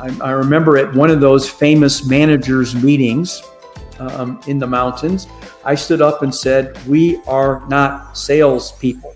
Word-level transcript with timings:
I, 0.00 0.28
I 0.28 0.30
remember 0.30 0.78
at 0.78 0.94
one 0.94 1.10
of 1.10 1.20
those 1.20 1.48
famous 1.48 2.06
managers' 2.06 2.74
meetings 2.74 3.42
um, 3.98 4.40
in 4.46 4.58
the 4.58 4.66
mountains, 4.66 5.26
I 5.64 5.74
stood 5.74 6.00
up 6.00 6.22
and 6.22 6.34
said, 6.34 6.78
We 6.86 7.18
are 7.26 7.66
not 7.68 8.16
salespeople. 8.16 9.14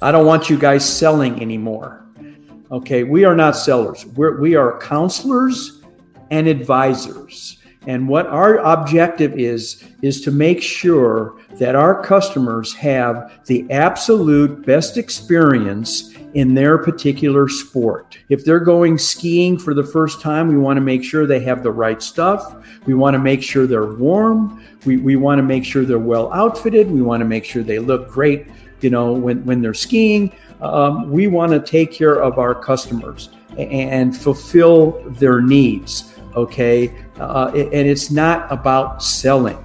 I 0.00 0.12
don't 0.12 0.26
want 0.26 0.48
you 0.48 0.58
guys 0.58 0.88
selling 0.88 1.42
anymore. 1.42 2.06
Okay, 2.70 3.02
we 3.02 3.24
are 3.24 3.34
not 3.34 3.56
sellers. 3.56 4.06
We're, 4.06 4.40
we 4.40 4.54
are 4.54 4.78
counselors 4.78 5.82
and 6.30 6.46
advisors. 6.46 7.55
And 7.86 8.08
what 8.08 8.26
our 8.26 8.58
objective 8.58 9.38
is, 9.38 9.84
is 10.02 10.20
to 10.22 10.32
make 10.32 10.60
sure 10.60 11.38
that 11.58 11.76
our 11.76 12.02
customers 12.02 12.74
have 12.74 13.40
the 13.46 13.70
absolute 13.70 14.66
best 14.66 14.96
experience 14.96 16.12
in 16.34 16.52
their 16.52 16.78
particular 16.78 17.48
sport. 17.48 18.18
If 18.28 18.44
they're 18.44 18.60
going 18.60 18.98
skiing 18.98 19.56
for 19.56 19.72
the 19.72 19.84
first 19.84 20.20
time, 20.20 20.48
we 20.48 20.58
want 20.58 20.76
to 20.76 20.80
make 20.80 21.04
sure 21.04 21.26
they 21.26 21.40
have 21.40 21.62
the 21.62 21.70
right 21.70 22.02
stuff. 22.02 22.56
We 22.86 22.94
want 22.94 23.14
to 23.14 23.18
make 23.18 23.42
sure 23.42 23.66
they're 23.66 23.94
warm. 23.94 24.62
We, 24.84 24.96
we 24.96 25.16
want 25.16 25.38
to 25.38 25.42
make 25.42 25.64
sure 25.64 25.84
they're 25.84 25.98
well 25.98 26.32
outfitted. 26.32 26.90
We 26.90 27.02
want 27.02 27.20
to 27.20 27.24
make 27.24 27.44
sure 27.44 27.62
they 27.62 27.78
look 27.78 28.10
great, 28.10 28.48
you 28.80 28.90
know, 28.90 29.12
when, 29.12 29.44
when 29.44 29.62
they're 29.62 29.74
skiing. 29.74 30.32
Um, 30.60 31.10
we 31.10 31.28
want 31.28 31.52
to 31.52 31.60
take 31.60 31.92
care 31.92 32.20
of 32.20 32.38
our 32.38 32.54
customers 32.54 33.30
and 33.56 34.14
fulfill 34.14 35.02
their 35.10 35.40
needs 35.40 36.12
okay? 36.36 36.92
Uh, 37.18 37.50
and 37.54 37.88
it's 37.88 38.10
not 38.10 38.50
about 38.52 39.02
selling. 39.02 39.58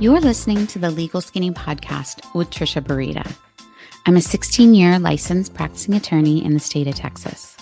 You're 0.00 0.18
listening 0.18 0.66
to 0.68 0.78
the 0.78 0.90
Legal 0.90 1.20
Skinny 1.20 1.50
podcast 1.50 2.34
with 2.34 2.48
Trisha 2.48 2.80
Burita. 2.80 3.30
I'm 4.06 4.16
a 4.16 4.22
16 4.22 4.72
year 4.72 4.98
licensed 4.98 5.52
practicing 5.52 5.92
attorney 5.92 6.42
in 6.42 6.54
the 6.54 6.58
state 6.58 6.86
of 6.86 6.94
Texas. 6.94 7.54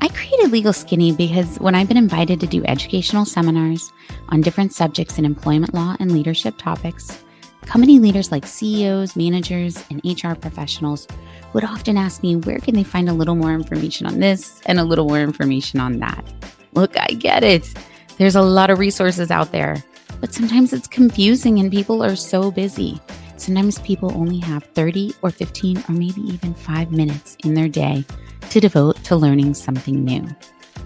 I 0.00 0.08
created 0.08 0.50
Legal 0.50 0.72
Skinny 0.72 1.12
because 1.12 1.58
when 1.58 1.74
I've 1.74 1.88
been 1.88 1.98
invited 1.98 2.40
to 2.40 2.46
do 2.46 2.64
educational 2.64 3.26
seminars 3.26 3.92
on 4.30 4.40
different 4.40 4.72
subjects 4.72 5.18
in 5.18 5.26
employment 5.26 5.74
law 5.74 5.94
and 6.00 6.10
leadership 6.10 6.56
topics, 6.56 7.22
company 7.66 7.98
leaders 7.98 8.32
like 8.32 8.46
CEOs, 8.46 9.14
managers, 9.14 9.84
and 9.90 10.00
HR 10.06 10.34
professionals 10.34 11.06
would 11.52 11.64
often 11.64 11.98
ask 11.98 12.22
me 12.22 12.34
where 12.34 12.60
can 12.60 12.74
they 12.74 12.82
find 12.82 13.10
a 13.10 13.14
little 13.14 13.34
more 13.34 13.52
information 13.52 14.06
on 14.06 14.20
this 14.20 14.62
and 14.64 14.80
a 14.80 14.84
little 14.84 15.06
more 15.06 15.20
information 15.20 15.80
on 15.80 15.98
that. 15.98 16.24
Look, 16.72 16.98
I 16.98 17.08
get 17.08 17.44
it. 17.44 17.74
There's 18.16 18.36
a 18.36 18.42
lot 18.42 18.70
of 18.70 18.78
resources 18.78 19.30
out 19.30 19.52
there. 19.52 19.84
But 20.24 20.32
sometimes 20.32 20.72
it's 20.72 20.88
confusing 20.88 21.58
and 21.58 21.70
people 21.70 22.02
are 22.02 22.16
so 22.16 22.50
busy. 22.50 22.98
Sometimes 23.36 23.78
people 23.80 24.10
only 24.16 24.38
have 24.38 24.64
30 24.64 25.12
or 25.20 25.28
15 25.28 25.84
or 25.86 25.92
maybe 25.92 26.22
even 26.22 26.54
five 26.54 26.90
minutes 26.90 27.36
in 27.44 27.52
their 27.52 27.68
day 27.68 28.06
to 28.48 28.58
devote 28.58 28.96
to 29.04 29.16
learning 29.16 29.52
something 29.52 30.02
new. 30.02 30.26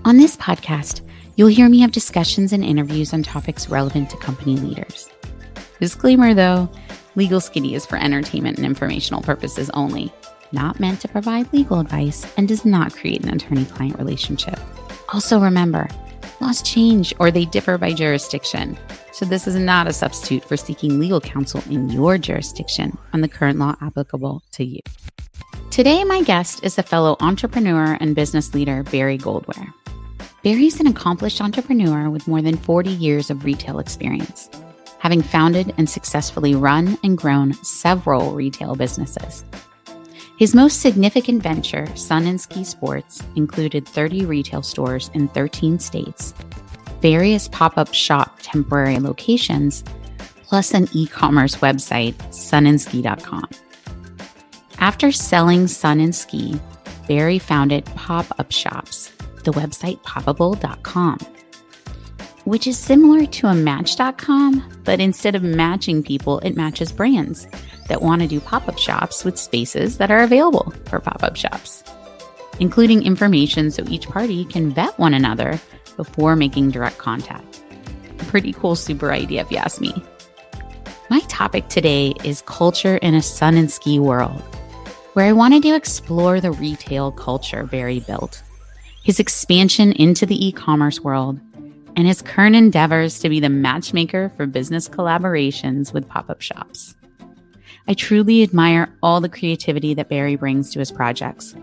On 0.04 0.16
this 0.16 0.36
podcast, 0.36 1.02
you'll 1.36 1.46
hear 1.46 1.68
me 1.68 1.78
have 1.78 1.92
discussions 1.92 2.52
and 2.52 2.64
interviews 2.64 3.14
on 3.14 3.22
topics 3.22 3.68
relevant 3.68 4.10
to 4.10 4.16
company 4.16 4.56
leaders. 4.56 5.08
Disclaimer 5.78 6.34
though, 6.34 6.68
Legal 7.14 7.40
Skinny 7.40 7.76
is 7.76 7.86
for 7.86 7.96
entertainment 7.96 8.56
and 8.56 8.66
informational 8.66 9.22
purposes 9.22 9.70
only, 9.70 10.12
not 10.50 10.80
meant 10.80 11.00
to 11.02 11.06
provide 11.06 11.52
legal 11.52 11.78
advice, 11.78 12.26
and 12.36 12.48
does 12.48 12.64
not 12.64 12.92
create 12.92 13.22
an 13.22 13.32
attorney 13.32 13.66
client 13.66 13.96
relationship. 14.00 14.58
Also, 15.12 15.38
remember, 15.38 15.88
laws 16.40 16.62
change 16.62 17.14
or 17.18 17.30
they 17.30 17.44
differ 17.44 17.78
by 17.78 17.92
jurisdiction. 17.92 18.78
So, 19.12 19.24
this 19.24 19.46
is 19.46 19.56
not 19.56 19.86
a 19.86 19.92
substitute 19.92 20.44
for 20.44 20.56
seeking 20.56 20.98
legal 20.98 21.20
counsel 21.20 21.62
in 21.70 21.90
your 21.90 22.18
jurisdiction 22.18 22.96
on 23.12 23.20
the 23.20 23.28
current 23.28 23.58
law 23.58 23.76
applicable 23.80 24.42
to 24.52 24.64
you. 24.64 24.80
Today, 25.70 26.02
my 26.04 26.22
guest 26.22 26.64
is 26.64 26.78
a 26.78 26.82
fellow 26.82 27.16
entrepreneur 27.20 27.96
and 28.00 28.14
business 28.14 28.54
leader, 28.54 28.82
Barry 28.84 29.18
Goldware. 29.18 29.72
Barry's 30.42 30.80
an 30.80 30.86
accomplished 30.86 31.40
entrepreneur 31.40 32.08
with 32.10 32.26
more 32.26 32.42
than 32.42 32.56
40 32.56 32.90
years 32.90 33.28
of 33.28 33.44
retail 33.44 33.78
experience, 33.78 34.48
having 34.98 35.20
founded 35.20 35.74
and 35.76 35.88
successfully 35.88 36.54
run 36.54 36.96
and 37.04 37.18
grown 37.18 37.52
several 37.64 38.34
retail 38.34 38.74
businesses. 38.74 39.44
His 40.38 40.54
most 40.54 40.80
significant 40.80 41.42
venture, 41.42 41.94
Sun 41.96 42.28
and 42.28 42.40
Ski 42.40 42.62
Sports, 42.62 43.24
included 43.34 43.86
30 43.86 44.24
retail 44.24 44.62
stores 44.62 45.10
in 45.12 45.26
13 45.28 45.80
states 45.80 46.32
various 47.00 47.48
pop 47.48 47.78
up 47.78 47.94
shop 47.94 48.38
temporary 48.42 48.98
locations, 48.98 49.84
plus 50.42 50.74
an 50.74 50.88
e 50.92 51.06
commerce 51.06 51.56
website, 51.56 52.14
sunandski.com. 52.30 53.48
After 54.78 55.12
selling 55.12 55.66
Sun 55.66 56.00
and 56.00 56.14
Ski, 56.14 56.60
Barry 57.08 57.38
founded 57.38 57.84
Pop 57.96 58.26
Up 58.38 58.52
Shops, 58.52 59.12
the 59.44 59.52
website 59.52 60.00
poppable.com, 60.02 61.18
which 62.48 62.66
is 62.66 62.78
similar 62.78 63.26
to 63.26 63.46
a 63.46 63.54
match.com, 63.54 64.80
but 64.82 65.00
instead 65.00 65.34
of 65.34 65.42
matching 65.42 66.02
people, 66.02 66.38
it 66.38 66.56
matches 66.56 66.90
brands 66.90 67.46
that 67.88 68.00
want 68.00 68.22
to 68.22 68.26
do 68.26 68.40
pop 68.40 68.66
up 68.68 68.78
shops 68.78 69.22
with 69.22 69.36
spaces 69.36 69.98
that 69.98 70.10
are 70.10 70.22
available 70.22 70.72
for 70.86 70.98
pop 70.98 71.22
up 71.22 71.36
shops, 71.36 71.84
including 72.58 73.02
information 73.02 73.70
so 73.70 73.84
each 73.88 74.08
party 74.08 74.46
can 74.46 74.70
vet 74.70 74.98
one 74.98 75.12
another 75.12 75.60
before 75.98 76.36
making 76.36 76.70
direct 76.70 76.96
contact. 76.96 77.60
A 78.18 78.24
pretty 78.24 78.54
cool 78.54 78.76
super 78.76 79.12
idea 79.12 79.42
if 79.42 79.50
you 79.50 79.58
ask 79.58 79.78
me. 79.78 80.02
My 81.10 81.20
topic 81.28 81.68
today 81.68 82.14
is 82.24 82.40
culture 82.42 82.96
in 82.96 83.14
a 83.14 83.20
sun 83.20 83.58
and 83.58 83.70
ski 83.70 83.98
world, 83.98 84.40
where 85.12 85.26
I 85.26 85.32
wanted 85.32 85.62
to 85.64 85.74
explore 85.74 86.40
the 86.40 86.52
retail 86.52 87.12
culture 87.12 87.64
Barry 87.64 88.00
built, 88.00 88.42
his 89.04 89.20
expansion 89.20 89.92
into 89.92 90.24
the 90.24 90.46
e 90.46 90.50
commerce 90.50 91.00
world, 91.02 91.40
and 91.98 92.06
his 92.06 92.22
current 92.22 92.54
endeavors 92.54 93.18
to 93.18 93.28
be 93.28 93.40
the 93.40 93.48
matchmaker 93.48 94.28
for 94.36 94.46
business 94.46 94.88
collaborations 94.88 95.92
with 95.92 96.06
pop 96.06 96.30
up 96.30 96.40
shops. 96.40 96.94
I 97.88 97.94
truly 97.94 98.44
admire 98.44 98.88
all 99.02 99.20
the 99.20 99.28
creativity 99.28 99.94
that 99.94 100.08
Barry 100.08 100.36
brings 100.36 100.70
to 100.70 100.78
his 100.78 100.92
projects. 100.92 101.56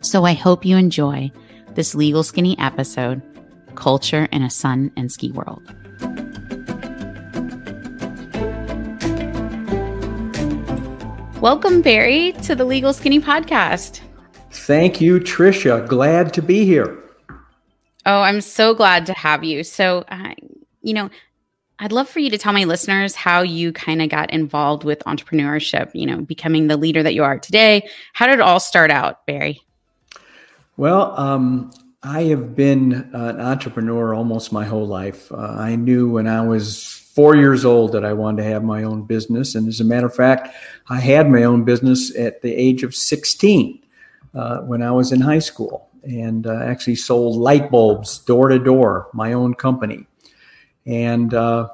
So 0.00 0.24
I 0.24 0.32
hope 0.32 0.64
you 0.64 0.76
enjoy 0.76 1.30
this 1.76 1.94
Legal 1.94 2.24
Skinny 2.24 2.58
episode 2.58 3.22
culture 3.76 4.26
in 4.32 4.42
a 4.42 4.50
sun 4.50 4.90
and 4.96 5.12
ski 5.12 5.30
world. 5.30 5.62
Welcome, 11.40 11.82
Barry, 11.82 12.32
to 12.42 12.56
the 12.56 12.64
Legal 12.64 12.92
Skinny 12.92 13.20
podcast. 13.20 14.00
Thank 14.50 15.00
you, 15.00 15.20
Trisha. 15.20 15.86
Glad 15.86 16.34
to 16.34 16.42
be 16.42 16.64
here. 16.64 17.05
Oh, 18.06 18.20
I'm 18.20 18.40
so 18.40 18.72
glad 18.72 19.04
to 19.06 19.12
have 19.14 19.42
you. 19.42 19.64
So, 19.64 20.04
uh, 20.08 20.32
you 20.80 20.94
know, 20.94 21.10
I'd 21.80 21.90
love 21.90 22.08
for 22.08 22.20
you 22.20 22.30
to 22.30 22.38
tell 22.38 22.52
my 22.52 22.62
listeners 22.62 23.16
how 23.16 23.42
you 23.42 23.72
kind 23.72 24.00
of 24.00 24.08
got 24.08 24.30
involved 24.30 24.84
with 24.84 25.00
entrepreneurship, 25.00 25.90
you 25.92 26.06
know, 26.06 26.22
becoming 26.22 26.68
the 26.68 26.76
leader 26.76 27.02
that 27.02 27.14
you 27.14 27.24
are 27.24 27.38
today. 27.38 27.86
How 28.14 28.26
did 28.26 28.34
it 28.34 28.40
all 28.40 28.60
start 28.60 28.92
out, 28.92 29.26
Barry? 29.26 29.60
Well, 30.76 31.18
um, 31.18 31.72
I 32.04 32.22
have 32.24 32.54
been 32.54 33.10
an 33.12 33.40
entrepreneur 33.40 34.14
almost 34.14 34.52
my 34.52 34.64
whole 34.64 34.86
life. 34.86 35.30
Uh, 35.32 35.56
I 35.58 35.74
knew 35.74 36.08
when 36.08 36.28
I 36.28 36.46
was 36.46 36.84
four 37.12 37.34
years 37.34 37.64
old 37.64 37.90
that 37.92 38.04
I 38.04 38.12
wanted 38.12 38.42
to 38.42 38.48
have 38.48 38.62
my 38.62 38.84
own 38.84 39.02
business. 39.02 39.56
And 39.56 39.66
as 39.66 39.80
a 39.80 39.84
matter 39.84 40.06
of 40.06 40.14
fact, 40.14 40.54
I 40.88 41.00
had 41.00 41.28
my 41.28 41.42
own 41.42 41.64
business 41.64 42.16
at 42.16 42.40
the 42.40 42.54
age 42.54 42.84
of 42.84 42.94
16 42.94 43.82
uh, 44.34 44.58
when 44.60 44.80
I 44.80 44.92
was 44.92 45.10
in 45.10 45.20
high 45.20 45.40
school 45.40 45.85
and 46.06 46.46
uh, 46.46 46.62
actually 46.62 46.96
sold 46.96 47.36
light 47.36 47.70
bulbs 47.70 48.18
door 48.18 48.48
to 48.48 48.58
door, 48.58 49.08
my 49.12 49.32
own 49.32 49.54
company. 49.54 50.06
And 50.86 51.34
uh, 51.34 51.68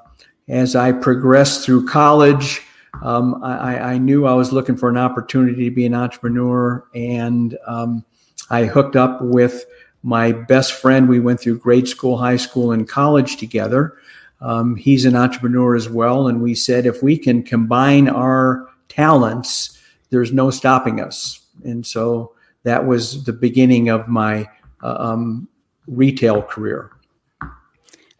as 0.49 0.75
I 0.75 0.93
progressed 0.93 1.65
through 1.65 1.87
college, 1.87 2.63
um, 3.03 3.43
I, 3.43 3.79
I, 3.79 3.99
knew 3.99 4.27
I 4.27 4.35
was 4.35 4.53
looking 4.53 4.77
for 4.77 4.89
an 4.89 4.97
opportunity 4.97 5.69
to 5.69 5.75
be 5.75 5.87
an 5.87 5.95
entrepreneur. 5.95 6.85
And 6.95 7.57
um, 7.67 8.05
I 8.51 8.65
hooked 8.67 8.97
up 8.97 9.23
with 9.23 9.65
my 10.03 10.33
best 10.33 10.75
friend. 10.75 11.09
We 11.09 11.21
went 11.21 11.41
through 11.41 11.59
grade 11.59 11.89
school, 11.89 12.17
high 12.17 12.37
school, 12.37 12.73
and 12.73 12.89
college 12.89 13.39
together. 13.39 13.97
Um, 14.41 14.77
he's 14.77 15.05
an 15.05 15.17
entrepreneur 15.17 15.75
as 15.75 15.89
well. 15.89 16.29
And 16.29 16.43
we 16.43 16.55
said 16.55 16.85
if 16.85 17.03
we 17.03 17.17
can 17.17 17.43
combine 17.43 18.09
our 18.09 18.69
talents, 18.89 19.79
there's 20.11 20.33
no 20.33 20.51
stopping 20.51 21.01
us. 21.01 21.41
And 21.65 21.87
so 21.87 22.35
that 22.65 22.87
was 22.87 23.25
the 23.25 23.33
beginning 23.33 23.89
of 23.89 24.09
my 24.09 24.49
uh, 24.83 24.97
um, 24.99 25.49
retail 25.87 26.43
career. 26.43 26.91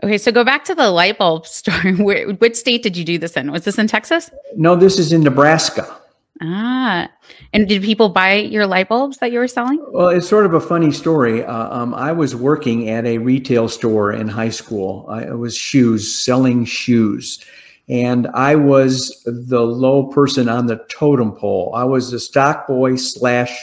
Okay, 0.05 0.19
so 0.19 0.33
go 0.33 0.43
back 0.43 0.65
to 0.65 0.75
the 0.75 0.91
light 0.91 1.19
bulb 1.19 1.47
story. 1.61 1.95
Where, 1.95 2.29
which 2.35 2.57
state 2.57 2.83
did 2.83 2.97
you 2.97 3.05
do 3.05 3.19
this 3.19 3.37
in? 3.37 3.51
Was 3.53 3.65
this 3.65 3.79
in 3.79 3.87
Texas? 3.87 4.31
No, 4.57 4.77
this 4.77 4.99
is 4.99 5.13
in 5.13 5.23
Nebraska. 5.23 5.99
Ah, 6.41 7.09
and 7.53 7.69
did 7.69 7.83
people 7.83 8.09
buy 8.09 8.35
your 8.35 8.67
light 8.67 8.89
bulbs 8.89 9.19
that 9.19 9.31
you 9.31 9.39
were 9.39 9.47
selling? 9.47 9.85
Well, 9.93 10.09
it's 10.09 10.29
sort 10.29 10.45
of 10.45 10.55
a 10.55 10.61
funny 10.61 10.91
story. 10.91 11.45
Uh, 11.45 11.69
um, 11.73 11.95
I 11.95 12.11
was 12.11 12.35
working 12.35 12.89
at 12.89 13.05
a 13.05 13.19
retail 13.19 13.69
store 13.69 14.13
in 14.13 14.27
high 14.27 14.49
school. 14.49 15.07
I, 15.09 15.23
it 15.23 15.39
was 15.39 15.57
shoes, 15.57 16.13
selling 16.13 16.65
shoes. 16.65 17.45
And 17.89 18.27
I 18.29 18.57
was 18.57 19.23
the 19.25 19.61
low 19.61 20.05
person 20.07 20.49
on 20.49 20.67
the 20.67 20.85
totem 20.89 21.33
pole. 21.33 21.73
I 21.77 21.85
was 21.85 22.11
the 22.11 22.19
stock 22.19 22.67
boy 22.67 22.97
slash 22.97 23.57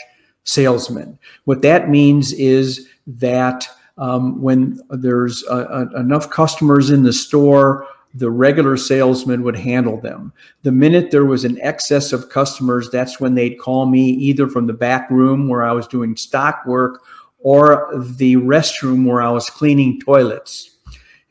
salesman. 0.50 1.18
What 1.44 1.62
that 1.62 1.88
means 1.88 2.32
is 2.32 2.88
that 3.06 3.68
um, 3.98 4.40
when 4.40 4.80
there's 4.90 5.44
a, 5.44 5.56
a, 5.94 6.00
enough 6.00 6.30
customers 6.30 6.90
in 6.90 7.02
the 7.02 7.12
store, 7.12 7.86
the 8.14 8.30
regular 8.30 8.76
salesman 8.76 9.42
would 9.42 9.56
handle 9.56 10.00
them. 10.00 10.32
The 10.62 10.72
minute 10.72 11.10
there 11.10 11.24
was 11.24 11.44
an 11.44 11.60
excess 11.60 12.12
of 12.12 12.28
customers, 12.28 12.90
that's 12.90 13.20
when 13.20 13.34
they'd 13.34 13.58
call 13.58 13.86
me 13.86 14.10
either 14.10 14.48
from 14.48 14.66
the 14.66 14.72
back 14.72 15.08
room 15.10 15.48
where 15.48 15.62
I 15.64 15.72
was 15.72 15.86
doing 15.86 16.16
stock 16.16 16.64
work 16.66 17.02
or 17.38 17.88
the 17.94 18.36
restroom 18.36 19.06
where 19.06 19.22
I 19.22 19.30
was 19.30 19.48
cleaning 19.48 20.00
toilets. 20.00 20.69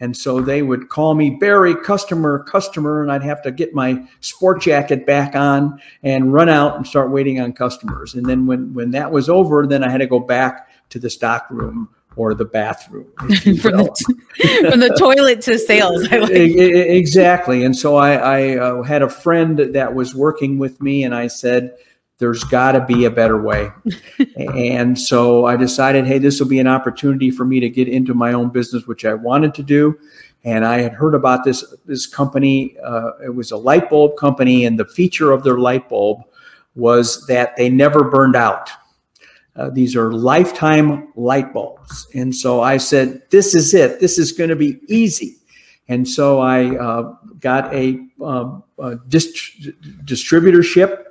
And 0.01 0.15
so 0.15 0.39
they 0.39 0.61
would 0.61 0.89
call 0.89 1.13
me 1.13 1.31
Barry, 1.31 1.75
customer, 1.75 2.43
customer, 2.43 3.01
and 3.01 3.11
I'd 3.11 3.23
have 3.23 3.41
to 3.41 3.51
get 3.51 3.73
my 3.73 4.07
sport 4.21 4.61
jacket 4.61 5.05
back 5.05 5.35
on 5.35 5.81
and 6.03 6.31
run 6.31 6.47
out 6.47 6.77
and 6.77 6.87
start 6.87 7.11
waiting 7.11 7.39
on 7.41 7.51
customers. 7.51 8.15
And 8.15 8.25
then 8.25 8.45
when, 8.45 8.73
when 8.73 8.91
that 8.91 9.11
was 9.11 9.29
over, 9.29 9.67
then 9.67 9.83
I 9.83 9.89
had 9.89 9.97
to 9.97 10.07
go 10.07 10.19
back 10.19 10.69
to 10.89 10.99
the 10.99 11.09
stock 11.09 11.47
room 11.49 11.89
or 12.15 12.33
the 12.33 12.45
bathroom 12.45 13.07
from, 13.17 13.27
the, 13.37 14.67
from 14.71 14.79
the 14.79 14.95
toilet 14.97 15.41
to 15.41 15.57
sales 15.59 16.09
like 16.09 16.29
exactly 16.31 17.63
and 17.63 17.77
so 17.77 17.95
i, 17.95 18.13
I 18.13 18.57
uh, 18.57 18.81
had 18.81 19.03
a 19.03 19.09
friend 19.09 19.59
that 19.59 19.93
was 19.93 20.15
working 20.15 20.57
with 20.57 20.81
me 20.81 21.03
and 21.03 21.13
i 21.13 21.27
said 21.27 21.77
there's 22.19 22.43
got 22.43 22.73
to 22.73 22.85
be 22.85 23.05
a 23.05 23.11
better 23.11 23.41
way 23.41 23.69
and 24.37 24.99
so 24.99 25.45
i 25.45 25.55
decided 25.55 26.05
hey 26.05 26.17
this 26.17 26.39
will 26.39 26.47
be 26.47 26.59
an 26.59 26.67
opportunity 26.67 27.31
for 27.31 27.45
me 27.45 27.59
to 27.59 27.69
get 27.69 27.87
into 27.87 28.13
my 28.13 28.33
own 28.33 28.49
business 28.49 28.85
which 28.85 29.05
i 29.05 29.13
wanted 29.13 29.53
to 29.53 29.63
do 29.63 29.97
and 30.43 30.65
i 30.65 30.77
had 30.77 30.93
heard 30.93 31.15
about 31.15 31.43
this 31.43 31.63
this 31.85 32.05
company 32.05 32.77
uh, 32.83 33.11
it 33.23 33.33
was 33.33 33.51
a 33.51 33.57
light 33.57 33.89
bulb 33.89 34.15
company 34.17 34.65
and 34.65 34.77
the 34.79 34.85
feature 34.85 35.31
of 35.31 35.43
their 35.43 35.57
light 35.57 35.89
bulb 35.89 36.21
was 36.75 37.25
that 37.27 37.55
they 37.55 37.69
never 37.69 38.03
burned 38.03 38.35
out 38.35 38.69
uh, 39.59 39.69
these 39.69 39.93
are 39.93 40.13
lifetime 40.13 41.11
light 41.17 41.51
bulbs. 41.53 42.07
And 42.15 42.33
so 42.33 42.61
I 42.61 42.77
said, 42.77 43.23
this 43.29 43.53
is 43.53 43.73
it. 43.73 43.99
This 43.99 44.17
is 44.17 44.31
going 44.31 44.49
to 44.49 44.55
be 44.55 44.79
easy. 44.87 45.35
And 45.89 46.07
so 46.07 46.39
I 46.39 46.77
uh, 46.77 47.13
got 47.41 47.73
a, 47.73 47.99
um, 48.23 48.63
a 48.77 48.95
dist- 49.09 49.67
distributorship 50.05 51.03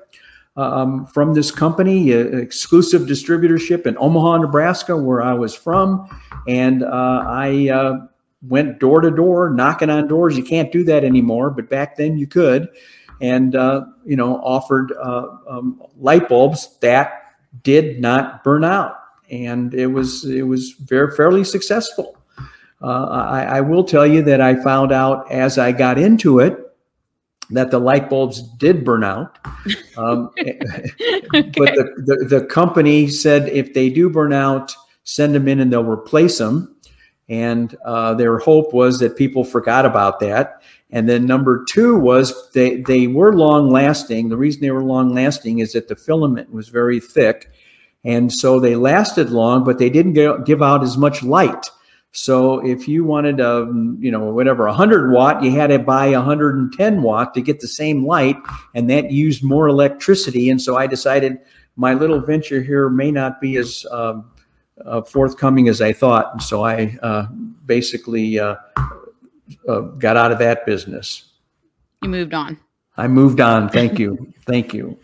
um, 0.58 1.06
from 1.06 1.34
this 1.34 1.52
company, 1.52 2.10
exclusive 2.10 3.02
distributorship 3.02 3.86
in 3.86 3.96
Omaha, 3.96 4.38
Nebraska, 4.38 4.96
where 4.96 5.22
I 5.22 5.32
was 5.32 5.54
from. 5.54 6.08
And 6.48 6.82
uh, 6.82 7.24
I 7.26 7.70
uh, 7.70 8.06
went 8.42 8.80
door 8.80 9.00
to 9.00 9.10
door, 9.10 9.50
knocking 9.50 9.88
on 9.88 10.08
doors. 10.08 10.36
You 10.36 10.42
can't 10.42 10.72
do 10.72 10.82
that 10.84 11.04
anymore, 11.04 11.50
but 11.50 11.70
back 11.70 11.96
then 11.96 12.18
you 12.18 12.26
could. 12.26 12.68
And, 13.20 13.54
uh, 13.54 13.84
you 14.04 14.16
know, 14.16 14.36
offered 14.42 14.92
uh, 15.00 15.28
um, 15.48 15.80
light 15.96 16.28
bulbs 16.28 16.76
that 16.80 17.36
did 17.62 18.00
not 18.00 18.42
burn 18.42 18.64
out, 18.64 18.96
and 19.30 19.74
it 19.74 19.88
was 19.88 20.24
it 20.24 20.42
was 20.42 20.72
very 20.72 21.14
fairly 21.16 21.42
successful. 21.42 22.16
Uh, 22.80 23.06
I, 23.06 23.42
I, 23.42 23.60
will 23.60 23.82
tell 23.82 24.06
you 24.06 24.22
that 24.22 24.40
I 24.40 24.54
found 24.62 24.92
out 24.92 25.28
as 25.32 25.58
I 25.58 25.72
got 25.72 25.98
into 25.98 26.38
it 26.38 26.67
that 27.50 27.70
the 27.70 27.78
light 27.78 28.10
bulbs 28.10 28.42
did 28.58 28.84
burn 28.84 29.04
out. 29.04 29.38
Um, 29.96 30.30
okay. 30.38 30.58
But 31.32 31.74
the, 31.74 31.94
the, 32.06 32.26
the, 32.28 32.46
company 32.46 33.08
said 33.08 33.48
if 33.48 33.74
they 33.74 33.88
do 33.88 34.10
burn 34.10 34.32
out, 34.32 34.74
send 35.04 35.34
them 35.34 35.48
in 35.48 35.60
and 35.60 35.72
they'll 35.72 35.84
replace 35.84 36.38
them. 36.38 36.76
And 37.28 37.74
uh, 37.84 38.14
their 38.14 38.38
hope 38.38 38.72
was 38.72 38.98
that 39.00 39.16
people 39.16 39.44
forgot 39.44 39.84
about 39.84 40.20
that. 40.20 40.62
And 40.90 41.08
then 41.08 41.26
number 41.26 41.64
two 41.68 41.98
was 41.98 42.50
they, 42.52 42.80
they 42.82 43.06
were 43.06 43.34
long 43.34 43.70
lasting. 43.70 44.28
The 44.28 44.36
reason 44.36 44.62
they 44.62 44.70
were 44.70 44.84
long 44.84 45.14
lasting 45.14 45.58
is 45.58 45.72
that 45.72 45.88
the 45.88 45.96
filament 45.96 46.50
was 46.50 46.68
very 46.68 47.00
thick. 47.00 47.50
And 48.04 48.32
so 48.32 48.58
they 48.58 48.76
lasted 48.76 49.30
long, 49.30 49.64
but 49.64 49.78
they 49.78 49.90
didn't 49.90 50.44
give 50.44 50.62
out 50.62 50.82
as 50.82 50.96
much 50.96 51.22
light. 51.22 51.66
So 52.18 52.58
if 52.66 52.88
you 52.88 53.04
wanted 53.04 53.38
a, 53.38 53.62
um, 53.62 53.96
you 54.00 54.10
know, 54.10 54.24
whatever, 54.24 54.66
100 54.66 55.12
watt, 55.12 55.40
you 55.40 55.52
had 55.52 55.68
to 55.68 55.78
buy 55.78 56.10
110 56.10 57.00
watt 57.00 57.32
to 57.34 57.40
get 57.40 57.60
the 57.60 57.68
same 57.68 58.04
light, 58.04 58.36
and 58.74 58.90
that 58.90 59.12
used 59.12 59.44
more 59.44 59.68
electricity. 59.68 60.50
And 60.50 60.60
so 60.60 60.76
I 60.76 60.88
decided 60.88 61.38
my 61.76 61.94
little 61.94 62.20
venture 62.20 62.60
here 62.60 62.88
may 62.88 63.12
not 63.12 63.40
be 63.40 63.56
as 63.56 63.86
um, 63.92 64.32
uh, 64.84 65.02
forthcoming 65.02 65.68
as 65.68 65.80
I 65.80 65.92
thought. 65.92 66.32
And 66.32 66.42
so 66.42 66.64
I 66.64 66.98
uh, 67.04 67.26
basically 67.66 68.40
uh, 68.40 68.56
uh, 69.68 69.80
got 69.98 70.16
out 70.16 70.32
of 70.32 70.40
that 70.40 70.66
business. 70.66 71.34
You 72.02 72.08
moved 72.08 72.34
on. 72.34 72.58
I 72.96 73.06
moved 73.06 73.40
on. 73.40 73.68
Thank 73.68 74.00
you. 74.00 74.32
Thank 74.44 74.74
you. 74.74 74.98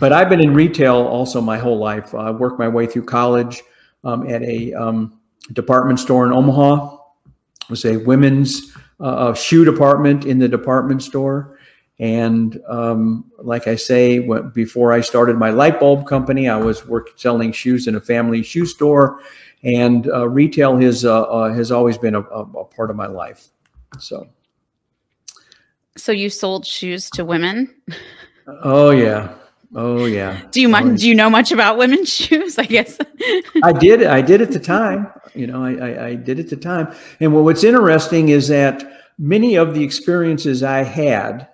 But 0.00 0.14
I've 0.14 0.30
been 0.30 0.40
in 0.40 0.54
retail 0.54 0.96
also 0.96 1.42
my 1.42 1.58
whole 1.58 1.78
life. 1.78 2.14
I 2.14 2.30
worked 2.30 2.58
my 2.58 2.68
way 2.68 2.86
through 2.86 3.04
college 3.04 3.62
um, 4.04 4.26
at 4.26 4.42
a 4.42 4.72
um, 4.72 5.20
department 5.52 6.00
store 6.00 6.26
in 6.26 6.32
Omaha. 6.32 6.96
It 7.62 7.70
was 7.70 7.84
a 7.84 7.96
women's 7.98 8.72
uh, 9.00 9.34
shoe 9.34 9.64
department 9.64 10.24
in 10.24 10.38
the 10.38 10.48
department 10.48 11.02
store. 11.02 11.58
And 11.98 12.60
um, 12.68 13.30
like 13.38 13.66
I 13.66 13.76
say, 13.76 14.18
when, 14.18 14.50
before 14.50 14.92
I 14.92 15.00
started 15.00 15.36
my 15.36 15.50
light 15.50 15.80
bulb 15.80 16.06
company, 16.06 16.48
I 16.48 16.56
was 16.56 16.86
work, 16.86 17.10
selling 17.16 17.52
shoes 17.52 17.86
in 17.86 17.94
a 17.94 18.00
family 18.00 18.42
shoe 18.42 18.66
store. 18.66 19.20
And 19.62 20.08
uh, 20.08 20.28
retail 20.28 20.76
has, 20.78 21.04
uh, 21.04 21.22
uh 21.22 21.52
has 21.54 21.72
always 21.72 21.96
been 21.96 22.14
a, 22.14 22.20
a 22.20 22.64
part 22.64 22.90
of 22.90 22.96
my 22.96 23.06
life. 23.06 23.48
So, 23.98 24.28
so 25.96 26.12
you 26.12 26.28
sold 26.28 26.66
shoes 26.66 27.08
to 27.10 27.24
women? 27.24 27.74
Oh 28.62 28.90
yeah, 28.90 29.34
oh 29.74 30.04
yeah. 30.04 30.42
Do 30.50 30.60
you 30.60 30.68
mind? 30.68 30.92
Oh, 30.92 30.96
do 30.96 31.08
you 31.08 31.14
know 31.14 31.30
much 31.30 31.52
about 31.52 31.78
women's 31.78 32.08
shoes? 32.12 32.58
I 32.58 32.64
guess 32.64 32.98
I 33.62 33.72
did. 33.72 34.02
I 34.02 34.20
did 34.20 34.40
at 34.40 34.52
the 34.52 34.60
time. 34.60 35.12
You 35.34 35.46
know, 35.46 35.64
I, 35.64 35.74
I, 35.74 36.06
I 36.06 36.14
did 36.14 36.38
at 36.38 36.48
the 36.48 36.56
time. 36.56 36.94
And 37.20 37.34
well, 37.34 37.44
what's 37.44 37.64
interesting 37.64 38.30
is 38.30 38.48
that 38.48 38.84
many 39.18 39.56
of 39.56 39.74
the 39.74 39.84
experiences 39.84 40.62
I 40.62 40.82
had 40.82 41.48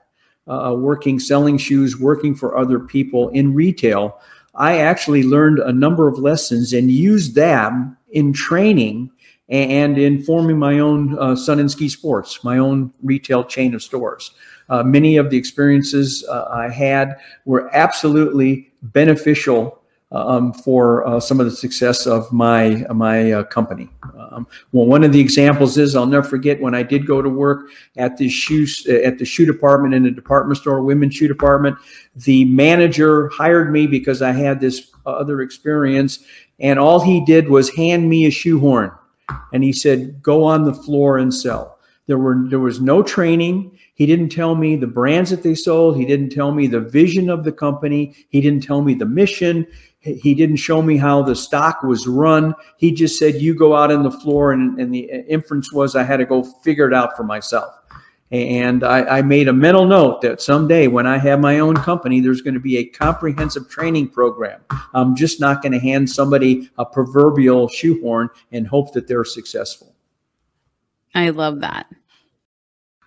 uh, 0.47 0.75
working, 0.77 1.19
selling 1.19 1.59
shoes, 1.59 1.99
working 1.99 2.35
for 2.35 2.57
other 2.57 2.79
people 2.79 3.29
in 3.31 3.55
retail, 3.55 4.21
I 4.55 4.79
actually 4.79 5.23
learned 5.23 5.59
a 5.61 5.73
number 5.73 6.09
of 6.09 6.19
lessons 6.19 6.73
and 6.73 6.91
used 6.91 7.35
them 7.35 7.97
in 8.11 8.33
training 8.33 9.11
and 9.49 9.99
in 9.99 10.23
forming 10.23 10.59
my 10.59 10.79
own 10.79 11.19
uh, 11.19 11.37
Sun 11.37 11.59
and 11.61 11.71
Ski 11.71 11.89
Sports, 11.89 12.43
my 12.45 12.59
own 12.59 12.93
retail 13.03 13.45
chain 13.45 13.75
of 13.75 13.83
stores. 13.83 14.33
Uh, 14.73 14.83
many 14.83 15.19
of 15.19 15.29
the 15.29 15.37
experiences 15.37 16.25
uh, 16.31 16.49
I 16.51 16.71
had 16.71 17.19
were 17.45 17.69
absolutely 17.77 18.73
beneficial 18.81 19.83
um, 20.13 20.55
for 20.55 21.07
uh, 21.07 21.21
some 21.21 21.41
of 21.41 21.47
the 21.47 21.53
success 21.53 22.07
of 22.07 22.33
my 22.33 22.85
my 22.91 23.33
uh, 23.33 23.43
company. 23.45 23.91
Um, 24.19 24.47
well, 24.73 24.87
one 24.87 25.05
of 25.05 25.13
the 25.13 25.21
examples 25.21 25.77
is 25.77 25.95
I'll 25.95 26.07
never 26.07 26.27
forget 26.27 26.59
when 26.59 26.75
I 26.75 26.83
did 26.83 27.07
go 27.07 27.21
to 27.21 27.29
work 27.29 27.69
at 27.99 28.17
the 28.17 28.31
shoe 28.31 28.67
at 28.89 29.19
the 29.19 29.27
shoe 29.27 29.45
department 29.45 29.93
in 29.93 30.07
a 30.07 30.11
department 30.11 30.57
store, 30.59 30.83
women's 30.83 31.17
shoe 31.17 31.29
department. 31.29 31.77
The 32.17 32.47
manager 32.47 33.29
hired 33.29 33.71
me 33.71 33.87
because 33.87 34.23
I 34.23 34.33
had 34.33 34.59
this 34.59 34.91
other 35.05 35.43
experience, 35.43 36.21
and 36.61 36.79
all 36.79 37.01
he 37.01 37.23
did 37.27 37.51
was 37.51 37.69
hand 37.75 38.09
me 38.09 38.25
a 38.25 38.31
shoehorn 38.31 38.91
and 39.53 39.63
he 39.63 39.73
said, 39.73 40.23
"Go 40.23 40.45
on 40.45 40.65
the 40.65 40.75
floor 40.75 41.19
and 41.19 41.33
sell." 41.33 41.79
There 42.07 42.19
were 42.19 42.37
there 42.49 42.59
was 42.59 42.81
no 42.81 43.03
training. 43.03 43.72
He 43.95 44.07
didn't 44.07 44.31
tell 44.31 44.55
me 44.55 44.77
the 44.77 44.87
brands 44.87 45.31
that 45.31 45.43
they 45.43 45.55
sold. 45.55 45.97
He 45.97 46.07
didn't 46.07 46.31
tell 46.31 46.53
me 46.53 46.67
the 46.67 46.81
vision 46.81 47.29
of 47.29 47.45
the 47.45 47.53
company. 47.53 48.15
He 48.31 48.41
didn't 48.41 48.63
tell 48.63 48.81
me 48.81 48.95
the 48.95 49.07
mission. 49.07 49.67
He 50.01 50.35
didn't 50.35 50.57
show 50.57 50.83
me 50.83 50.97
how 50.97 51.23
the 51.23 51.37
stock 51.37 51.83
was 51.83 52.09
run. 52.09 52.55
He 52.77 52.91
just 52.91 53.19
said, 53.19 53.37
"You 53.37 53.55
go 53.55 53.77
out 53.77 53.93
on 53.93 54.03
the 54.03 54.11
floor," 54.11 54.53
and, 54.53 54.79
and 54.81 54.93
the 54.93 55.13
uh, 55.13 55.17
inference 55.29 55.73
was 55.73 55.95
I 55.95 56.03
had 56.03 56.17
to 56.17 56.25
go 56.25 56.43
figure 56.43 56.89
it 56.89 56.95
out 56.95 57.17
for 57.17 57.23
myself. 57.23 57.79
And 58.33 58.83
I, 58.83 59.19
I, 59.19 59.23
made 59.23 59.47
a 59.47 59.53
mental 59.53 59.85
note 59.85 60.23
that 60.23 60.41
someday 60.41 60.87
when 60.87 61.07
I 61.07 61.19
have 61.19 61.39
my 61.39 61.59
own 61.59 61.75
company, 61.75 62.19
there's 62.19 62.41
going 62.41 62.55
to 62.55 62.61
be 62.61 62.79
a 62.79 62.85
comprehensive 62.87 63.69
training 63.69 64.09
program. 64.09 64.63
I'm 64.95 65.15
just 65.15 65.39
not 65.39 65.61
going 65.61 65.73
to 65.73 65.79
hand 65.79 66.09
somebody 66.09 66.71
a 66.79 66.87
proverbial 66.87 67.69
shoehorn 67.69 68.31
and 68.51 68.67
hope 68.67 68.95
that 68.95 69.07
they're 69.07 69.27
successful. 69.27 69.95
I 71.15 71.29
love 71.29 71.61
that. 71.61 71.93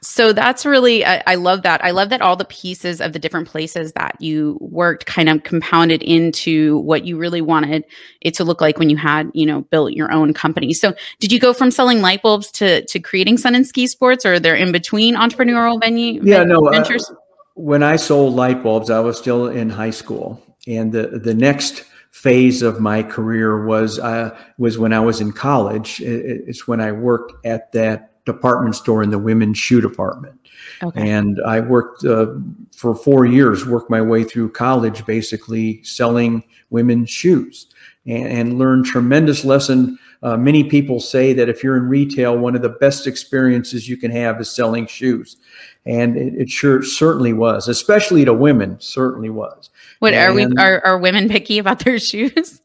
So 0.06 0.34
that's 0.34 0.68
really, 0.68 1.04
I, 1.04 1.24
I, 1.26 1.34
love 1.34 1.64
that. 1.64 1.84
I 1.84 1.90
love 1.90 2.10
that 2.10 2.22
all 2.22 2.36
the 2.36 2.46
pieces 2.46 3.02
of 3.02 3.12
the 3.12 3.18
different 3.18 3.48
places 3.48 3.92
that 3.94 4.16
you 4.20 4.56
worked 4.62 5.08
kind 5.08 5.28
of 5.28 5.42
compounded 5.42 6.04
into 6.04 6.78
what 6.82 7.06
you 7.06 7.18
really 7.18 7.42
wanted 7.42 7.86
it 8.22 8.36
to 8.36 8.44
look 8.44 8.62
like 8.62 8.78
when 8.78 8.92
you 8.92 8.98
had, 8.98 9.32
you 9.34 9.48
know, 9.48 9.62
built 9.62 9.94
your 9.94 10.12
own 10.12 10.32
company. 10.32 10.74
So 10.74 10.94
did 11.20 11.32
you 11.32 11.40
go 11.40 11.54
from 11.54 11.72
selling 11.72 12.02
light 12.02 12.22
bulbs 12.22 12.52
to, 12.52 12.86
to 12.86 13.00
creating 13.00 13.40
Sun 13.40 13.56
and 13.56 13.66
Ski 13.66 13.88
Sports 13.88 14.28
or 14.28 14.40
they're 14.40 14.56
in 14.56 14.72
between 14.72 15.16
entrepreneurial 15.16 15.82
venue? 15.82 16.22
Yeah, 16.24 16.44
no. 16.44 16.68
Uh, 16.68 16.72
ventures? 16.72 17.10
Uh, 17.10 17.16
when 17.56 17.82
I 17.82 17.96
sold 17.96 18.36
light 18.36 18.62
bulbs, 18.62 18.92
I 18.92 19.00
was 19.00 19.18
still 19.18 19.48
in 19.48 19.72
high 19.72 19.90
school. 19.90 20.40
And 20.68 20.92
the, 20.92 21.20
the 21.20 21.34
next 21.34 21.84
phase 22.12 22.62
of 22.62 22.80
my 22.80 23.02
career 23.02 23.66
was, 23.66 23.98
uh, 23.98 24.38
was 24.60 24.78
when 24.78 24.94
I 24.94 25.00
was 25.00 25.20
in 25.20 25.32
college. 25.32 26.00
It's 26.00 26.68
when 26.68 26.80
I 26.80 26.92
worked 26.92 27.44
at 27.44 27.72
that 27.72 28.12
department 28.26 28.76
store 28.76 29.04
in 29.04 29.12
the 29.12 29.20
women's 29.20 29.58
shoe 29.58 29.82
department. 29.82 30.40
Okay. 30.84 31.10
And 31.10 31.40
I 31.46 31.60
worked 31.60 32.04
uh, 32.04 32.34
for 32.76 32.96
four 32.96 33.26
years, 33.26 33.66
worked 33.66 33.90
my 33.90 34.02
way 34.02 34.24
through 34.24 34.52
college, 34.52 35.06
basically 35.06 35.84
selling 35.84 36.44
women's 36.70 37.10
shoes 37.10 37.68
and, 38.06 38.28
and 38.28 38.60
learned 38.60 38.86
tremendous 38.86 39.46
lesson. 39.46 39.98
Uh, 40.24 40.36
many 40.38 40.64
people 40.64 41.00
say 41.00 41.34
that 41.34 41.50
if 41.50 41.64
you're 41.64 41.78
in 41.78 41.88
retail, 41.88 42.38
one 42.38 42.56
of 42.56 42.62
the 42.62 42.70
best 42.70 43.06
experiences 43.06 43.88
you 43.88 43.96
can 43.96 44.12
have 44.12 44.42
is 44.42 44.50
selling 44.50 44.88
shoes. 44.88 45.38
And 45.86 46.18
it, 46.18 46.34
it 46.34 46.50
sure 46.50 46.82
certainly 46.82 47.34
was, 47.34 47.68
especially 47.68 48.26
to 48.26 48.34
women, 48.34 48.80
certainly 48.80 49.30
was. 49.30 49.70
What 50.00 50.14
and, 50.14 50.24
are 50.24 50.34
we 50.34 50.46
are, 50.58 50.84
are 50.84 50.98
women 50.98 51.30
picky 51.30 51.60
about 51.60 51.80
their 51.80 52.00
shoes? 52.00 52.62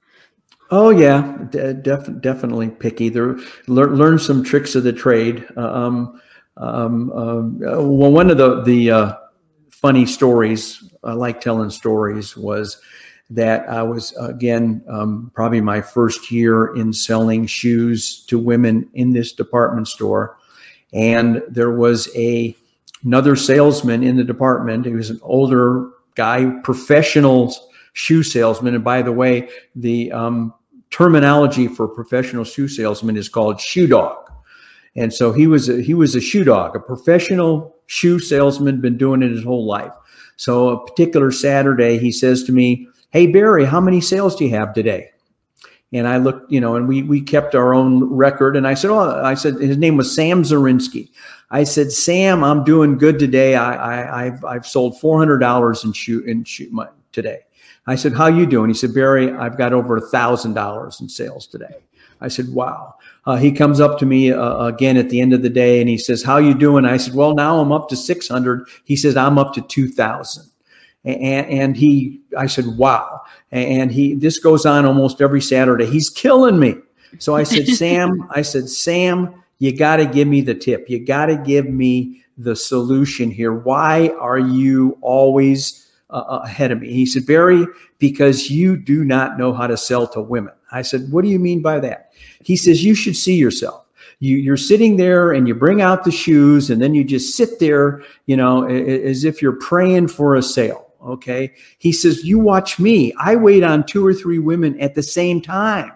Oh 0.72 0.90
yeah, 0.90 1.36
def- 1.50 2.20
definitely 2.20 2.70
picky. 2.70 3.08
There, 3.08 3.38
learn, 3.66 3.96
learn 3.96 4.18
some 4.18 4.44
tricks 4.44 4.76
of 4.76 4.84
the 4.84 4.92
trade. 4.92 5.44
Uh, 5.56 5.72
um, 5.72 6.20
um, 6.56 7.10
um, 7.12 7.58
well, 7.58 8.12
one 8.12 8.30
of 8.30 8.36
the 8.36 8.62
the 8.62 8.90
uh, 8.90 9.16
funny 9.70 10.06
stories 10.06 10.84
I 11.02 11.14
like 11.14 11.40
telling 11.40 11.70
stories 11.70 12.36
was 12.36 12.80
that 13.30 13.68
I 13.68 13.82
was 13.82 14.14
again 14.16 14.84
um, 14.88 15.32
probably 15.34 15.60
my 15.60 15.80
first 15.80 16.30
year 16.30 16.76
in 16.76 16.92
selling 16.92 17.46
shoes 17.46 18.24
to 18.26 18.38
women 18.38 18.88
in 18.94 19.12
this 19.12 19.32
department 19.32 19.88
store, 19.88 20.38
and 20.92 21.42
there 21.48 21.72
was 21.72 22.08
a 22.14 22.54
another 23.02 23.34
salesman 23.34 24.04
in 24.04 24.16
the 24.16 24.24
department. 24.24 24.86
He 24.86 24.92
was 24.92 25.10
an 25.10 25.20
older 25.22 25.90
guy, 26.14 26.60
professional 26.62 27.54
shoe 27.92 28.22
salesman. 28.22 28.74
And 28.74 28.84
by 28.84 29.02
the 29.02 29.12
way, 29.12 29.48
the 29.74 30.12
um, 30.12 30.54
terminology 30.90 31.68
for 31.68 31.88
professional 31.88 32.44
shoe 32.44 32.68
salesman 32.68 33.16
is 33.16 33.28
called 33.28 33.60
shoe 33.60 33.86
dog. 33.86 34.16
And 34.96 35.12
so 35.12 35.32
he 35.32 35.46
was 35.46 35.68
a, 35.68 35.80
he 35.80 35.94
was 35.94 36.14
a 36.14 36.20
shoe 36.20 36.44
dog, 36.44 36.74
a 36.74 36.80
professional 36.80 37.76
shoe 37.86 38.18
salesman, 38.18 38.80
been 38.80 38.96
doing 38.98 39.22
it 39.22 39.30
his 39.30 39.44
whole 39.44 39.64
life. 39.64 39.92
So 40.36 40.70
a 40.70 40.86
particular 40.86 41.30
Saturday, 41.30 41.98
he 41.98 42.10
says 42.10 42.42
to 42.44 42.52
me, 42.52 42.88
"Hey 43.10 43.26
Barry, 43.26 43.64
how 43.64 43.80
many 43.80 44.00
sales 44.00 44.34
do 44.34 44.44
you 44.44 44.50
have 44.50 44.74
today?" 44.74 45.10
And 45.92 46.06
I 46.08 46.18
looked, 46.18 46.50
you 46.50 46.60
know, 46.60 46.76
and 46.76 46.88
we 46.88 47.02
we 47.02 47.20
kept 47.20 47.54
our 47.54 47.74
own 47.74 48.04
record. 48.04 48.56
And 48.56 48.66
I 48.66 48.74
said, 48.74 48.90
"Oh, 48.90 49.22
I 49.22 49.34
said 49.34 49.54
his 49.54 49.76
name 49.76 49.96
was 49.96 50.14
Sam 50.14 50.42
Zarinsky." 50.42 51.10
I 51.50 51.64
said, 51.64 51.92
"Sam, 51.92 52.42
I'm 52.42 52.64
doing 52.64 52.96
good 52.96 53.18
today. 53.18 53.54
I, 53.54 54.22
I 54.22 54.24
have 54.24 54.44
I've 54.44 54.66
sold 54.66 54.98
four 55.00 55.18
hundred 55.18 55.38
dollars 55.38 55.84
in 55.84 55.92
shoe 55.92 56.20
in 56.20 56.44
shoe 56.44 56.70
today." 57.12 57.40
I 57.90 57.96
said, 57.96 58.12
"How 58.12 58.28
you 58.28 58.46
doing?" 58.46 58.70
He 58.70 58.74
said, 58.74 58.94
"Barry, 58.94 59.32
I've 59.32 59.58
got 59.58 59.72
over 59.72 59.96
a 59.96 60.00
thousand 60.00 60.54
dollars 60.54 61.00
in 61.00 61.08
sales 61.08 61.48
today." 61.48 61.74
I 62.20 62.28
said, 62.28 62.50
"Wow." 62.50 62.94
Uh, 63.26 63.36
he 63.36 63.50
comes 63.50 63.80
up 63.80 63.98
to 63.98 64.06
me 64.06 64.32
uh, 64.32 64.64
again 64.64 64.96
at 64.96 65.10
the 65.10 65.20
end 65.20 65.32
of 65.32 65.42
the 65.42 65.50
day 65.50 65.80
and 65.80 65.88
he 65.88 65.98
says, 65.98 66.22
"How 66.22 66.38
you 66.38 66.54
doing?" 66.54 66.84
I 66.84 66.98
said, 66.98 67.14
"Well, 67.14 67.34
now 67.34 67.58
I'm 67.58 67.72
up 67.72 67.88
to 67.88 67.96
600." 67.96 68.68
He 68.84 68.94
says, 68.94 69.16
"I'm 69.16 69.38
up 69.38 69.54
to 69.54 69.60
2,000." 69.60 70.44
And, 71.04 71.46
and 71.46 71.76
he, 71.76 72.20
I 72.38 72.46
said, 72.46 72.66
"Wow!" 72.78 73.22
And 73.50 73.90
he, 73.90 74.14
this 74.14 74.38
goes 74.38 74.64
on 74.64 74.84
almost 74.84 75.20
every 75.20 75.40
Saturday. 75.40 75.86
He's 75.86 76.10
killing 76.10 76.60
me. 76.60 76.76
So 77.18 77.34
I 77.34 77.42
said, 77.42 77.66
"Sam," 77.66 78.28
I 78.30 78.42
said, 78.42 78.68
"Sam, 78.68 79.34
you 79.58 79.76
got 79.76 79.96
to 79.96 80.06
give 80.06 80.28
me 80.28 80.42
the 80.42 80.54
tip. 80.54 80.88
You 80.88 81.04
got 81.04 81.26
to 81.26 81.36
give 81.36 81.68
me 81.68 82.22
the 82.38 82.54
solution 82.54 83.32
here. 83.32 83.52
Why 83.52 84.12
are 84.20 84.38
you 84.38 84.96
always?" 85.00 85.89
Uh, 86.12 86.24
uh, 86.28 86.40
ahead 86.44 86.72
of 86.72 86.80
me. 86.80 86.92
He 86.92 87.06
said, 87.06 87.24
Barry, 87.24 87.64
because 87.98 88.50
you 88.50 88.76
do 88.76 89.04
not 89.04 89.38
know 89.38 89.52
how 89.52 89.68
to 89.68 89.76
sell 89.76 90.08
to 90.08 90.20
women. 90.20 90.52
I 90.72 90.82
said, 90.82 91.12
What 91.12 91.22
do 91.22 91.30
you 91.30 91.38
mean 91.38 91.62
by 91.62 91.78
that? 91.78 92.12
He 92.42 92.56
says, 92.56 92.82
You 92.82 92.96
should 92.96 93.16
see 93.16 93.36
yourself. 93.36 93.86
You, 94.18 94.36
you're 94.36 94.56
sitting 94.56 94.96
there 94.96 95.30
and 95.30 95.46
you 95.46 95.54
bring 95.54 95.82
out 95.82 96.02
the 96.02 96.10
shoes 96.10 96.68
and 96.68 96.82
then 96.82 96.94
you 96.94 97.04
just 97.04 97.36
sit 97.36 97.60
there, 97.60 98.02
you 98.26 98.36
know, 98.36 98.64
as 98.64 99.24
if 99.24 99.40
you're 99.40 99.56
praying 99.60 100.08
for 100.08 100.34
a 100.34 100.42
sale. 100.42 100.92
Okay. 101.00 101.54
He 101.78 101.92
says, 101.92 102.24
You 102.24 102.40
watch 102.40 102.80
me. 102.80 103.12
I 103.20 103.36
wait 103.36 103.62
on 103.62 103.86
two 103.86 104.04
or 104.04 104.12
three 104.12 104.40
women 104.40 104.80
at 104.80 104.96
the 104.96 105.04
same 105.04 105.40
time 105.40 105.92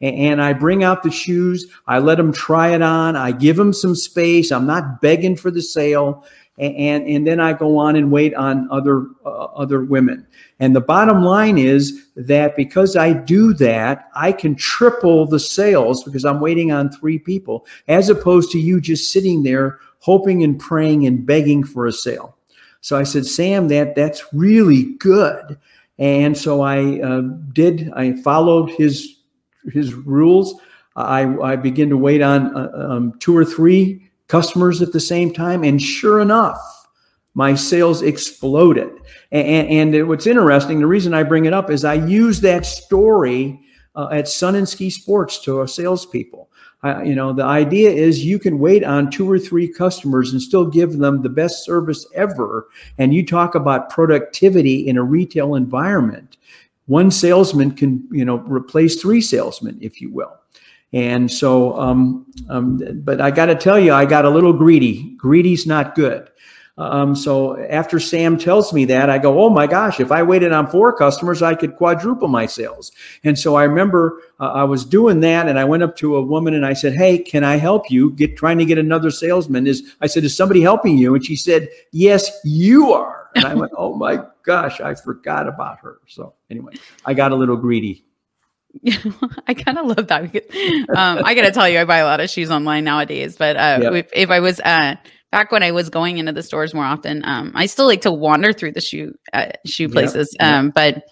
and 0.00 0.40
I 0.40 0.52
bring 0.52 0.84
out 0.84 1.02
the 1.02 1.10
shoes. 1.10 1.66
I 1.86 1.98
let 1.98 2.18
them 2.18 2.32
try 2.32 2.74
it 2.74 2.82
on. 2.82 3.16
I 3.16 3.32
give 3.32 3.56
them 3.56 3.72
some 3.72 3.96
space. 3.96 4.52
I'm 4.52 4.66
not 4.66 5.00
begging 5.00 5.36
for 5.36 5.50
the 5.50 5.62
sale 5.62 6.24
and 6.58 7.06
and 7.06 7.26
then 7.26 7.40
I 7.40 7.52
go 7.52 7.78
on 7.78 7.96
and 7.96 8.10
wait 8.10 8.34
on 8.34 8.68
other 8.70 9.06
uh, 9.24 9.44
other 9.54 9.84
women. 9.84 10.26
And 10.60 10.74
the 10.74 10.80
bottom 10.80 11.22
line 11.22 11.56
is 11.56 12.08
that 12.16 12.56
because 12.56 12.96
I 12.96 13.12
do 13.12 13.54
that, 13.54 14.08
I 14.14 14.32
can 14.32 14.54
triple 14.56 15.26
the 15.26 15.38
sales 15.38 16.02
because 16.02 16.24
I'm 16.24 16.40
waiting 16.40 16.72
on 16.72 16.90
three 16.90 17.18
people, 17.18 17.66
as 17.86 18.08
opposed 18.08 18.50
to 18.52 18.58
you 18.58 18.80
just 18.80 19.12
sitting 19.12 19.42
there 19.42 19.78
hoping 20.00 20.42
and 20.42 20.58
praying 20.58 21.06
and 21.06 21.24
begging 21.24 21.64
for 21.64 21.86
a 21.86 21.92
sale. 21.92 22.36
So 22.80 22.96
I 22.96 23.02
said, 23.02 23.26
Sam, 23.26 23.68
that 23.68 23.94
that's 23.94 24.24
really 24.32 24.94
good. 24.98 25.58
And 25.98 26.36
so 26.36 26.62
I 26.62 27.00
uh, 27.00 27.22
did. 27.52 27.90
I 27.94 28.14
followed 28.22 28.70
his 28.70 29.20
his 29.72 29.94
rules. 29.94 30.60
I, 30.96 31.36
I 31.40 31.54
begin 31.54 31.88
to 31.90 31.96
wait 31.96 32.22
on 32.22 32.56
uh, 32.56 32.70
um, 32.74 33.18
two 33.20 33.36
or 33.36 33.44
three 33.44 34.07
customers 34.28 34.80
at 34.80 34.92
the 34.92 35.00
same 35.00 35.32
time. 35.32 35.64
And 35.64 35.82
sure 35.82 36.20
enough, 36.20 36.58
my 37.34 37.54
sales 37.54 38.02
exploded. 38.02 38.90
And, 39.30 39.94
and, 39.94 40.08
what's 40.08 40.26
interesting, 40.26 40.80
the 40.80 40.86
reason 40.86 41.14
I 41.14 41.22
bring 41.22 41.44
it 41.44 41.52
up 41.52 41.70
is 41.70 41.84
I 41.84 41.94
use 41.94 42.40
that 42.40 42.64
story 42.64 43.60
uh, 43.94 44.08
at 44.12 44.28
Sun 44.28 44.54
and 44.54 44.68
Ski 44.68 44.90
Sports 44.90 45.42
to 45.44 45.58
our 45.58 45.66
salespeople. 45.66 46.48
Uh, 46.84 47.02
you 47.02 47.14
know, 47.14 47.32
the 47.32 47.44
idea 47.44 47.90
is 47.90 48.24
you 48.24 48.38
can 48.38 48.60
wait 48.60 48.84
on 48.84 49.10
two 49.10 49.30
or 49.30 49.38
three 49.38 49.66
customers 49.66 50.32
and 50.32 50.40
still 50.40 50.64
give 50.64 50.98
them 50.98 51.22
the 51.22 51.28
best 51.28 51.64
service 51.64 52.06
ever. 52.14 52.68
And 52.98 53.12
you 53.12 53.26
talk 53.26 53.56
about 53.56 53.90
productivity 53.90 54.86
in 54.86 54.96
a 54.96 55.02
retail 55.02 55.56
environment. 55.56 56.36
One 56.86 57.10
salesman 57.10 57.72
can, 57.72 58.06
you 58.12 58.24
know, 58.24 58.38
replace 58.38 59.00
three 59.00 59.20
salesmen, 59.20 59.78
if 59.80 60.00
you 60.00 60.10
will. 60.10 60.37
And 60.92 61.30
so, 61.30 61.78
um, 61.78 62.26
um, 62.48 62.80
but 63.04 63.20
I 63.20 63.30
got 63.30 63.46
to 63.46 63.54
tell 63.54 63.78
you, 63.78 63.92
I 63.92 64.06
got 64.06 64.24
a 64.24 64.30
little 64.30 64.52
greedy. 64.52 65.14
Greedy's 65.16 65.66
not 65.66 65.94
good. 65.94 66.30
Um, 66.78 67.16
so 67.16 67.58
after 67.66 67.98
Sam 67.98 68.38
tells 68.38 68.72
me 68.72 68.84
that, 68.84 69.10
I 69.10 69.18
go, 69.18 69.42
oh 69.42 69.50
my 69.50 69.66
gosh, 69.66 69.98
if 69.98 70.12
I 70.12 70.22
waited 70.22 70.52
on 70.52 70.70
four 70.70 70.96
customers, 70.96 71.42
I 71.42 71.56
could 71.56 71.74
quadruple 71.74 72.28
my 72.28 72.46
sales. 72.46 72.92
And 73.24 73.36
so 73.36 73.56
I 73.56 73.64
remember 73.64 74.22
uh, 74.38 74.52
I 74.52 74.62
was 74.62 74.84
doing 74.84 75.18
that 75.20 75.48
and 75.48 75.58
I 75.58 75.64
went 75.64 75.82
up 75.82 75.96
to 75.96 76.16
a 76.16 76.22
woman 76.22 76.54
and 76.54 76.64
I 76.64 76.74
said, 76.74 76.94
Hey, 76.94 77.18
can 77.18 77.42
I 77.42 77.56
help 77.56 77.90
you 77.90 78.12
get 78.12 78.36
trying 78.36 78.58
to 78.58 78.64
get 78.64 78.78
another 78.78 79.10
salesman? 79.10 79.66
Is 79.66 79.96
I 80.00 80.06
said, 80.06 80.22
is 80.22 80.36
somebody 80.36 80.60
helping 80.60 80.96
you? 80.96 81.16
And 81.16 81.24
she 81.24 81.34
said, 81.34 81.68
yes, 81.90 82.30
you 82.44 82.92
are. 82.92 83.28
And 83.34 83.44
I 83.44 83.54
went, 83.54 83.72
oh 83.76 83.96
my 83.96 84.24
gosh, 84.44 84.80
I 84.80 84.94
forgot 84.94 85.48
about 85.48 85.80
her. 85.80 85.98
So 86.06 86.34
anyway, 86.48 86.74
I 87.04 87.12
got 87.12 87.32
a 87.32 87.36
little 87.36 87.56
greedy. 87.56 88.04
I 89.46 89.54
kind 89.54 89.78
of 89.78 89.86
love 89.86 90.08
that. 90.08 90.22
Um, 90.94 91.24
I 91.24 91.34
got 91.34 91.42
to 91.42 91.52
tell 91.52 91.68
you, 91.68 91.80
I 91.80 91.84
buy 91.84 91.98
a 91.98 92.04
lot 92.04 92.20
of 92.20 92.30
shoes 92.30 92.50
online 92.50 92.84
nowadays. 92.84 93.36
But 93.36 93.56
uh, 93.56 93.78
yep. 93.82 93.92
if, 93.92 94.10
if, 94.12 94.30
I 94.30 94.40
was 94.40 94.60
uh, 94.60 94.96
back 95.32 95.52
when 95.52 95.62
I 95.62 95.72
was 95.72 95.90
going 95.90 96.18
into 96.18 96.32
the 96.32 96.42
stores 96.42 96.74
more 96.74 96.84
often, 96.84 97.24
um, 97.24 97.52
I 97.54 97.66
still 97.66 97.86
like 97.86 98.02
to 98.02 98.12
wander 98.12 98.52
through 98.52 98.72
the 98.72 98.80
shoe 98.80 99.14
uh, 99.32 99.50
shoe 99.66 99.88
places. 99.88 100.36
Yep. 100.38 100.52
Um, 100.52 100.70
but 100.70 101.04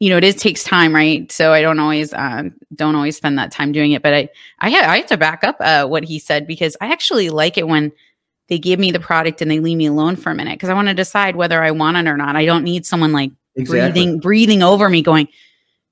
you 0.00 0.10
know, 0.10 0.16
it 0.16 0.24
is 0.24 0.34
takes 0.34 0.64
time, 0.64 0.94
right? 0.94 1.30
So 1.30 1.52
I 1.52 1.62
don't 1.62 1.78
always 1.78 2.12
um, 2.12 2.54
don't 2.74 2.96
always 2.96 3.16
spend 3.16 3.38
that 3.38 3.52
time 3.52 3.72
doing 3.72 3.92
it. 3.92 4.02
But 4.02 4.14
I 4.14 4.28
I 4.58 4.70
have, 4.70 4.90
I 4.90 4.96
have 4.98 5.06
to 5.06 5.16
back 5.16 5.44
up 5.44 5.56
uh, 5.60 5.86
what 5.86 6.04
he 6.04 6.18
said 6.18 6.46
because 6.46 6.76
I 6.80 6.92
actually 6.92 7.30
like 7.30 7.56
it 7.56 7.68
when 7.68 7.92
they 8.48 8.58
give 8.58 8.80
me 8.80 8.90
the 8.90 9.00
product 9.00 9.42
and 9.42 9.50
they 9.50 9.60
leave 9.60 9.78
me 9.78 9.86
alone 9.86 10.16
for 10.16 10.30
a 10.30 10.34
minute 10.34 10.54
because 10.54 10.70
I 10.70 10.74
want 10.74 10.88
to 10.88 10.94
decide 10.94 11.36
whether 11.36 11.62
I 11.62 11.70
want 11.70 11.98
it 11.98 12.08
or 12.08 12.16
not. 12.16 12.36
I 12.36 12.44
don't 12.44 12.64
need 12.64 12.84
someone 12.84 13.12
like 13.12 13.30
exactly. 13.54 13.92
breathing 13.92 14.20
breathing 14.20 14.62
over 14.62 14.88
me 14.88 15.02
going 15.02 15.28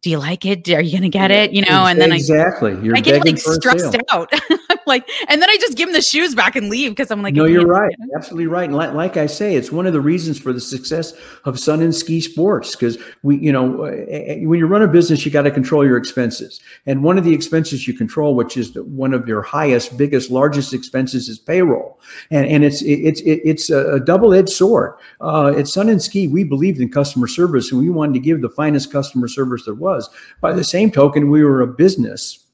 do 0.02 0.08
you 0.08 0.18
like 0.18 0.46
it? 0.46 0.66
Are 0.70 0.80
you 0.80 0.92
going 0.92 1.02
to 1.02 1.10
get 1.10 1.30
it? 1.30 1.52
You 1.52 1.62
know, 1.62 1.84
and 1.84 2.00
then 2.00 2.10
exactly. 2.10 2.72
I, 2.72 2.80
You're 2.80 2.96
I 2.96 3.00
get 3.00 3.22
like 3.22 3.36
stressed 3.36 3.94
out. 4.10 4.32
like, 4.86 5.06
and 5.28 5.42
then 5.42 5.50
I 5.50 5.58
just 5.58 5.76
give 5.76 5.88
them 5.88 5.92
the 5.92 6.00
shoes 6.00 6.34
back 6.34 6.56
and 6.56 6.70
leave 6.70 6.92
because 6.92 7.10
I'm 7.10 7.22
like, 7.22 7.34
no, 7.34 7.44
you're 7.44 7.66
right. 7.66 7.94
Absolutely 8.16 8.46
right. 8.46 8.64
And 8.64 8.74
like, 8.74 8.94
like, 8.94 9.16
I 9.18 9.26
say, 9.26 9.56
it's 9.56 9.70
one 9.70 9.86
of 9.86 9.92
the 9.92 10.00
reasons 10.00 10.38
for 10.38 10.54
the 10.54 10.60
success 10.60 11.12
of 11.44 11.60
Sun 11.60 11.82
and 11.82 11.94
Ski 11.94 12.22
Sports 12.22 12.74
because 12.74 12.96
we, 13.22 13.36
you 13.36 13.52
know, 13.52 13.84
eh, 13.84 14.06
eh, 14.08 14.44
when 14.46 14.58
you 14.58 14.66
run 14.66 14.80
a 14.80 14.88
business, 14.88 15.26
you 15.26 15.30
got 15.30 15.42
to 15.42 15.50
control 15.50 15.86
your 15.86 15.98
expenses. 15.98 16.60
And 16.86 17.04
one 17.04 17.18
of 17.18 17.24
the 17.24 17.34
expenses 17.34 17.86
you 17.86 17.92
control, 17.92 18.34
which 18.34 18.56
is 18.56 18.74
one 18.76 19.12
of 19.12 19.28
your 19.28 19.42
highest, 19.42 19.98
biggest, 19.98 20.30
largest 20.30 20.72
expenses, 20.72 21.28
is 21.28 21.38
payroll. 21.38 22.00
And 22.30 22.46
and 22.46 22.64
it's 22.64 22.80
it's 22.82 23.20
it's 23.24 23.68
a 23.68 24.00
double 24.00 24.32
edged 24.32 24.48
sword. 24.48 24.94
Uh, 25.20 25.48
at 25.48 25.68
Sun 25.68 25.90
and 25.90 26.00
Ski, 26.00 26.26
we 26.26 26.42
believed 26.42 26.80
in 26.80 26.90
customer 26.90 27.26
service 27.26 27.70
and 27.70 27.80
we 27.80 27.90
wanted 27.90 28.14
to 28.14 28.20
give 28.20 28.40
the 28.40 28.48
finest 28.48 28.90
customer 28.90 29.28
service 29.28 29.66
there 29.66 29.74
was 29.74 29.89
was. 29.90 30.10
By 30.40 30.52
the 30.52 30.64
same 30.64 30.90
token, 30.90 31.30
we 31.30 31.44
were 31.44 31.60
a 31.60 31.66
business 31.66 32.44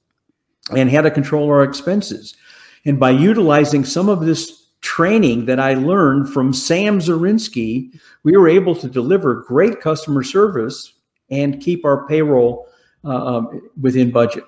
and 0.74 0.90
had 0.90 1.02
to 1.02 1.10
control 1.10 1.48
our 1.48 1.62
expenses. 1.62 2.36
And 2.84 2.98
by 2.98 3.10
utilizing 3.10 3.84
some 3.84 4.08
of 4.08 4.20
this 4.20 4.66
training 4.80 5.46
that 5.46 5.60
I 5.60 5.74
learned 5.74 6.32
from 6.32 6.52
Sam 6.52 7.00
Zarinsky, 7.00 7.98
we 8.22 8.36
were 8.36 8.48
able 8.48 8.74
to 8.76 8.88
deliver 8.88 9.42
great 9.42 9.80
customer 9.80 10.22
service 10.22 10.92
and 11.30 11.60
keep 11.60 11.84
our 11.84 12.06
payroll 12.06 12.68
uh, 13.04 13.36
um, 13.36 13.70
within 13.80 14.10
budget. 14.10 14.44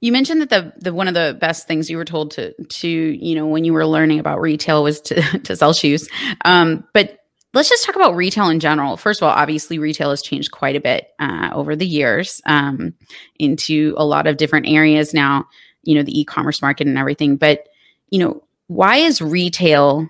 You 0.00 0.12
mentioned 0.12 0.40
that 0.40 0.50
the 0.50 0.72
the 0.78 0.94
one 0.94 1.08
of 1.08 1.14
the 1.14 1.36
best 1.38 1.68
things 1.68 1.90
you 1.90 1.98
were 1.98 2.06
told 2.06 2.30
to 2.32 2.54
to 2.54 2.88
you 2.88 3.34
know 3.34 3.46
when 3.46 3.64
you 3.64 3.74
were 3.74 3.86
learning 3.86 4.18
about 4.18 4.40
retail 4.40 4.82
was 4.82 5.00
to 5.02 5.20
to 5.44 5.56
sell 5.56 5.72
shoes. 5.72 6.08
Um, 6.44 6.84
but 6.94 7.19
let's 7.52 7.68
just 7.68 7.84
talk 7.84 7.96
about 7.96 8.16
retail 8.16 8.48
in 8.48 8.60
general. 8.60 8.96
First 8.96 9.20
of 9.20 9.28
all, 9.28 9.34
obviously, 9.34 9.78
retail 9.78 10.10
has 10.10 10.22
changed 10.22 10.52
quite 10.52 10.76
a 10.76 10.80
bit 10.80 11.08
uh, 11.18 11.50
over 11.52 11.74
the 11.74 11.86
years 11.86 12.40
um, 12.46 12.94
into 13.38 13.94
a 13.96 14.04
lot 14.04 14.26
of 14.26 14.36
different 14.36 14.68
areas 14.68 15.12
now, 15.12 15.46
you 15.82 15.94
know, 15.94 16.02
the 16.02 16.18
e 16.18 16.24
commerce 16.24 16.62
market 16.62 16.86
and 16.86 16.98
everything. 16.98 17.36
But, 17.36 17.68
you 18.10 18.18
know, 18.18 18.42
why 18.68 18.96
is 18.96 19.20
retail 19.20 20.08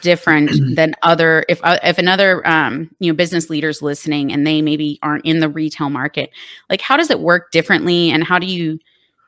different 0.00 0.50
than 0.76 0.94
other 1.02 1.44
if 1.48 1.60
uh, 1.64 1.78
if 1.82 1.98
another 1.98 2.46
um 2.46 2.90
you 2.98 3.10
know 3.10 3.16
business 3.16 3.48
leaders 3.48 3.80
listening 3.80 4.32
and 4.32 4.46
they 4.46 4.60
maybe 4.60 4.98
aren't 5.02 5.24
in 5.24 5.40
the 5.40 5.48
retail 5.48 5.88
market 5.88 6.30
like 6.68 6.82
how 6.82 6.94
does 6.96 7.10
it 7.10 7.20
work 7.20 7.50
differently 7.52 8.10
and 8.10 8.22
how 8.22 8.38
do 8.38 8.46
you 8.46 8.78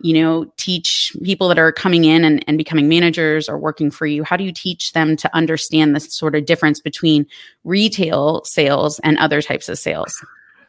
you 0.02 0.21
know 0.21 0.50
teach 0.57 1.16
people 1.23 1.49
that 1.49 1.59
are 1.59 1.73
coming 1.73 2.04
in 2.04 2.25
and, 2.25 2.45
and 2.47 2.59
becoming 2.59 2.88
managers 2.88 3.49
or 3.49 3.59
working 3.59 3.90
for 3.90 4.07
you? 4.07 4.25
How 4.25 4.37
do 4.37 4.45
you 4.45 4.52
teach 4.52 4.92
them 4.92 5.16
to 5.16 5.37
understand 5.37 5.95
this 5.95 6.12
sort 6.14 6.35
of 6.35 6.47
difference 6.47 6.80
between 6.80 7.26
retail 7.64 8.42
sales 8.45 8.99
and 9.00 9.19
other 9.19 9.42
types 9.42 9.69
of 9.69 9.78
sales? 9.78 10.14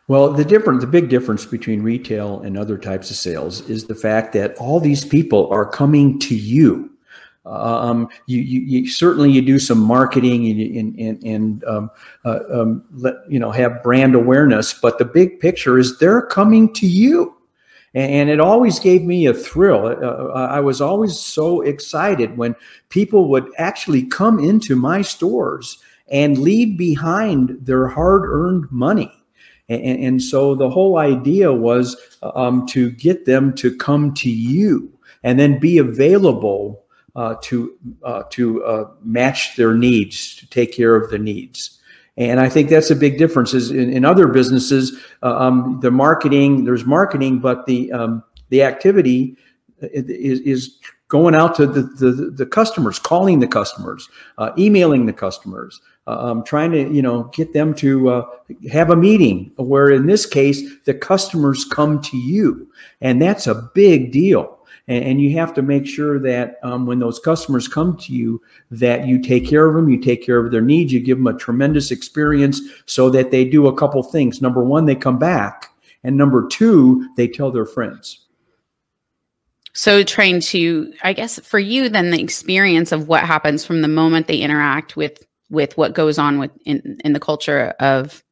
Well 0.08 0.32
the 0.32 0.46
different 0.46 0.82
the 0.82 0.88
big 0.88 1.10
difference 1.10 1.46
between 1.46 1.82
retail 1.82 2.42
and 2.42 2.58
other 2.58 2.78
types 2.78 3.10
of 3.10 3.16
sales 3.16 3.62
is 3.70 3.86
the 3.86 3.96
fact 3.96 4.34
that 4.34 4.56
all 4.58 4.80
these 4.80 5.06
people 5.06 5.50
are 5.52 5.66
coming 5.66 6.20
to 6.20 6.36
you. 6.36 6.90
Um, 7.44 8.08
you, 8.28 8.40
you, 8.40 8.62
you, 8.62 8.90
certainly 8.90 9.32
you 9.32 9.42
do 9.42 9.58
some 9.58 9.80
marketing 9.80 10.46
and, 10.78 11.00
and, 11.00 11.24
and 11.24 11.64
um, 11.64 11.90
uh, 12.24 12.40
um, 12.52 12.86
let, 12.94 13.16
you 13.28 13.40
know 13.40 13.50
have 13.50 13.82
brand 13.82 14.14
awareness, 14.14 14.76
but 14.76 15.00
the 15.00 15.06
big 15.06 15.40
picture 15.40 15.80
is 15.80 15.98
they're 15.98 16.22
coming 16.22 16.72
to 16.76 16.86
you 16.86 17.36
and 17.94 18.30
it 18.30 18.40
always 18.40 18.80
gave 18.80 19.04
me 19.04 19.26
a 19.26 19.34
thrill. 19.34 19.86
Uh, 19.86 19.96
uh, 19.96 20.48
I 20.50 20.62
was 20.62 20.80
always 20.80 21.20
so 21.20 21.62
excited 21.62 22.38
when 22.38 22.56
people 22.90 23.30
would 23.30 23.50
actually 23.58 24.04
come 24.04 24.40
into 24.40 24.76
my 24.76 25.02
stores 25.02 25.78
and 26.10 26.38
leave 26.38 26.78
behind 26.78 27.58
their 27.62 27.88
hard 27.88 28.24
earned 28.26 28.72
money. 28.72 29.12
And, 29.70 30.22
so 30.22 30.54
the 30.54 30.70
whole 30.70 30.98
idea 30.98 31.54
was 31.54 31.96
um, 32.24 32.66
to 32.68 32.92
get 32.92 33.26
them 33.26 33.54
to 33.56 33.74
come 33.74 34.14
to 34.16 34.30
you 34.30 34.92
and 35.24 35.40
then 35.40 35.60
be 35.60 35.78
available 35.78 36.84
uh, 37.16 37.36
to 37.44 37.78
uh, 38.04 38.24
to 38.32 38.64
uh, 38.66 38.90
match 39.02 39.56
their 39.56 39.74
needs, 39.74 40.36
to 40.38 40.50
take 40.50 40.74
care 40.74 40.96
of 40.96 41.10
the 41.10 41.20
needs. 41.20 41.80
And 42.22 42.40
I 42.40 42.50
think 42.50 42.70
that's 42.70 42.92
a 42.92 42.96
big 42.96 43.18
difference. 43.18 43.56
Is 43.56 43.72
in, 43.72 43.92
in 43.92 44.06
other 44.06 44.28
businesses, 44.28 44.96
uh, 45.24 45.36
um, 45.40 45.80
the 45.82 45.90
marketing 45.90 46.66
there's 46.66 46.86
marketing, 46.86 47.40
but 47.40 47.66
the 47.66 47.92
um, 47.92 48.24
the 48.50 48.62
activity 48.62 49.36
is, 49.82 50.40
is 50.42 50.78
going 51.08 51.34
out 51.34 51.56
to 51.56 51.66
the, 51.66 51.82
the, 51.82 52.12
the 52.30 52.46
customers, 52.46 53.00
calling 53.00 53.40
the 53.40 53.48
customers, 53.48 54.08
uh, 54.38 54.52
emailing 54.56 55.08
the 55.08 55.14
customers, 55.14 55.82
uh, 56.06 56.32
um, 56.32 56.44
trying 56.44 56.72
to 56.72 56.94
you 56.94 57.02
know 57.02 57.24
get 57.34 57.54
them 57.54 57.74
to 57.74 58.10
uh, 58.10 58.26
have 58.72 58.92
a 58.92 58.96
meeting. 58.96 59.52
Where 59.56 59.90
in 59.90 60.06
this 60.06 60.28
case, 60.28 60.62
the 60.86 60.94
customers 60.94 61.66
come 61.66 62.04
to 62.04 62.18
you, 62.18 62.72
and 63.02 63.20
that's 63.20 63.48
a 63.48 63.68
big 63.74 64.12
deal 64.12 64.60
and, 64.88 65.04
and 65.04 65.22
you 65.22 65.38
have 65.38 65.54
to 65.54 65.62
make 65.62 65.86
sure 65.86 66.20
that 66.20 66.60
um, 66.64 66.86
when 66.86 67.00
those 67.00 67.20
customers 67.20 67.68
come 67.68 67.98
to 67.98 68.14
you 68.14 68.42
that 68.70 69.08
you 69.08 69.22
take 69.22 69.48
care 69.48 69.68
of 69.68 69.76
them 69.76 69.90
you 69.90 70.00
take 70.00 70.26
care 70.26 70.44
of 70.44 70.52
their 70.52 70.62
needs 70.62 70.92
you 70.92 71.00
give 71.00 71.18
them 71.18 71.28
a 71.28 71.38
tremendous 71.38 71.92
experience 71.92 72.62
so 72.86 73.10
that 73.10 73.32
they 73.32 73.46
do 73.46 73.68
a 73.68 73.76
couple 73.76 74.02
things. 74.04 74.42
Number 74.42 74.64
one 74.64 74.86
they 74.86 74.96
come 74.96 75.20
back 75.20 75.72
and 76.04 76.18
number 76.18 76.48
two 76.48 77.08
they 77.18 77.28
tell 77.28 77.52
their 77.52 77.66
friends. 77.66 78.26
So 79.74 80.04
trying 80.04 80.42
to 80.42 80.94
i 81.04 81.14
guess 81.14 81.40
for 81.40 81.60
you 81.60 81.88
then 81.90 82.12
the 82.12 82.22
experience 82.22 82.92
of 82.92 83.08
what 83.08 83.24
happens 83.24 83.66
from 83.66 83.82
the 83.82 83.88
moment 83.88 84.28
they 84.28 84.38
interact 84.38 84.98
with 84.98 85.26
with 85.50 85.78
what 85.78 85.94
goes 85.94 86.18
on 86.18 86.40
with 86.40 86.52
in, 86.66 87.00
in 87.04 87.14
the 87.14 87.20
culture 87.20 87.74
of 87.80 88.24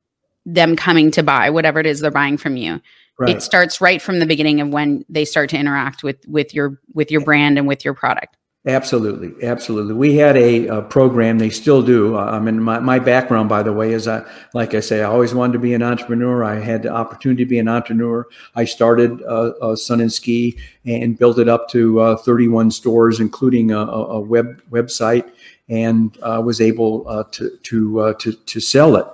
them 0.45 0.75
coming 0.75 1.11
to 1.11 1.21
buy 1.23 1.49
whatever 1.49 1.79
it 1.79 1.85
is 1.85 1.99
they're 1.99 2.11
buying 2.11 2.37
from 2.37 2.57
you 2.57 2.81
Right. 3.19 3.35
It 3.35 3.43
starts 3.43 3.81
right 3.81 4.01
from 4.01 4.19
the 4.19 4.25
beginning 4.25 4.61
of 4.61 4.69
when 4.69 5.03
they 5.09 5.25
start 5.25 5.49
to 5.49 5.57
interact 5.57 6.03
with 6.03 6.25
with 6.25 6.53
your 6.53 6.79
with 6.93 7.11
your 7.11 7.19
brand 7.19 7.57
and 7.57 7.67
with 7.67 7.83
your 7.83 7.93
product. 7.93 8.37
Absolutely, 8.65 9.45
absolutely. 9.45 9.93
We 9.93 10.15
had 10.15 10.35
a, 10.35 10.67
a 10.67 10.81
program. 10.81 11.37
They 11.37 11.49
still 11.49 11.81
do. 11.81 12.17
Uh, 12.17 12.25
I 12.25 12.39
mean, 12.39 12.61
my, 12.61 12.79
my 12.79 12.99
background, 12.99 13.47
by 13.47 13.63
the 13.63 13.71
way, 13.71 13.93
is 13.93 14.05
I, 14.05 14.25
like 14.53 14.73
I 14.73 14.81
say, 14.81 14.99
I 14.99 15.05
always 15.05 15.33
wanted 15.33 15.53
to 15.53 15.59
be 15.59 15.73
an 15.73 15.81
entrepreneur. 15.81 16.43
I 16.43 16.59
had 16.59 16.83
the 16.83 16.89
opportunity 16.89 17.45
to 17.45 17.49
be 17.49 17.57
an 17.57 17.69
entrepreneur. 17.69 18.27
I 18.55 18.65
started 18.65 19.21
uh, 19.23 19.53
uh, 19.61 19.75
Sun 19.77 20.01
and 20.01 20.11
Ski 20.11 20.59
and 20.85 21.17
built 21.17 21.39
it 21.39 21.47
up 21.47 21.69
to 21.69 22.01
uh, 22.01 22.15
31 22.17 22.71
stores, 22.71 23.21
including 23.21 23.71
a, 23.71 23.79
a 23.79 24.19
web 24.19 24.61
website, 24.69 25.31
and 25.69 26.17
uh, 26.21 26.41
was 26.45 26.59
able 26.59 27.07
uh, 27.07 27.23
to 27.31 27.57
to 27.63 28.13
to 28.19 28.33
to 28.33 28.59
sell 28.59 28.97
it. 28.97 29.07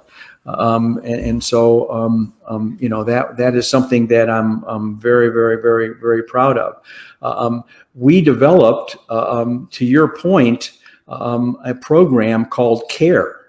Um, 0.46 0.98
and, 0.98 1.22
and, 1.22 1.44
so, 1.44 1.92
um, 1.92 2.34
um, 2.48 2.78
you 2.80 2.88
know, 2.88 3.04
that 3.04 3.36
that 3.38 3.56
is 3.56 3.68
something 3.68 4.06
that 4.08 4.30
I'm, 4.30 4.64
I'm 4.66 4.98
very, 5.00 5.30
very, 5.30 5.62
very, 5.62 5.96
very 5.96 6.24
proud 6.24 6.58
of. 6.58 6.76
Uh, 7.22 7.36
um, 7.38 7.64
we 7.96 8.22
developed, 8.22 8.96
uh, 9.10 9.42
um, 9.42 9.68
to 9.72 9.86
your 9.86 10.16
point, 10.16 10.74
um, 11.08 11.58
a 11.66 11.74
program 11.74 12.46
called 12.46 12.84
CARE. 12.90 13.42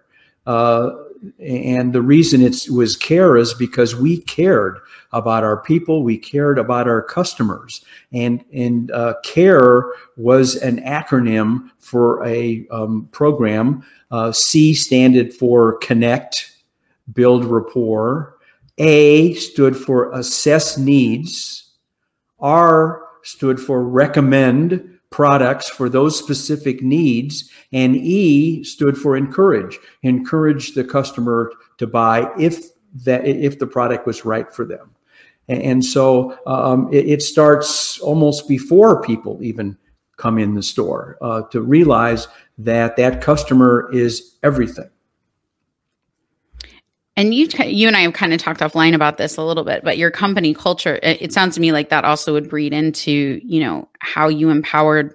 Uh, 0.47 0.91
and 1.39 1.93
the 1.93 2.01
reason 2.01 2.41
it 2.41 2.67
was 2.71 2.97
CARE 2.97 3.37
is 3.37 3.53
because 3.53 3.97
we 3.97 4.19
cared 4.23 4.79
about 5.13 5.45
our 5.45 5.63
people, 5.63 6.03
we 6.03 6.17
cared 6.17 6.59
about 6.59 6.89
our 6.89 7.03
customers. 7.03 7.85
And, 8.13 8.45
and 8.53 8.91
uh, 8.91 9.15
CARE 9.23 9.93
was 10.17 10.57
an 10.57 10.81
acronym 10.83 11.71
for 11.79 12.25
a 12.25 12.67
program. 13.13 13.85
Uh, 14.11 14.31
C 14.33 14.73
standard 14.73 15.35
for 15.35 15.79
Connect 15.79 16.56
build 17.13 17.45
rapport. 17.45 18.37
A 18.79 19.35
stood 19.35 19.77
for 19.77 20.13
assess 20.13 20.77
needs. 20.77 21.73
R 22.39 23.03
stood 23.23 23.59
for 23.59 23.83
recommend 23.83 24.99
products 25.11 25.69
for 25.69 25.89
those 25.89 26.19
specific 26.19 26.83
needs. 26.83 27.51
And 27.73 27.97
E 27.97 28.63
stood 28.65 28.99
for 28.99 29.17
encourage, 29.17 29.79
encourage 30.03 30.75
the 30.75 30.85
customer 30.85 31.53
to 31.79 31.87
buy 31.87 32.31
if 32.39 32.67
that 33.05 33.27
if 33.27 33.59
the 33.59 33.67
product 33.67 34.07
was 34.07 34.25
right 34.25 34.53
for 34.53 34.65
them. 34.65 34.91
And, 35.49 35.85
so 35.85 36.37
um, 36.47 36.93
it, 36.93 37.07
it, 37.07 37.23
starts 37.23 38.01
almost 38.01 38.49
before 38.49 39.01
people 39.01 39.39
even 39.45 39.79
come 40.17 40.39
in 40.39 40.55
the 40.55 40.63
store 40.63 41.17
uh, 41.21 41.43
to 41.53 41.61
realize 41.61 42.27
that 42.59 42.97
that 42.97 43.21
customer 43.21 43.89
is 43.93 44.39
everything 44.43 44.91
and 47.17 47.35
you 47.35 47.49
you 47.65 47.87
and 47.87 47.97
I 47.97 48.01
have 48.01 48.13
kind 48.13 48.33
of 48.33 48.41
talked 48.41 48.61
offline 48.61 48.95
about 48.95 49.17
this 49.17 49.37
a 49.37 49.43
little 49.43 49.65
bit, 49.65 49.83
but 49.83 49.99
your 49.99 50.11
company 50.11 50.55
culture 50.55 50.99
it, 51.03 51.23
it, 51.23 51.33
sounds 51.33 51.55
to 51.55 51.61
me 51.61 51.73
like 51.73 51.89
that 51.89 52.05
also 52.05 52.33
would 52.35 52.49
breed 52.49 52.73
into, 52.73 53.41
you 53.43 53.61
know, 53.61 53.89
how 54.01 54.29
you 54.29 54.51
empowered, 54.51 55.15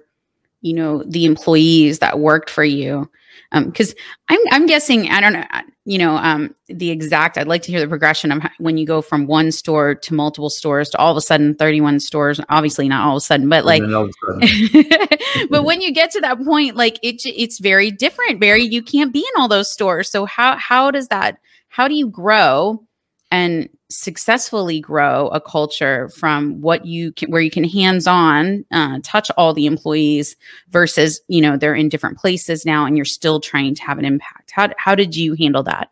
you 0.60 0.74
know, 0.74 1.04
the 1.04 1.24
employees 1.24 2.00
that 2.00 2.18
worked 2.18 2.50
for 2.50 2.64
you. 2.64 3.08
Um 3.52 3.70
cuz 3.70 3.94
I'm 4.28 4.40
I'm 4.50 4.66
guessing 4.66 5.10
I 5.10 5.20
don't 5.20 5.32
know, 5.32 5.44
you 5.84 5.98
know, 5.98 6.16
um 6.16 6.54
the 6.66 6.90
exact 6.90 7.38
I'd 7.38 7.46
like 7.46 7.62
to 7.62 7.70
hear 7.70 7.80
the 7.80 7.86
progression 7.86 8.32
of 8.32 8.42
when 8.58 8.78
you 8.78 8.86
go 8.86 9.00
from 9.00 9.28
one 9.28 9.52
store 9.52 9.94
to 9.94 10.14
multiple 10.14 10.50
stores 10.50 10.90
to 10.90 10.98
all 10.98 11.12
of 11.12 11.16
a 11.16 11.20
sudden 11.20 11.54
31 11.54 12.00
stores, 12.00 12.40
obviously 12.48 12.88
not 12.88 13.06
all 13.06 13.12
of 13.12 13.18
a 13.18 13.20
sudden, 13.20 13.48
but 13.48 13.64
like 13.64 13.82
but 15.50 15.62
when 15.62 15.80
you 15.80 15.92
get 15.92 16.10
to 16.10 16.20
that 16.20 16.42
point 16.44 16.74
like 16.74 16.98
it 17.04 17.22
it's 17.24 17.60
very 17.60 17.92
different. 17.92 18.40
Barry, 18.40 18.64
you 18.64 18.82
can't 18.82 19.12
be 19.12 19.20
in 19.20 19.40
all 19.40 19.46
those 19.46 19.70
stores. 19.70 20.10
So 20.10 20.24
how 20.24 20.56
how 20.56 20.90
does 20.90 21.06
that 21.08 21.38
how 21.72 21.88
do 21.88 21.94
you 21.94 22.06
grow 22.06 22.84
and 23.30 23.66
successfully 23.88 24.78
grow 24.78 25.28
a 25.28 25.40
culture 25.40 26.10
from 26.10 26.60
what 26.60 26.84
you 26.84 27.12
can, 27.12 27.30
where 27.30 27.40
you 27.40 27.50
can 27.50 27.64
hands 27.64 28.06
on 28.06 28.62
uh, 28.72 28.98
touch 29.02 29.30
all 29.38 29.54
the 29.54 29.64
employees 29.64 30.36
versus, 30.68 31.22
you 31.28 31.40
know, 31.40 31.56
they're 31.56 31.74
in 31.74 31.88
different 31.88 32.18
places 32.18 32.66
now 32.66 32.84
and 32.84 32.94
you're 32.94 33.06
still 33.06 33.40
trying 33.40 33.74
to 33.74 33.82
have 33.84 33.98
an 33.98 34.04
impact? 34.04 34.50
How, 34.50 34.68
how 34.76 34.94
did 34.94 35.16
you 35.16 35.32
handle 35.34 35.62
that? 35.62 35.90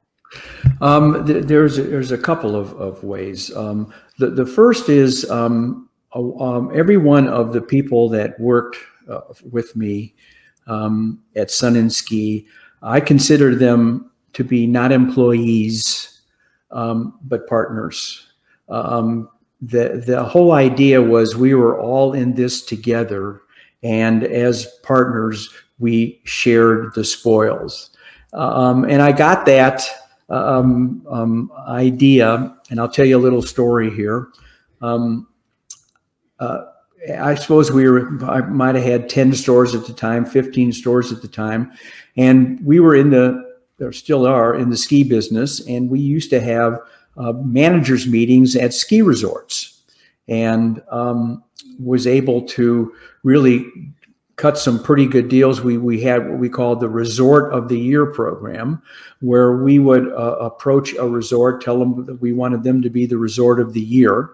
Um, 0.82 1.26
th- 1.26 1.46
there's, 1.46 1.78
a, 1.78 1.84
there's 1.84 2.12
a 2.12 2.18
couple 2.18 2.54
of, 2.56 2.74
of 2.74 3.02
ways. 3.02 3.54
Um, 3.56 3.90
the, 4.18 4.28
the 4.28 4.46
first 4.46 4.90
is 4.90 5.28
um, 5.30 5.88
um 6.14 6.70
every 6.74 6.98
one 6.98 7.26
of 7.26 7.54
the 7.54 7.62
people 7.62 8.10
that 8.10 8.38
worked 8.38 8.76
uh, 9.08 9.22
with 9.50 9.74
me 9.76 10.14
um, 10.66 11.22
at 11.36 11.50
Sun 11.50 11.76
and 11.76 11.90
Ski, 11.90 12.46
I 12.82 13.00
consider 13.00 13.54
them 13.54 14.09
to 14.32 14.44
be 14.44 14.66
not 14.66 14.92
employees, 14.92 16.20
um, 16.70 17.18
but 17.22 17.48
partners. 17.48 18.26
Um, 18.68 19.28
the 19.60 20.02
the 20.06 20.24
whole 20.24 20.52
idea 20.52 21.02
was 21.02 21.36
we 21.36 21.54
were 21.54 21.78
all 21.78 22.14
in 22.14 22.34
this 22.34 22.62
together, 22.62 23.42
and 23.82 24.24
as 24.24 24.66
partners, 24.82 25.48
we 25.78 26.20
shared 26.24 26.94
the 26.94 27.04
spoils. 27.04 27.90
Um, 28.32 28.84
and 28.84 29.02
I 29.02 29.12
got 29.12 29.44
that 29.46 29.82
um, 30.28 31.04
um, 31.10 31.50
idea, 31.66 32.56
and 32.70 32.80
I'll 32.80 32.88
tell 32.88 33.04
you 33.04 33.18
a 33.18 33.20
little 33.20 33.42
story 33.42 33.90
here. 33.90 34.28
Um, 34.80 35.26
uh, 36.38 36.64
I 37.18 37.34
suppose 37.34 37.70
we 37.70 37.88
were, 37.88 38.22
I 38.24 38.40
might 38.40 38.74
have 38.74 38.84
had 38.84 39.08
10 39.08 39.34
stores 39.34 39.74
at 39.74 39.86
the 39.86 39.92
time, 39.92 40.24
15 40.24 40.72
stores 40.72 41.12
at 41.12 41.22
the 41.22 41.28
time. 41.28 41.72
And 42.16 42.64
we 42.64 42.78
were 42.80 42.94
in 42.94 43.10
the, 43.10 43.49
there 43.80 43.92
still 43.92 44.26
are, 44.26 44.54
in 44.54 44.68
the 44.68 44.76
ski 44.76 45.02
business. 45.02 45.66
And 45.66 45.90
we 45.90 46.00
used 46.00 46.28
to 46.30 46.40
have 46.40 46.78
uh, 47.16 47.32
managers' 47.32 48.06
meetings 48.06 48.54
at 48.54 48.74
ski 48.74 49.00
resorts 49.00 49.82
and 50.28 50.82
um, 50.90 51.42
was 51.82 52.06
able 52.06 52.42
to 52.42 52.94
really 53.22 53.64
cut 54.36 54.58
some 54.58 54.82
pretty 54.82 55.06
good 55.06 55.28
deals. 55.28 55.62
We, 55.62 55.78
we 55.78 56.02
had 56.02 56.28
what 56.28 56.38
we 56.38 56.50
called 56.50 56.80
the 56.80 56.88
Resort 56.90 57.52
of 57.54 57.68
the 57.68 57.78
Year 57.78 58.06
program, 58.06 58.82
where 59.20 59.56
we 59.56 59.78
would 59.78 60.08
uh, 60.08 60.36
approach 60.40 60.94
a 60.94 61.08
resort, 61.08 61.62
tell 61.62 61.78
them 61.78 62.04
that 62.04 62.20
we 62.20 62.32
wanted 62.32 62.62
them 62.62 62.82
to 62.82 62.90
be 62.90 63.06
the 63.06 63.18
Resort 63.18 63.60
of 63.60 63.72
the 63.72 63.80
Year. 63.80 64.30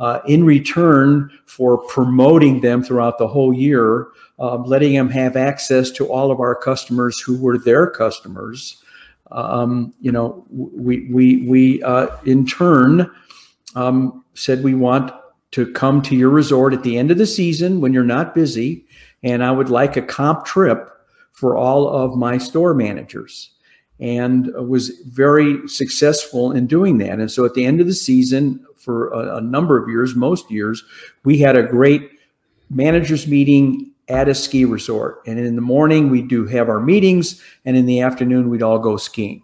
Uh, 0.00 0.20
in 0.26 0.44
return 0.44 1.30
for 1.44 1.78
promoting 1.86 2.60
them 2.60 2.82
throughout 2.82 3.18
the 3.18 3.26
whole 3.26 3.52
year, 3.52 4.08
uh, 4.40 4.56
letting 4.56 4.92
them 4.92 5.10
have 5.10 5.36
access 5.36 5.90
to 5.92 6.06
all 6.06 6.30
of 6.30 6.40
our 6.40 6.54
customers 6.54 7.20
who 7.20 7.36
were 7.40 7.58
their 7.58 7.88
customers. 7.88 8.82
Um, 9.30 9.94
you 10.00 10.12
know, 10.12 10.44
we 10.50 11.08
we 11.10 11.46
we 11.46 11.82
uh, 11.82 12.08
in 12.24 12.46
turn 12.46 13.10
um, 13.74 14.24
said 14.34 14.62
we 14.62 14.74
want 14.74 15.12
to 15.52 15.70
come 15.72 16.02
to 16.02 16.16
your 16.16 16.30
resort 16.30 16.72
at 16.72 16.82
the 16.82 16.98
end 16.98 17.10
of 17.10 17.18
the 17.18 17.26
season 17.26 17.80
when 17.80 17.92
you're 17.92 18.04
not 18.04 18.34
busy 18.34 18.84
and 19.22 19.42
I 19.42 19.50
would 19.50 19.70
like 19.70 19.96
a 19.96 20.02
comp 20.02 20.44
trip 20.44 20.90
for 21.32 21.56
all 21.56 21.88
of 21.88 22.16
my 22.16 22.38
store 22.38 22.74
managers 22.74 23.50
and 24.00 24.48
was 24.68 24.90
very 25.06 25.66
successful 25.66 26.52
in 26.52 26.66
doing 26.66 26.98
that. 26.98 27.18
And 27.18 27.30
so 27.30 27.44
at 27.44 27.54
the 27.54 27.64
end 27.64 27.80
of 27.80 27.86
the 27.86 27.94
season, 27.94 28.64
for 28.76 29.08
a, 29.08 29.36
a, 29.36 29.40
number 29.40 29.76
of 29.76 29.88
years, 29.88 30.14
most 30.14 30.50
years, 30.50 30.84
we 31.24 31.38
had 31.38 31.56
a 31.56 31.64
great 31.64 32.08
managers 32.70 33.26
meeting 33.26 33.90
at 34.08 34.28
a 34.28 34.34
ski 34.34 34.64
resort. 34.64 35.22
And 35.26 35.38
in 35.38 35.54
the 35.54 35.62
morning, 35.62 36.10
we 36.10 36.22
do 36.22 36.46
have 36.46 36.68
our 36.68 36.80
meetings, 36.80 37.42
and 37.64 37.76
in 37.76 37.86
the 37.86 38.00
afternoon, 38.00 38.48
we'd 38.48 38.62
all 38.62 38.78
go 38.78 38.96
skiing. 38.96 39.42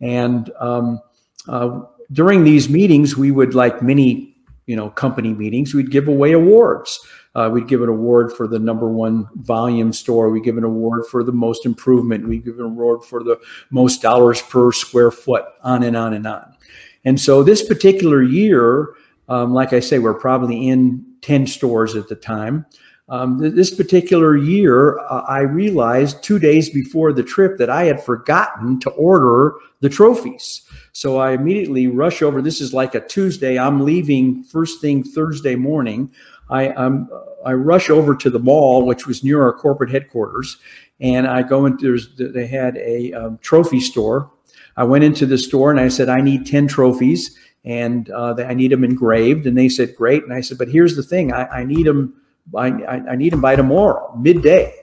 And 0.00 0.50
um, 0.58 1.00
uh, 1.48 1.82
during 2.12 2.44
these 2.44 2.68
meetings, 2.68 3.16
we 3.16 3.30
would 3.30 3.54
like 3.54 3.82
many, 3.82 4.36
you 4.66 4.76
know, 4.76 4.90
company 4.90 5.34
meetings, 5.34 5.74
we'd 5.74 5.90
give 5.90 6.08
away 6.08 6.32
awards. 6.32 7.00
Uh, 7.34 7.48
we'd 7.52 7.68
give 7.68 7.80
an 7.80 7.88
award 7.88 8.32
for 8.32 8.48
the 8.48 8.58
number 8.58 8.88
one 8.88 9.28
volume 9.36 9.92
store. 9.92 10.30
We 10.30 10.40
give 10.40 10.58
an 10.58 10.64
award 10.64 11.06
for 11.06 11.22
the 11.22 11.30
most 11.30 11.64
improvement. 11.64 12.26
We 12.26 12.38
give 12.38 12.58
an 12.58 12.64
award 12.64 13.04
for 13.04 13.22
the 13.22 13.38
most 13.70 14.02
dollars 14.02 14.42
per 14.42 14.72
square 14.72 15.12
foot, 15.12 15.44
on 15.62 15.84
and 15.84 15.96
on 15.96 16.12
and 16.12 16.26
on. 16.26 16.56
And 17.04 17.20
so 17.20 17.44
this 17.44 17.62
particular 17.62 18.22
year, 18.22 18.94
um, 19.28 19.54
like 19.54 19.72
I 19.72 19.80
say, 19.80 20.00
we're 20.00 20.14
probably 20.14 20.68
in 20.68 21.04
10 21.22 21.46
stores 21.46 21.94
at 21.94 22.08
the 22.08 22.16
time. 22.16 22.66
Um, 23.10 23.38
this 23.38 23.74
particular 23.74 24.36
year, 24.36 25.00
uh, 25.00 25.24
I 25.28 25.40
realized 25.40 26.22
two 26.22 26.38
days 26.38 26.70
before 26.70 27.12
the 27.12 27.24
trip 27.24 27.58
that 27.58 27.68
I 27.68 27.84
had 27.84 28.02
forgotten 28.02 28.78
to 28.80 28.90
order 28.90 29.54
the 29.80 29.88
trophies. 29.88 30.62
So 30.92 31.18
I 31.18 31.32
immediately 31.32 31.88
rush 31.88 32.22
over. 32.22 32.40
This 32.40 32.60
is 32.60 32.72
like 32.72 32.94
a 32.94 33.04
Tuesday. 33.04 33.58
I'm 33.58 33.84
leaving 33.84 34.44
first 34.44 34.80
thing 34.80 35.02
Thursday 35.02 35.56
morning. 35.56 36.12
I 36.50 36.68
um, 36.70 37.08
I 37.44 37.54
rush 37.54 37.90
over 37.90 38.14
to 38.14 38.30
the 38.30 38.38
mall, 38.38 38.86
which 38.86 39.08
was 39.08 39.24
near 39.24 39.42
our 39.42 39.52
corporate 39.52 39.90
headquarters, 39.90 40.58
and 41.00 41.26
I 41.26 41.42
go 41.42 41.66
into 41.66 41.82
there's 41.82 42.14
they 42.16 42.46
had 42.46 42.76
a 42.76 43.12
um, 43.12 43.38
trophy 43.38 43.80
store. 43.80 44.30
I 44.76 44.84
went 44.84 45.02
into 45.02 45.26
the 45.26 45.38
store 45.38 45.70
and 45.70 45.80
I 45.80 45.88
said 45.88 46.08
I 46.08 46.20
need 46.20 46.46
ten 46.46 46.68
trophies 46.68 47.36
and 47.64 48.10
uh, 48.10 48.34
I 48.38 48.54
need 48.54 48.72
them 48.72 48.84
engraved, 48.84 49.46
and 49.46 49.56
they 49.56 49.68
said 49.68 49.94
great. 49.96 50.22
And 50.22 50.32
I 50.32 50.40
said, 50.40 50.58
but 50.58 50.68
here's 50.68 50.96
the 50.96 51.02
thing, 51.02 51.32
I, 51.32 51.46
I 51.46 51.64
need 51.64 51.86
them 51.86 52.19
I, 52.56 52.68
I, 53.10 53.16
need 53.16 53.32
them 53.32 53.40
by 53.40 53.56
tomorrow 53.56 54.14
midday. 54.16 54.74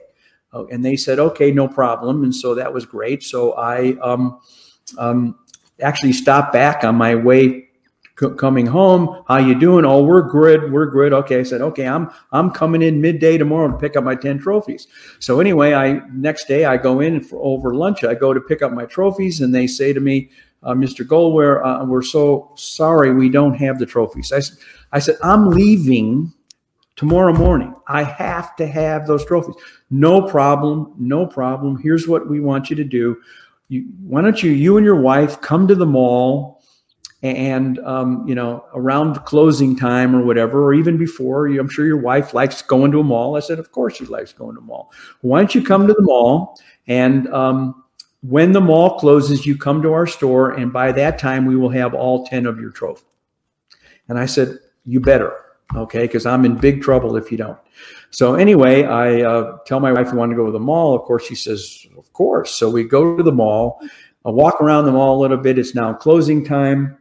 Oh, 0.52 0.66
and 0.68 0.84
they 0.84 0.96
said 0.96 1.18
okay, 1.18 1.52
no 1.52 1.68
problem. 1.68 2.24
And 2.24 2.34
so 2.34 2.54
that 2.54 2.72
was 2.72 2.86
great. 2.86 3.22
So 3.22 3.52
I 3.52 3.98
um, 4.00 4.40
um, 4.96 5.38
actually 5.80 6.12
stopped 6.12 6.52
back 6.52 6.84
on 6.84 6.94
my 6.94 7.14
way 7.14 7.68
coming 8.36 8.66
home. 8.66 9.22
How 9.28 9.38
you 9.38 9.58
doing? 9.58 9.84
Oh, 9.84 10.02
we're 10.02 10.28
good. 10.28 10.72
We're 10.72 10.90
good. 10.90 11.12
Okay. 11.12 11.40
I 11.40 11.42
said, 11.42 11.60
okay, 11.60 11.86
I'm 11.86 12.10
I'm 12.32 12.50
coming 12.50 12.82
in 12.82 13.00
midday 13.00 13.38
tomorrow 13.38 13.70
to 13.70 13.78
pick 13.78 13.96
up 13.96 14.04
my 14.04 14.14
10 14.14 14.38
trophies. 14.38 14.88
So 15.20 15.40
anyway, 15.40 15.74
I 15.74 16.00
next 16.12 16.48
day 16.48 16.64
I 16.64 16.76
go 16.76 17.00
in 17.00 17.20
for 17.20 17.40
over 17.42 17.74
lunch. 17.74 18.04
I 18.04 18.14
go 18.14 18.34
to 18.34 18.40
pick 18.40 18.62
up 18.62 18.72
my 18.72 18.86
trophies 18.86 19.40
and 19.40 19.54
they 19.54 19.66
say 19.66 19.92
to 19.92 20.00
me, 20.00 20.30
uh, 20.62 20.74
Mr. 20.74 21.06
Goldware, 21.06 21.64
uh, 21.64 21.84
we're 21.84 22.02
so 22.02 22.52
sorry 22.56 23.14
we 23.14 23.28
don't 23.28 23.54
have 23.54 23.78
the 23.78 23.86
trophies. 23.86 24.32
I, 24.32 24.40
I 24.96 24.98
said, 24.98 25.16
I'm 25.22 25.50
leaving 25.50 26.32
tomorrow 26.98 27.32
morning. 27.32 27.74
I 27.86 28.02
have 28.02 28.56
to 28.56 28.66
have 28.66 29.06
those 29.06 29.24
trophies. 29.24 29.54
No 29.88 30.20
problem. 30.20 30.92
No 30.98 31.24
problem. 31.24 31.78
Here's 31.78 32.08
what 32.08 32.28
we 32.28 32.40
want 32.40 32.68
you 32.68 32.76
to 32.76 32.84
do. 32.84 33.16
You, 33.68 33.86
why 34.02 34.20
don't 34.20 34.42
you, 34.42 34.50
you 34.50 34.76
and 34.76 34.84
your 34.84 35.00
wife, 35.00 35.40
come 35.40 35.68
to 35.68 35.74
the 35.74 35.86
mall 35.86 36.58
and 37.22 37.78
um, 37.80 38.26
you 38.28 38.34
know 38.34 38.64
around 38.74 39.14
closing 39.24 39.76
time 39.76 40.14
or 40.14 40.24
whatever 40.24 40.62
or 40.64 40.72
even 40.72 40.96
before 40.96 41.48
i'm 41.48 41.68
sure 41.68 41.84
your 41.84 41.96
wife 41.96 42.32
likes 42.32 42.62
going 42.62 42.92
to 42.92 43.00
a 43.00 43.02
mall 43.02 43.36
i 43.36 43.40
said 43.40 43.58
of 43.58 43.72
course 43.72 43.96
she 43.96 44.06
likes 44.06 44.32
going 44.32 44.54
to 44.54 44.60
a 44.60 44.64
mall 44.64 44.92
why 45.22 45.40
don't 45.40 45.52
you 45.52 45.60
come 45.60 45.88
to 45.88 45.92
the 45.94 46.02
mall 46.02 46.56
and 46.86 47.26
um, 47.34 47.82
when 48.22 48.52
the 48.52 48.60
mall 48.60 49.00
closes 49.00 49.44
you 49.44 49.58
come 49.58 49.82
to 49.82 49.92
our 49.92 50.06
store 50.06 50.52
and 50.52 50.72
by 50.72 50.92
that 50.92 51.18
time 51.18 51.44
we 51.44 51.56
will 51.56 51.68
have 51.68 51.92
all 51.92 52.24
10 52.24 52.46
of 52.46 52.60
your 52.60 52.70
trophies 52.70 53.04
and 54.08 54.16
i 54.16 54.24
said 54.24 54.56
you 54.86 55.00
better 55.00 55.47
okay 55.74 56.02
because 56.02 56.26
i'm 56.26 56.44
in 56.44 56.56
big 56.56 56.82
trouble 56.82 57.16
if 57.16 57.30
you 57.30 57.38
don't. 57.38 57.58
So 58.10 58.34
anyway 58.34 58.84
i 58.84 59.22
uh, 59.22 59.58
tell 59.66 59.80
my 59.80 59.92
wife 59.92 60.08
i 60.08 60.14
want 60.14 60.30
to 60.30 60.36
go 60.36 60.46
to 60.46 60.52
the 60.52 60.60
mall. 60.60 60.94
Of 60.94 61.02
course 61.02 61.26
she 61.26 61.34
says 61.34 61.86
of 61.96 62.12
course. 62.12 62.54
So 62.54 62.70
we 62.70 62.84
go 62.84 63.16
to 63.16 63.22
the 63.22 63.32
mall. 63.32 63.80
I 64.24 64.30
walk 64.30 64.60
around 64.60 64.86
the 64.86 64.92
mall 64.92 65.18
a 65.18 65.20
little 65.20 65.36
bit. 65.36 65.58
It's 65.58 65.74
now 65.74 65.92
closing 65.92 66.44
time. 66.44 66.98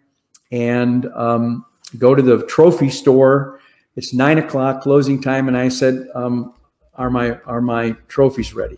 And 0.52 1.06
um, 1.14 1.66
go 1.98 2.16
to 2.16 2.22
the 2.22 2.46
trophy 2.46 2.90
store. 2.90 3.60
It's 3.96 4.14
nine 4.14 4.38
o'clock 4.38 4.82
closing 4.82 5.22
time, 5.22 5.48
and 5.48 5.58
I 5.58 5.70
said, 5.70 6.08
um, 6.14 6.54
"Are 6.96 7.10
my 7.10 7.40
are 7.46 7.62
my 7.62 7.92
trophies 8.08 8.54
ready?" 8.54 8.78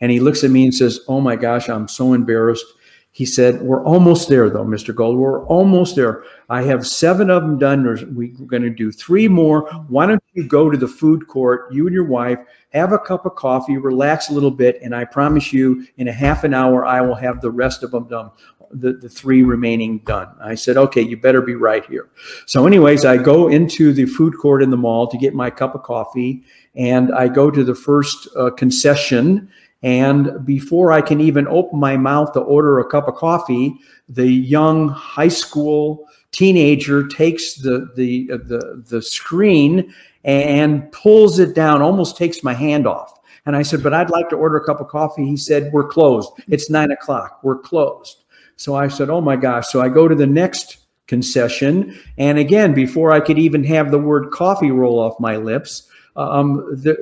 And 0.00 0.12
he 0.12 0.20
looks 0.20 0.44
at 0.44 0.50
me 0.50 0.64
and 0.64 0.74
says, 0.74 1.00
"Oh 1.08 1.20
my 1.20 1.36
gosh, 1.36 1.68
I'm 1.68 1.88
so 1.88 2.12
embarrassed." 2.12 2.66
He 3.14 3.26
said, 3.26 3.60
We're 3.62 3.84
almost 3.84 4.28
there, 4.28 4.48
though, 4.48 4.64
Mr. 4.64 4.94
Gold. 4.94 5.18
We're 5.18 5.44
almost 5.44 5.96
there. 5.96 6.24
I 6.48 6.62
have 6.62 6.86
seven 6.86 7.30
of 7.30 7.42
them 7.42 7.58
done. 7.58 7.84
We're 7.84 8.46
going 8.46 8.62
to 8.62 8.70
do 8.70 8.90
three 8.90 9.28
more. 9.28 9.70
Why 9.88 10.06
don't 10.06 10.22
you 10.32 10.48
go 10.48 10.70
to 10.70 10.78
the 10.78 10.88
food 10.88 11.28
court, 11.28 11.72
you 11.72 11.86
and 11.86 11.94
your 11.94 12.06
wife, 12.06 12.38
have 12.70 12.92
a 12.92 12.98
cup 12.98 13.26
of 13.26 13.34
coffee, 13.34 13.76
relax 13.76 14.30
a 14.30 14.32
little 14.32 14.50
bit, 14.50 14.80
and 14.82 14.94
I 14.94 15.04
promise 15.04 15.52
you, 15.52 15.86
in 15.98 16.08
a 16.08 16.12
half 16.12 16.42
an 16.42 16.54
hour, 16.54 16.86
I 16.86 17.02
will 17.02 17.14
have 17.14 17.42
the 17.42 17.50
rest 17.50 17.82
of 17.82 17.90
them 17.90 18.08
done 18.08 18.30
the, 18.72 18.94
the 18.94 19.08
three 19.08 19.42
remaining 19.42 19.98
done. 19.98 20.28
I 20.40 20.54
said, 20.54 20.76
okay, 20.76 21.02
you 21.02 21.16
better 21.16 21.42
be 21.42 21.54
right 21.54 21.84
here. 21.86 22.08
So, 22.46 22.66
anyways, 22.66 23.04
I 23.04 23.16
go 23.16 23.48
into 23.48 23.92
the 23.92 24.06
food 24.06 24.34
court 24.38 24.62
in 24.62 24.70
the 24.70 24.76
mall 24.76 25.06
to 25.08 25.18
get 25.18 25.34
my 25.34 25.50
cup 25.50 25.74
of 25.74 25.82
coffee, 25.82 26.42
and 26.74 27.12
I 27.14 27.28
go 27.28 27.50
to 27.50 27.62
the 27.62 27.74
first 27.74 28.28
uh, 28.36 28.50
concession. 28.50 29.50
And 29.82 30.44
before 30.44 30.92
I 30.92 31.00
can 31.00 31.20
even 31.20 31.48
open 31.48 31.78
my 31.78 31.96
mouth 31.96 32.32
to 32.34 32.40
order 32.40 32.78
a 32.78 32.88
cup 32.88 33.08
of 33.08 33.14
coffee, 33.14 33.74
the 34.08 34.28
young 34.28 34.88
high 34.88 35.28
school 35.28 36.06
teenager 36.30 37.06
takes 37.08 37.54
the 37.54 37.90
the 37.96 38.30
uh, 38.32 38.36
the 38.46 38.82
the 38.88 39.02
screen 39.02 39.92
and 40.24 40.90
pulls 40.92 41.38
it 41.38 41.54
down, 41.54 41.82
almost 41.82 42.16
takes 42.16 42.44
my 42.44 42.54
hand 42.54 42.86
off. 42.86 43.18
And 43.44 43.56
I 43.56 43.62
said, 43.62 43.82
"But 43.82 43.92
I'd 43.92 44.10
like 44.10 44.28
to 44.30 44.36
order 44.36 44.56
a 44.56 44.64
cup 44.64 44.80
of 44.80 44.88
coffee." 44.88 45.26
He 45.26 45.36
said, 45.36 45.72
"We're 45.72 45.88
closed. 45.88 46.30
It's 46.48 46.70
nine 46.70 46.92
o'clock. 46.92 47.40
We're 47.42 47.58
closed." 47.58 48.22
So 48.56 48.76
I 48.76 48.86
said, 48.86 49.10
"Oh 49.10 49.20
my 49.20 49.36
gosh!" 49.36 49.68
So 49.68 49.80
I 49.80 49.88
go 49.88 50.06
to 50.06 50.14
the 50.14 50.26
next 50.26 50.78
concession. 51.08 51.98
And 52.18 52.38
again, 52.38 52.72
before 52.72 53.12
I 53.12 53.20
could 53.20 53.38
even 53.38 53.64
have 53.64 53.90
the 53.90 53.98
word 53.98 54.30
coffee 54.30 54.70
roll 54.70 54.98
off 55.00 55.18
my 55.18 55.36
lips, 55.36 55.90
um, 56.16 56.56
the, 56.72 56.94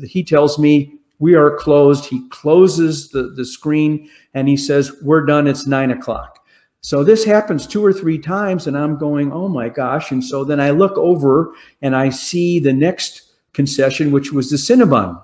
the, 0.00 0.06
he 0.06 0.22
tells 0.22 0.58
me, 0.58 0.98
We 1.18 1.34
are 1.34 1.56
closed. 1.56 2.04
He 2.04 2.28
closes 2.28 3.08
the, 3.08 3.30
the 3.30 3.44
screen 3.44 4.10
and 4.34 4.48
he 4.48 4.56
says, 4.56 4.92
We're 5.02 5.24
done. 5.24 5.46
It's 5.46 5.66
nine 5.66 5.90
o'clock. 5.90 6.40
So 6.82 7.02
this 7.02 7.24
happens 7.24 7.66
two 7.66 7.84
or 7.84 7.92
three 7.92 8.18
times, 8.18 8.66
and 8.68 8.78
I'm 8.78 8.96
going, 8.96 9.32
Oh 9.32 9.48
my 9.48 9.68
gosh. 9.68 10.12
And 10.12 10.22
so 10.22 10.44
then 10.44 10.60
I 10.60 10.70
look 10.70 10.96
over 10.96 11.54
and 11.82 11.96
I 11.96 12.10
see 12.10 12.60
the 12.60 12.72
next 12.72 13.32
concession, 13.54 14.12
which 14.12 14.32
was 14.32 14.50
the 14.50 14.56
Cinnabon 14.56 15.22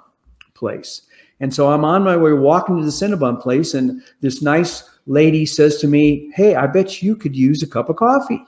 place. 0.55 1.03
And 1.41 1.55
so 1.55 1.71
I'm 1.71 1.85
on 1.85 2.05
my 2.05 2.17
way 2.17 2.33
walking 2.33 2.79
to 2.79 2.85
the 2.85 2.91
Cinnabon 2.91 3.41
place, 3.41 3.75
and 3.75 4.03
this 4.21 4.43
nice 4.43 4.89
lady 5.07 5.45
says 5.45 5.79
to 5.79 5.89
me, 5.89 6.31
Hey, 6.35 6.55
I 6.55 6.67
bet 6.67 7.03
you 7.03 7.15
could 7.15 7.37
use 7.37 7.63
a 7.63 7.67
cup 7.67 7.89
of 7.89 7.97
coffee. 7.97 8.45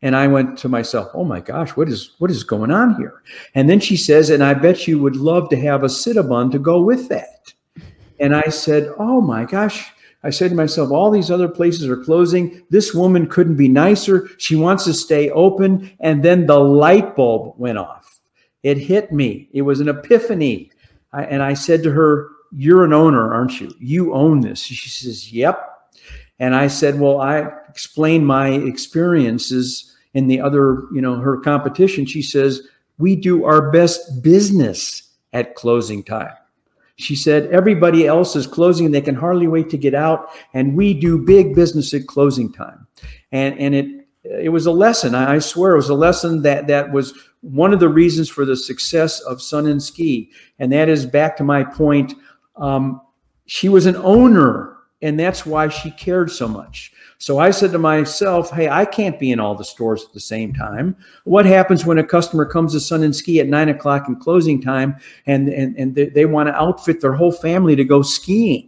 And 0.00 0.14
I 0.14 0.28
went 0.28 0.58
to 0.58 0.68
myself, 0.68 1.10
Oh 1.14 1.24
my 1.24 1.40
gosh, 1.40 1.70
what 1.70 1.88
is 1.88 2.14
what 2.18 2.30
is 2.30 2.44
going 2.44 2.70
on 2.70 2.94
here? 2.96 3.22
And 3.54 3.68
then 3.68 3.80
she 3.80 3.96
says, 3.96 4.30
And 4.30 4.42
I 4.44 4.54
bet 4.54 4.86
you 4.86 4.98
would 5.00 5.16
love 5.16 5.48
to 5.50 5.56
have 5.56 5.82
a 5.82 5.88
Cinnabon 5.88 6.52
to 6.52 6.58
go 6.58 6.80
with 6.80 7.08
that. 7.08 7.52
And 8.20 8.34
I 8.34 8.48
said, 8.48 8.92
Oh 8.98 9.20
my 9.20 9.44
gosh. 9.44 9.92
I 10.24 10.30
said 10.30 10.50
to 10.50 10.56
myself, 10.56 10.90
all 10.90 11.12
these 11.12 11.30
other 11.30 11.48
places 11.48 11.88
are 11.88 11.96
closing. 11.96 12.64
This 12.70 12.92
woman 12.92 13.28
couldn't 13.28 13.54
be 13.54 13.68
nicer. 13.68 14.28
She 14.38 14.56
wants 14.56 14.84
to 14.84 14.92
stay 14.92 15.30
open. 15.30 15.92
And 16.00 16.24
then 16.24 16.46
the 16.46 16.58
light 16.58 17.14
bulb 17.14 17.54
went 17.56 17.78
off. 17.78 18.18
It 18.64 18.78
hit 18.78 19.12
me. 19.12 19.48
It 19.52 19.62
was 19.62 19.80
an 19.80 19.88
epiphany. 19.88 20.72
I, 21.12 21.24
and 21.24 21.42
I 21.42 21.54
said 21.54 21.82
to 21.84 21.92
her, 21.92 22.30
You're 22.52 22.84
an 22.84 22.92
owner, 22.92 23.32
aren't 23.32 23.60
you? 23.60 23.72
You 23.78 24.12
own 24.12 24.40
this. 24.40 24.60
She 24.60 24.90
says, 24.90 25.32
Yep. 25.32 25.64
And 26.40 26.54
I 26.54 26.66
said, 26.66 26.98
Well, 26.98 27.20
I 27.20 27.48
explained 27.68 28.26
my 28.26 28.48
experiences 28.50 29.87
in 30.18 30.26
the 30.26 30.40
other, 30.40 30.82
you 30.92 31.00
know, 31.00 31.14
her 31.14 31.36
competition. 31.38 32.04
She 32.04 32.22
says, 32.22 32.62
We 32.98 33.14
do 33.14 33.44
our 33.44 33.70
best 33.70 34.20
business 34.20 35.14
at 35.32 35.54
closing 35.54 36.02
time. 36.02 36.34
She 36.96 37.14
said, 37.14 37.46
Everybody 37.52 38.04
else 38.04 38.34
is 38.34 38.48
closing. 38.48 38.90
They 38.90 39.00
can 39.00 39.14
hardly 39.14 39.46
wait 39.46 39.70
to 39.70 39.78
get 39.78 39.94
out. 39.94 40.30
And 40.54 40.76
we 40.76 40.92
do 40.92 41.24
big 41.24 41.54
business 41.54 41.94
at 41.94 42.08
closing 42.08 42.52
time. 42.52 42.88
And, 43.30 43.56
and 43.60 43.74
it, 43.76 44.08
it 44.24 44.48
was 44.48 44.66
a 44.66 44.72
lesson. 44.72 45.14
I 45.14 45.38
swear 45.38 45.74
it 45.74 45.76
was 45.76 45.88
a 45.88 45.94
lesson 45.94 46.42
that, 46.42 46.66
that 46.66 46.90
was 46.90 47.14
one 47.42 47.72
of 47.72 47.78
the 47.78 47.88
reasons 47.88 48.28
for 48.28 48.44
the 48.44 48.56
success 48.56 49.20
of 49.20 49.40
Sun 49.40 49.68
and 49.68 49.80
Ski. 49.80 50.32
And 50.58 50.72
that 50.72 50.88
is 50.88 51.06
back 51.06 51.36
to 51.36 51.44
my 51.44 51.62
point. 51.62 52.12
Um, 52.56 53.00
she 53.46 53.68
was 53.68 53.86
an 53.86 53.96
owner, 53.96 54.78
and 55.00 55.18
that's 55.18 55.46
why 55.46 55.68
she 55.68 55.92
cared 55.92 56.32
so 56.32 56.48
much. 56.48 56.92
So 57.20 57.38
I 57.38 57.50
said 57.50 57.72
to 57.72 57.78
myself, 57.78 58.50
hey, 58.52 58.68
I 58.68 58.84
can't 58.84 59.18
be 59.18 59.32
in 59.32 59.40
all 59.40 59.56
the 59.56 59.64
stores 59.64 60.04
at 60.04 60.12
the 60.12 60.20
same 60.20 60.54
time. 60.54 60.96
What 61.24 61.46
happens 61.46 61.84
when 61.84 61.98
a 61.98 62.04
customer 62.04 62.46
comes 62.46 62.72
to 62.72 62.80
Sun 62.80 63.02
and 63.02 63.14
Ski 63.14 63.40
at 63.40 63.48
nine 63.48 63.68
o'clock 63.68 64.08
in 64.08 64.16
closing 64.16 64.62
time 64.62 64.96
and, 65.26 65.48
and, 65.48 65.76
and 65.76 65.94
they, 65.96 66.06
they 66.06 66.26
want 66.26 66.48
to 66.48 66.54
outfit 66.54 67.00
their 67.00 67.14
whole 67.14 67.32
family 67.32 67.74
to 67.74 67.84
go 67.84 68.02
skiing? 68.02 68.67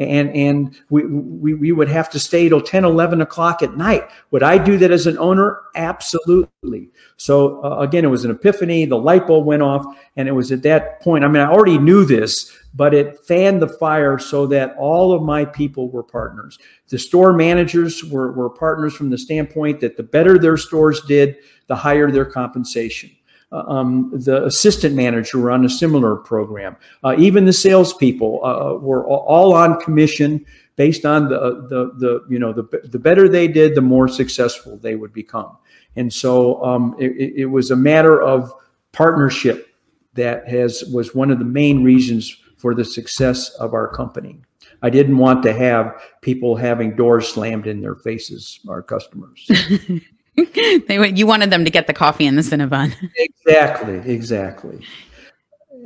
And 0.00 0.34
and 0.34 0.76
we, 0.88 1.04
we, 1.04 1.54
we 1.54 1.72
would 1.72 1.88
have 1.88 2.08
to 2.10 2.18
stay 2.18 2.48
till 2.48 2.60
10 2.60 2.84
11 2.84 3.20
o'clock 3.20 3.62
at 3.62 3.76
night. 3.76 4.08
Would 4.30 4.42
i 4.42 4.56
do 4.56 4.78
that 4.78 4.90
as 4.90 5.06
an 5.06 5.18
owner? 5.18 5.60
Absolutely. 5.74 6.88
So 7.16 7.62
uh, 7.62 7.78
again 7.80 8.04
it 8.04 8.08
was 8.08 8.24
an 8.24 8.30
epiphany. 8.30 8.86
The 8.86 8.96
light 8.96 9.26
bulb 9.26 9.46
went 9.46 9.62
off 9.62 9.84
and 10.16 10.28
it 10.28 10.32
was 10.32 10.50
at 10.52 10.62
that 10.62 11.00
point 11.00 11.24
i 11.24 11.28
mean 11.28 11.42
i 11.42 11.50
already 11.50 11.78
knew 11.78 12.04
this 12.04 12.56
but 12.74 12.94
it 12.94 13.24
fanned 13.24 13.60
the 13.60 13.68
fire 13.68 14.18
so 14.18 14.46
that 14.46 14.74
all 14.78 15.12
of 15.12 15.22
my 15.22 15.44
people 15.44 15.90
were 15.90 16.04
partners. 16.04 16.56
The 16.88 17.00
store 17.00 17.32
managers 17.32 18.04
were, 18.04 18.30
were 18.30 18.48
partners 18.48 18.94
from 18.94 19.10
the 19.10 19.18
standpoint 19.18 19.80
that 19.80 19.96
the 19.96 20.04
better 20.04 20.38
their 20.38 20.56
stores 20.56 21.02
did 21.02 21.36
the 21.66 21.74
higher 21.74 22.12
their 22.12 22.24
compensation 22.24 23.10
um, 23.52 24.10
the 24.12 24.44
assistant 24.44 24.94
manager 24.94 25.38
were 25.38 25.50
on 25.50 25.64
a 25.64 25.68
similar 25.68 26.16
program. 26.16 26.76
Uh, 27.02 27.16
even 27.18 27.44
the 27.44 27.52
salespeople 27.52 28.44
uh, 28.44 28.74
were 28.78 29.06
all 29.06 29.54
on 29.54 29.80
commission 29.80 30.44
based 30.76 31.04
on 31.04 31.28
the, 31.28 31.66
the, 31.68 31.92
the 31.98 32.24
you 32.28 32.38
know, 32.38 32.52
the, 32.52 32.62
the 32.84 32.98
better 32.98 33.28
they 33.28 33.48
did, 33.48 33.74
the 33.74 33.80
more 33.80 34.08
successful 34.08 34.78
they 34.78 34.94
would 34.94 35.12
become. 35.12 35.56
And 35.96 36.12
so 36.12 36.62
um, 36.64 36.94
it, 36.98 37.34
it 37.36 37.46
was 37.46 37.70
a 37.70 37.76
matter 37.76 38.22
of 38.22 38.52
partnership 38.92 39.74
that 40.14 40.48
has 40.48 40.84
was 40.92 41.14
one 41.14 41.30
of 41.30 41.38
the 41.38 41.44
main 41.44 41.84
reasons 41.84 42.36
for 42.56 42.74
the 42.74 42.84
success 42.84 43.50
of 43.54 43.74
our 43.74 43.88
company. 43.88 44.40
I 44.82 44.90
didn't 44.90 45.18
want 45.18 45.42
to 45.42 45.52
have 45.52 46.02
people 46.22 46.56
having 46.56 46.96
doors 46.96 47.28
slammed 47.28 47.66
in 47.66 47.80
their 47.80 47.94
faces, 47.94 48.60
our 48.68 48.82
customers. 48.82 49.48
they 50.54 51.12
you 51.14 51.26
wanted 51.26 51.50
them 51.50 51.64
to 51.64 51.70
get 51.70 51.86
the 51.86 51.92
coffee 51.92 52.26
in 52.26 52.36
the 52.36 52.42
Cinnabon. 52.42 52.94
exactly, 53.16 53.98
exactly. 54.12 54.84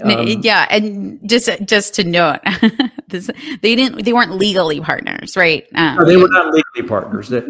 Um, 0.03 0.27
yeah, 0.43 0.67
and 0.71 1.21
just 1.29 1.49
just 1.65 1.95
to 1.95 2.05
note, 2.05 2.41
this, 3.09 3.31
they 3.63 3.77
didn't 3.77 4.05
they 4.05 4.13
weren't 4.13 4.33
legally 4.33 4.81
partners, 4.81 5.37
right? 5.37 5.67
Um, 5.75 5.97
no, 5.99 6.05
they 6.05 6.17
were 6.17 6.29
not 6.29 6.53
legally 6.53 6.89
partners. 6.89 7.29
They, 7.29 7.43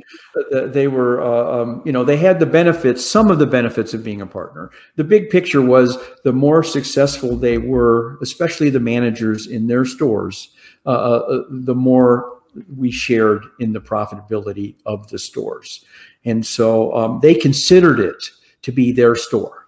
they 0.67 0.89
were, 0.89 1.23
uh, 1.23 1.63
um, 1.63 1.83
you 1.87 1.93
know, 1.93 2.05
they 2.05 2.19
had 2.19 2.41
the 2.41 2.47
benefits, 2.47 3.05
some 3.05 3.31
of 3.31 3.39
the 3.39 3.47
benefits 3.47 3.95
of 3.95 4.05
being 4.05 4.21
a 4.21 4.27
partner. 4.27 4.71
The 4.97 5.05
big 5.05 5.31
picture 5.31 5.63
was 5.63 5.97
the 6.23 6.33
more 6.33 6.63
successful 6.63 7.37
they 7.37 7.57
were, 7.57 8.19
especially 8.21 8.69
the 8.69 8.81
managers 8.81 9.47
in 9.47 9.67
their 9.67 9.87
stores, 9.87 10.51
uh, 10.85 10.91
uh, 10.91 11.45
the 11.49 11.75
more 11.75 12.43
we 12.77 12.91
shared 12.91 13.45
in 13.59 13.73
the 13.73 13.81
profitability 13.81 14.75
of 14.87 15.09
the 15.09 15.19
stores. 15.19 15.85
And 16.25 16.45
so 16.47 16.95
um, 16.95 17.21
they 17.21 17.35
considered 17.35 18.01
it 18.01 18.31
to 18.63 18.73
be 18.73 18.93
their 18.93 19.15
store. 19.15 19.67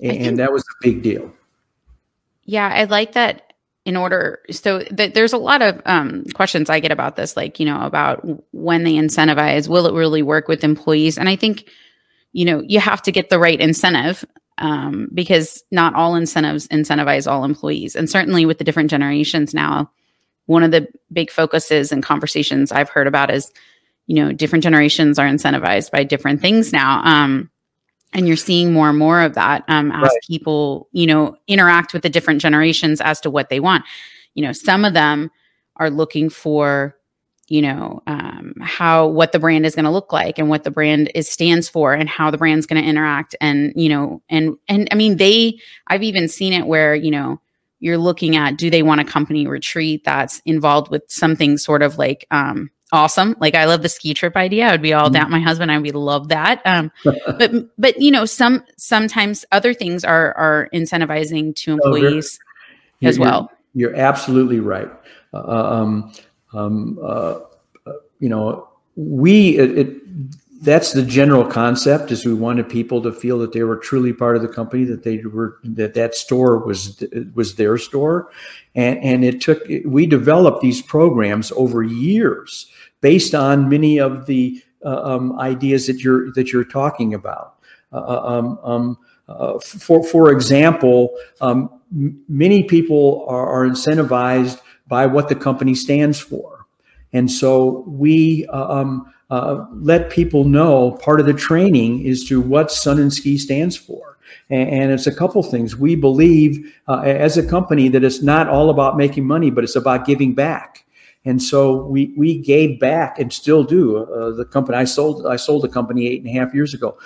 And, 0.00 0.18
think, 0.18 0.36
that 0.38 0.52
was 0.52 0.62
a 0.62 0.82
big 0.82 1.02
deal. 1.02 1.32
Yeah, 2.44 2.68
I 2.68 2.84
like 2.84 3.12
that 3.12 3.52
in 3.84 3.96
order. 3.96 4.40
So 4.50 4.80
th- 4.80 5.14
there's 5.14 5.32
a 5.32 5.38
lot 5.38 5.62
of 5.62 5.80
um, 5.86 6.24
questions 6.34 6.70
I 6.70 6.80
get 6.80 6.90
about 6.90 7.16
this, 7.16 7.36
like, 7.36 7.60
you 7.60 7.66
know, 7.66 7.80
about 7.82 8.24
when 8.52 8.84
they 8.84 8.94
incentivize, 8.94 9.68
will 9.68 9.86
it 9.86 9.94
really 9.94 10.22
work 10.22 10.48
with 10.48 10.64
employees? 10.64 11.18
And 11.18 11.28
I 11.28 11.36
think, 11.36 11.68
you 12.32 12.44
know, 12.44 12.62
you 12.66 12.80
have 12.80 13.02
to 13.02 13.12
get 13.12 13.30
the 13.30 13.38
right 13.38 13.60
incentive 13.60 14.24
um, 14.58 15.08
because 15.14 15.62
not 15.70 15.94
all 15.94 16.14
incentives 16.14 16.68
incentivize 16.68 17.30
all 17.30 17.44
employees. 17.44 17.96
And 17.96 18.08
certainly 18.10 18.46
with 18.46 18.58
the 18.58 18.64
different 18.64 18.90
generations 18.90 19.54
now, 19.54 19.90
one 20.46 20.62
of 20.62 20.72
the 20.72 20.88
big 21.12 21.30
focuses 21.30 21.92
and 21.92 22.02
conversations 22.02 22.72
I've 22.72 22.88
heard 22.88 23.06
about 23.06 23.30
is 23.30 23.52
you 24.06 24.16
know 24.16 24.32
different 24.32 24.62
generations 24.62 25.18
are 25.18 25.26
incentivized 25.26 25.90
by 25.90 26.04
different 26.04 26.40
things 26.40 26.72
now 26.72 27.02
um, 27.04 27.50
and 28.12 28.26
you're 28.26 28.36
seeing 28.36 28.72
more 28.72 28.88
and 28.88 28.98
more 28.98 29.20
of 29.20 29.34
that 29.34 29.64
um, 29.68 29.90
as 29.92 30.02
right. 30.02 30.18
people 30.26 30.88
you 30.92 31.06
know 31.06 31.36
interact 31.46 31.92
with 31.92 32.02
the 32.02 32.10
different 32.10 32.40
generations 32.40 33.00
as 33.00 33.20
to 33.20 33.30
what 33.30 33.48
they 33.48 33.60
want 33.60 33.84
you 34.34 34.44
know 34.44 34.52
some 34.52 34.84
of 34.84 34.94
them 34.94 35.30
are 35.76 35.90
looking 35.90 36.28
for 36.28 36.96
you 37.48 37.60
know 37.60 38.02
um, 38.06 38.54
how 38.60 39.06
what 39.06 39.32
the 39.32 39.38
brand 39.38 39.66
is 39.66 39.74
going 39.74 39.84
to 39.84 39.90
look 39.90 40.12
like 40.12 40.38
and 40.38 40.48
what 40.48 40.64
the 40.64 40.70
brand 40.70 41.10
is 41.14 41.28
stands 41.28 41.68
for 41.68 41.92
and 41.92 42.08
how 42.08 42.30
the 42.30 42.38
brand's 42.38 42.66
going 42.66 42.82
to 42.82 42.88
interact 42.88 43.34
and 43.40 43.72
you 43.76 43.88
know 43.88 44.22
and 44.28 44.56
and 44.68 44.88
i 44.90 44.94
mean 44.94 45.16
they 45.16 45.58
i've 45.88 46.02
even 46.02 46.28
seen 46.28 46.52
it 46.52 46.66
where 46.66 46.94
you 46.94 47.10
know 47.10 47.40
you're 47.80 47.98
looking 47.98 48.36
at 48.36 48.56
do 48.56 48.70
they 48.70 48.82
want 48.82 49.00
a 49.00 49.04
company 49.04 49.46
retreat 49.46 50.04
that's 50.04 50.40
involved 50.46 50.90
with 50.90 51.02
something 51.08 51.58
sort 51.58 51.82
of 51.82 51.98
like 51.98 52.26
um, 52.30 52.70
awesome. 52.92 53.34
Like 53.40 53.54
I 53.54 53.64
love 53.64 53.82
the 53.82 53.88
ski 53.88 54.14
trip 54.14 54.36
idea. 54.36 54.68
I 54.68 54.72
would 54.72 54.82
be 54.82 54.92
all 54.92 55.06
mm-hmm. 55.06 55.14
down. 55.14 55.30
My 55.30 55.40
husband, 55.40 55.72
I 55.72 55.78
would 55.78 55.94
love 55.94 56.28
that. 56.28 56.62
Um, 56.64 56.92
but 57.26 57.52
but 57.78 58.00
you 58.00 58.10
know, 58.10 58.24
some 58.24 58.64
sometimes 58.76 59.44
other 59.50 59.74
things 59.74 60.04
are 60.04 60.32
are 60.34 60.68
incentivizing 60.72 61.56
to 61.56 61.72
employees 61.72 62.38
oh, 63.02 63.08
as 63.08 63.18
well. 63.18 63.50
You're, 63.74 63.90
you're, 63.90 64.00
absolutely 64.00 64.60
right. 64.60 64.90
Uh, 65.32 65.38
um, 65.48 66.12
um, 66.52 66.98
uh, 67.02 67.40
you 68.20 68.28
know, 68.28 68.68
we 68.94 69.58
it, 69.58 69.78
it, 69.78 70.02
that's 70.62 70.92
the 70.92 71.02
general 71.02 71.44
concept 71.44 72.12
is 72.12 72.24
we 72.24 72.34
wanted 72.34 72.68
people 72.68 73.02
to 73.02 73.12
feel 73.12 73.38
that 73.40 73.52
they 73.52 73.64
were 73.64 73.76
truly 73.76 74.12
part 74.12 74.36
of 74.36 74.42
the 74.42 74.48
company 74.48 74.84
that 74.84 75.02
they 75.02 75.18
were 75.18 75.58
that 75.64 75.94
that 75.94 76.14
store 76.14 76.58
was 76.58 77.02
was 77.34 77.56
their 77.56 77.76
store 77.76 78.30
and 78.74 78.98
and 79.02 79.24
it 79.24 79.40
took 79.40 79.60
we 79.84 80.06
developed 80.06 80.60
these 80.62 80.80
programs 80.80 81.50
over 81.56 81.82
years 81.82 82.70
based 83.02 83.34
on 83.34 83.68
many 83.68 83.98
of 83.98 84.24
the 84.24 84.62
uh, 84.84 85.02
um, 85.02 85.38
ideas 85.38 85.86
that 85.86 85.98
you're 85.98 86.32
that 86.32 86.52
you're 86.52 86.64
talking 86.64 87.12
about. 87.12 87.56
Uh, 87.92 87.98
uh 87.98 88.22
um, 88.24 88.58
um, 88.64 89.58
for 89.60 90.02
for 90.02 90.32
example, 90.32 91.10
um, 91.42 91.68
many 92.28 92.64
people 92.64 93.26
are, 93.28 93.46
are, 93.46 93.68
incentivized 93.68 94.60
by 94.88 95.06
what 95.06 95.28
the 95.28 95.34
company 95.34 95.74
stands 95.74 96.18
for, 96.18 96.66
and 97.12 97.30
so 97.30 97.84
we. 97.86 98.46
Um, 98.46 99.12
uh, 99.30 99.66
let 99.72 100.10
people 100.10 100.44
know 100.44 100.90
part 101.02 101.18
of 101.18 101.24
the 101.24 101.32
training 101.32 102.04
is 102.04 102.22
to 102.22 102.38
what 102.38 102.70
Sun 102.70 102.98
and 102.98 103.10
Ski 103.10 103.38
stands 103.38 103.74
for. 103.74 104.18
And, 104.50 104.68
and 104.68 104.92
it's 104.92 105.06
a 105.06 105.14
couple 105.14 105.42
things. 105.42 105.74
We 105.74 105.96
believe 105.96 106.70
uh, 106.86 107.00
as 107.00 107.38
a 107.38 107.48
company 107.48 107.88
that 107.88 108.04
it's 108.04 108.20
not 108.20 108.46
all 108.46 108.68
about 108.68 108.98
making 108.98 109.26
money, 109.26 109.50
but 109.50 109.64
it's 109.64 109.74
about 109.74 110.04
giving 110.04 110.34
back. 110.34 110.84
And 111.24 111.40
so 111.40 111.84
we 111.84 112.12
we 112.16 112.38
gave 112.38 112.80
back 112.80 113.18
and 113.18 113.32
still 113.32 113.62
do. 113.62 113.98
Uh, 113.98 114.32
the 114.32 114.44
company 114.44 114.76
I 114.76 114.84
sold 114.84 115.26
I 115.26 115.36
sold 115.36 115.62
the 115.62 115.68
company 115.68 116.08
eight 116.08 116.24
and 116.24 116.28
a 116.28 116.38
half 116.38 116.52
years 116.52 116.74
ago 116.74 116.98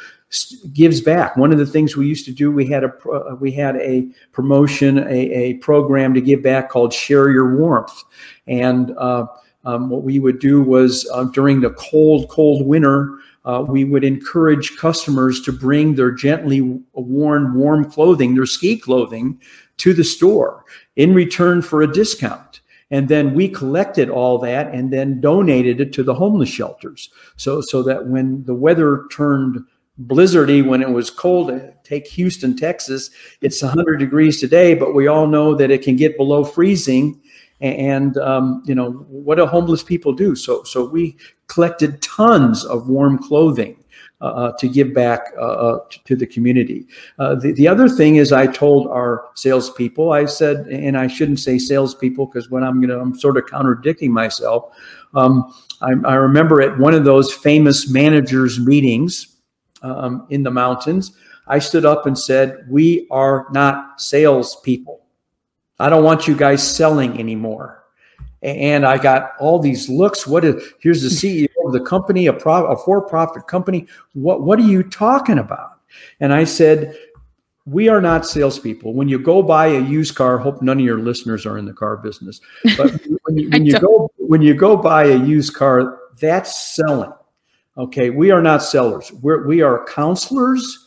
gives 0.73 1.01
back. 1.01 1.37
One 1.37 1.53
of 1.53 1.59
the 1.59 1.67
things 1.67 1.97
we 1.97 2.07
used 2.07 2.25
to 2.27 2.33
do 2.33 2.51
we 2.51 2.67
had 2.67 2.85
a 2.85 2.93
uh, 3.09 3.35
we 3.35 3.53
had 3.53 3.77
a 3.77 4.09
promotion 4.33 4.99
a, 4.99 5.33
a 5.33 5.55
program 5.55 6.15
to 6.15 6.21
give 6.21 6.43
back 6.43 6.71
called 6.71 6.93
Share 6.93 7.31
Your 7.31 7.57
Warmth, 7.57 8.05
and 8.47 8.93
uh, 8.97 9.27
um, 9.65 9.91
what 9.91 10.03
we 10.03 10.19
would 10.19 10.39
do 10.39 10.63
was 10.63 11.09
uh, 11.13 11.25
during 11.25 11.61
the 11.61 11.71
cold 11.71 12.29
cold 12.29 12.67
winter. 12.67 13.19
Uh, 13.45 13.65
we 13.69 13.85
would 13.85 14.03
encourage 14.03 14.77
customers 14.77 15.41
to 15.41 15.53
bring 15.53 15.95
their 15.95 16.11
gently 16.11 16.61
worn 16.95 17.55
warm 17.55 17.89
clothing, 17.89 18.35
their 18.35 18.47
ski 18.47 18.77
clothing, 18.77 19.41
to 19.77 19.93
the 19.93 20.03
store 20.03 20.65
in 20.97 21.15
return 21.15 21.63
for 21.63 21.83
a 21.83 21.93
discount. 21.93 22.46
And 22.91 23.09
then 23.09 23.35
we 23.35 23.49
collected 23.49 24.09
all 24.09 24.39
that 24.39 24.73
and 24.73 24.93
then 24.93 25.21
donated 25.21 25.81
it 25.81 25.93
to 25.95 26.03
the 26.03 26.15
homeless 26.15 26.49
shelters. 26.49 27.11
So, 27.37 27.61
so 27.61 27.83
that 27.83 28.07
when 28.07 28.45
the 28.45 28.55
weather 28.55 29.07
turned 29.11 29.65
blizzardy, 30.01 30.65
when 30.65 30.83
it 30.83 30.91
was 30.91 31.11
cold, 31.11 31.51
take 31.83 32.07
Houston, 32.09 32.57
Texas, 32.57 33.11
it's 33.41 33.63
100 33.63 33.97
degrees 33.97 34.39
today, 34.39 34.75
but 34.75 34.95
we 34.95 35.07
all 35.09 35.27
know 35.27 35.55
that 35.55 35.71
it 35.71 35.83
can 35.83 35.97
get 35.97 36.17
below 36.17 36.45
freezing. 36.45 37.21
And 37.61 38.19
um, 38.19 38.63
you 38.67 38.75
know 38.75 38.93
what 39.09 39.37
do 39.37 39.47
homeless 39.47 39.83
people 39.83 40.13
do? 40.13 40.37
So, 40.37 40.63
so 40.65 40.85
we 40.85 41.17
collected 41.49 42.03
tons 42.03 42.65
of 42.65 42.89
warm 42.89 43.19
clothing 43.19 43.77
uh, 43.77 43.77
uh, 43.77 43.86
to 44.21 44.69
give 44.69 44.95
back 44.95 45.33
uh, 45.39 45.43
uh 45.43 45.79
to 46.05 46.17
the 46.17 46.27
community. 46.27 46.87
Uh, 47.19 47.35
the, 47.35 47.53
the 47.53 47.69
other 47.69 47.89
thing 47.89 48.17
is, 48.17 48.33
I 48.33 48.47
told 48.47 48.87
our 48.89 49.29
salespeople, 49.35 50.13
I 50.13 50.25
said, 50.25 50.67
and 50.69 50.97
I 50.97 51.07
shouldn't 51.07 51.41
say 51.41 51.59
salespeople 51.59 52.27
because 52.27 52.51
when 52.51 52.65
I'm 52.65 52.81
going 52.81 52.89
to, 52.89 52.99
I'm 52.99 53.19
sort 53.19 53.37
of 53.37 53.47
contradicting 53.47 54.13
myself. 54.13 54.75
Um, 55.15 55.55
I, 55.83 55.93
I, 56.05 56.15
remember 56.15 56.63
at 56.63 56.79
one 56.79 56.95
of 56.95 57.05
those 57.05 57.33
famous 57.33 57.91
managers 57.91 58.59
meetings 58.59 59.37
um, 59.83 60.27
in 60.31 60.43
the 60.43 60.51
mountains, 60.51 61.13
I 61.47 61.59
stood 61.59 61.85
up 61.85 62.07
and 62.07 62.19
said, 62.19 62.67
"We 62.69 63.07
are 63.11 63.47
not 63.53 64.01
salespeople. 64.01 65.03
I 65.79 65.89
don't 65.89 66.05
want 66.05 66.27
you 66.27 66.35
guys 66.35 66.67
selling 66.69 67.21
anymore." 67.21 67.86
And 68.47 68.87
I 68.87 68.97
got 68.97 69.33
all 69.41 69.59
these 69.59 69.89
looks. 69.89 70.27
What 70.27 70.45
is 70.45 70.73
here's 70.79 71.03
the 71.03 71.09
hmm. 71.09 71.45
CEO 71.45 71.67
of 71.67 71.73
the 71.73 71.81
company, 71.81 72.27
a, 72.27 72.33
pro, 72.33 72.67
a 72.67 72.77
for-profit 72.77 73.49
company. 73.49 73.87
What 74.15 74.43
what 74.43 74.59
are 74.59 74.63
you 74.63 74.83
talking 74.83 75.39
about? 75.39 75.81
And 76.21 76.33
I 76.33 76.45
said, 76.45 76.97
we 77.65 77.89
are 77.89 78.01
not 78.01 78.25
salespeople. 78.25 78.95
When 78.95 79.09
you 79.09 79.19
go 79.19 79.43
buy 79.43 79.67
a 79.67 79.81
used 79.81 80.15
car, 80.15 80.39
hope 80.39 80.63
none 80.63 80.79
of 80.79 80.85
your 80.85 80.99
listeners 80.99 81.45
are 81.45 81.59
in 81.59 81.65
the 81.65 81.73
car 81.73 81.97
business. 81.97 82.41
But 82.77 82.93
when 83.25 83.39
you, 83.39 83.51
when 83.51 83.67
you 83.67 83.79
go 83.81 84.11
when 84.19 84.43
you 84.43 84.55
go 84.55 84.77
buy 84.77 85.07
a 85.07 85.19
used 85.19 85.55
car, 85.55 85.99
that's 86.21 86.75
selling. 86.75 87.13
Okay, 87.77 88.11
we 88.11 88.31
are 88.31 88.41
not 88.41 88.63
sellers. 88.63 89.13
We're, 89.13 89.47
we 89.47 89.61
are 89.61 89.85
counselors 89.85 90.87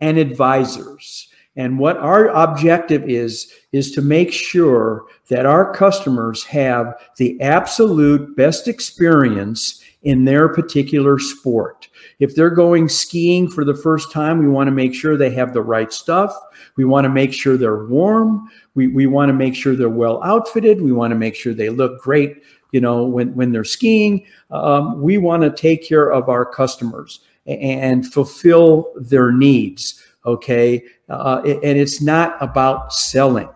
and 0.00 0.16
advisors. 0.16 1.28
And 1.56 1.78
what 1.78 1.96
our 1.96 2.28
objective 2.28 3.08
is, 3.08 3.52
is 3.72 3.90
to 3.92 4.02
make 4.02 4.32
sure 4.32 5.06
that 5.28 5.46
our 5.46 5.72
customers 5.74 6.44
have 6.44 6.94
the 7.16 7.40
absolute 7.40 8.36
best 8.36 8.68
experience 8.68 9.82
in 10.02 10.24
their 10.24 10.48
particular 10.48 11.18
sport. 11.18 11.88
If 12.20 12.34
they're 12.34 12.50
going 12.50 12.88
skiing 12.88 13.48
for 13.48 13.64
the 13.64 13.74
first 13.74 14.12
time, 14.12 14.38
we 14.38 14.48
want 14.48 14.68
to 14.68 14.72
make 14.72 14.94
sure 14.94 15.16
they 15.16 15.30
have 15.30 15.52
the 15.52 15.62
right 15.62 15.92
stuff. 15.92 16.34
We 16.76 16.84
want 16.84 17.04
to 17.04 17.10
make 17.10 17.32
sure 17.32 17.56
they're 17.56 17.84
warm. 17.84 18.48
We, 18.74 18.86
we 18.88 19.06
want 19.06 19.28
to 19.28 19.34
make 19.34 19.54
sure 19.54 19.76
they're 19.76 19.88
well 19.90 20.22
outfitted. 20.22 20.80
We 20.80 20.92
want 20.92 21.10
to 21.10 21.18
make 21.18 21.34
sure 21.34 21.52
they 21.52 21.68
look 21.68 22.00
great, 22.00 22.42
you 22.72 22.80
know, 22.80 23.04
when, 23.04 23.34
when 23.34 23.52
they're 23.52 23.64
skiing. 23.64 24.24
Um, 24.50 25.02
we 25.02 25.18
want 25.18 25.42
to 25.42 25.50
take 25.50 25.86
care 25.86 26.10
of 26.10 26.28
our 26.28 26.46
customers 26.46 27.20
and 27.46 28.10
fulfill 28.10 28.92
their 28.96 29.32
needs 29.32 30.02
okay 30.24 30.82
uh, 31.08 31.40
and 31.44 31.78
it's 31.78 32.00
not 32.00 32.36
about 32.40 32.92
selling 32.92 33.48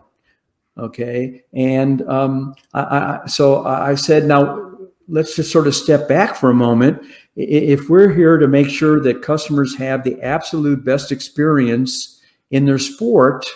okay 0.79 1.43
and 1.53 2.03
um, 2.09 2.55
I, 2.73 2.81
I, 2.81 3.27
so 3.27 3.65
i 3.65 3.95
said 3.95 4.25
now 4.25 4.73
let's 5.09 5.37
just 5.37 5.53
sort 5.53 5.67
of 5.67 5.75
step 5.75 6.09
back 6.09 6.37
for 6.37 6.51
a 6.51 6.55
moment 6.55 7.03
if 7.37 7.89
we're 7.89 8.13
here 8.13 8.39
to 8.39 8.49
make 8.49 8.69
sure 8.69 9.01
that 9.01 9.23
customers 9.23 9.77
have 9.77 10.05
the 10.05 10.21
absolute 10.23 10.85
best 10.85 11.13
experience 11.13 12.21
in 12.51 12.65
their 12.65 12.79
sport 12.79 13.47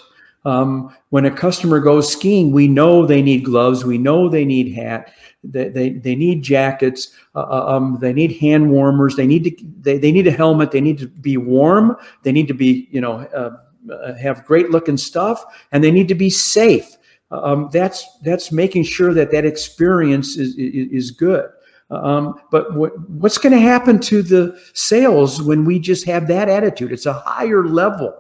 um, 0.45 0.95
when 1.11 1.25
a 1.25 1.31
customer 1.31 1.81
goes 1.81 2.13
skiing 2.13 2.53
we 2.53 2.69
know 2.69 3.07
they 3.07 3.23
need 3.23 3.45
gloves 3.45 3.85
we 3.85 3.99
know 3.99 4.29
they 4.29 4.45
need 4.45 4.75
hat 4.75 5.13
they, 5.45 5.69
they, 5.69 5.91
they 5.91 6.15
need 6.15 6.43
jackets. 6.43 7.13
Uh, 7.35 7.41
uh, 7.41 7.77
um, 7.77 7.99
they 8.01 8.13
need 8.13 8.37
hand 8.39 8.71
warmers. 8.71 9.17
They 9.17 9.27
need 9.27 9.45
to 9.45 9.51
they, 9.89 9.97
they 9.97 10.13
need 10.13 10.27
a 10.27 10.31
helmet. 10.31 10.71
They 10.71 10.83
need 10.83 10.99
to 10.99 11.07
be 11.07 11.39
warm. 11.39 11.97
They 12.23 12.33
need 12.33 12.49
to 12.49 12.55
be 12.55 12.89
you 12.91 13.01
know 13.01 13.21
uh, 13.35 13.57
uh 13.91 14.15
have 14.15 14.45
great 14.45 14.71
looking 14.71 14.99
stuff, 14.99 15.43
and 15.73 15.83
they 15.83 15.91
need 15.91 16.09
to 16.09 16.15
be 16.15 16.29
safe. 16.29 16.97
Um, 17.31 17.71
that's 17.73 18.07
that's 18.23 18.53
making 18.53 18.85
sure 18.85 19.15
that 19.15 19.31
that 19.31 19.47
experience 19.47 20.37
is 20.37 20.57
is, 20.57 20.93
is 20.93 21.11
good. 21.11 21.49
Um, 21.91 22.39
but 22.51 22.75
what, 22.75 22.93
what's 23.09 23.39
going 23.39 23.55
to 23.55 23.61
happen 23.61 23.99
to 24.01 24.21
the 24.21 24.61
sales 24.75 25.41
when 25.41 25.65
we 25.65 25.79
just 25.79 26.05
have 26.05 26.29
that 26.29 26.51
attitude? 26.51 26.93
It's 26.93 27.07
a 27.07 27.15
higher 27.15 27.67
level. 27.67 28.15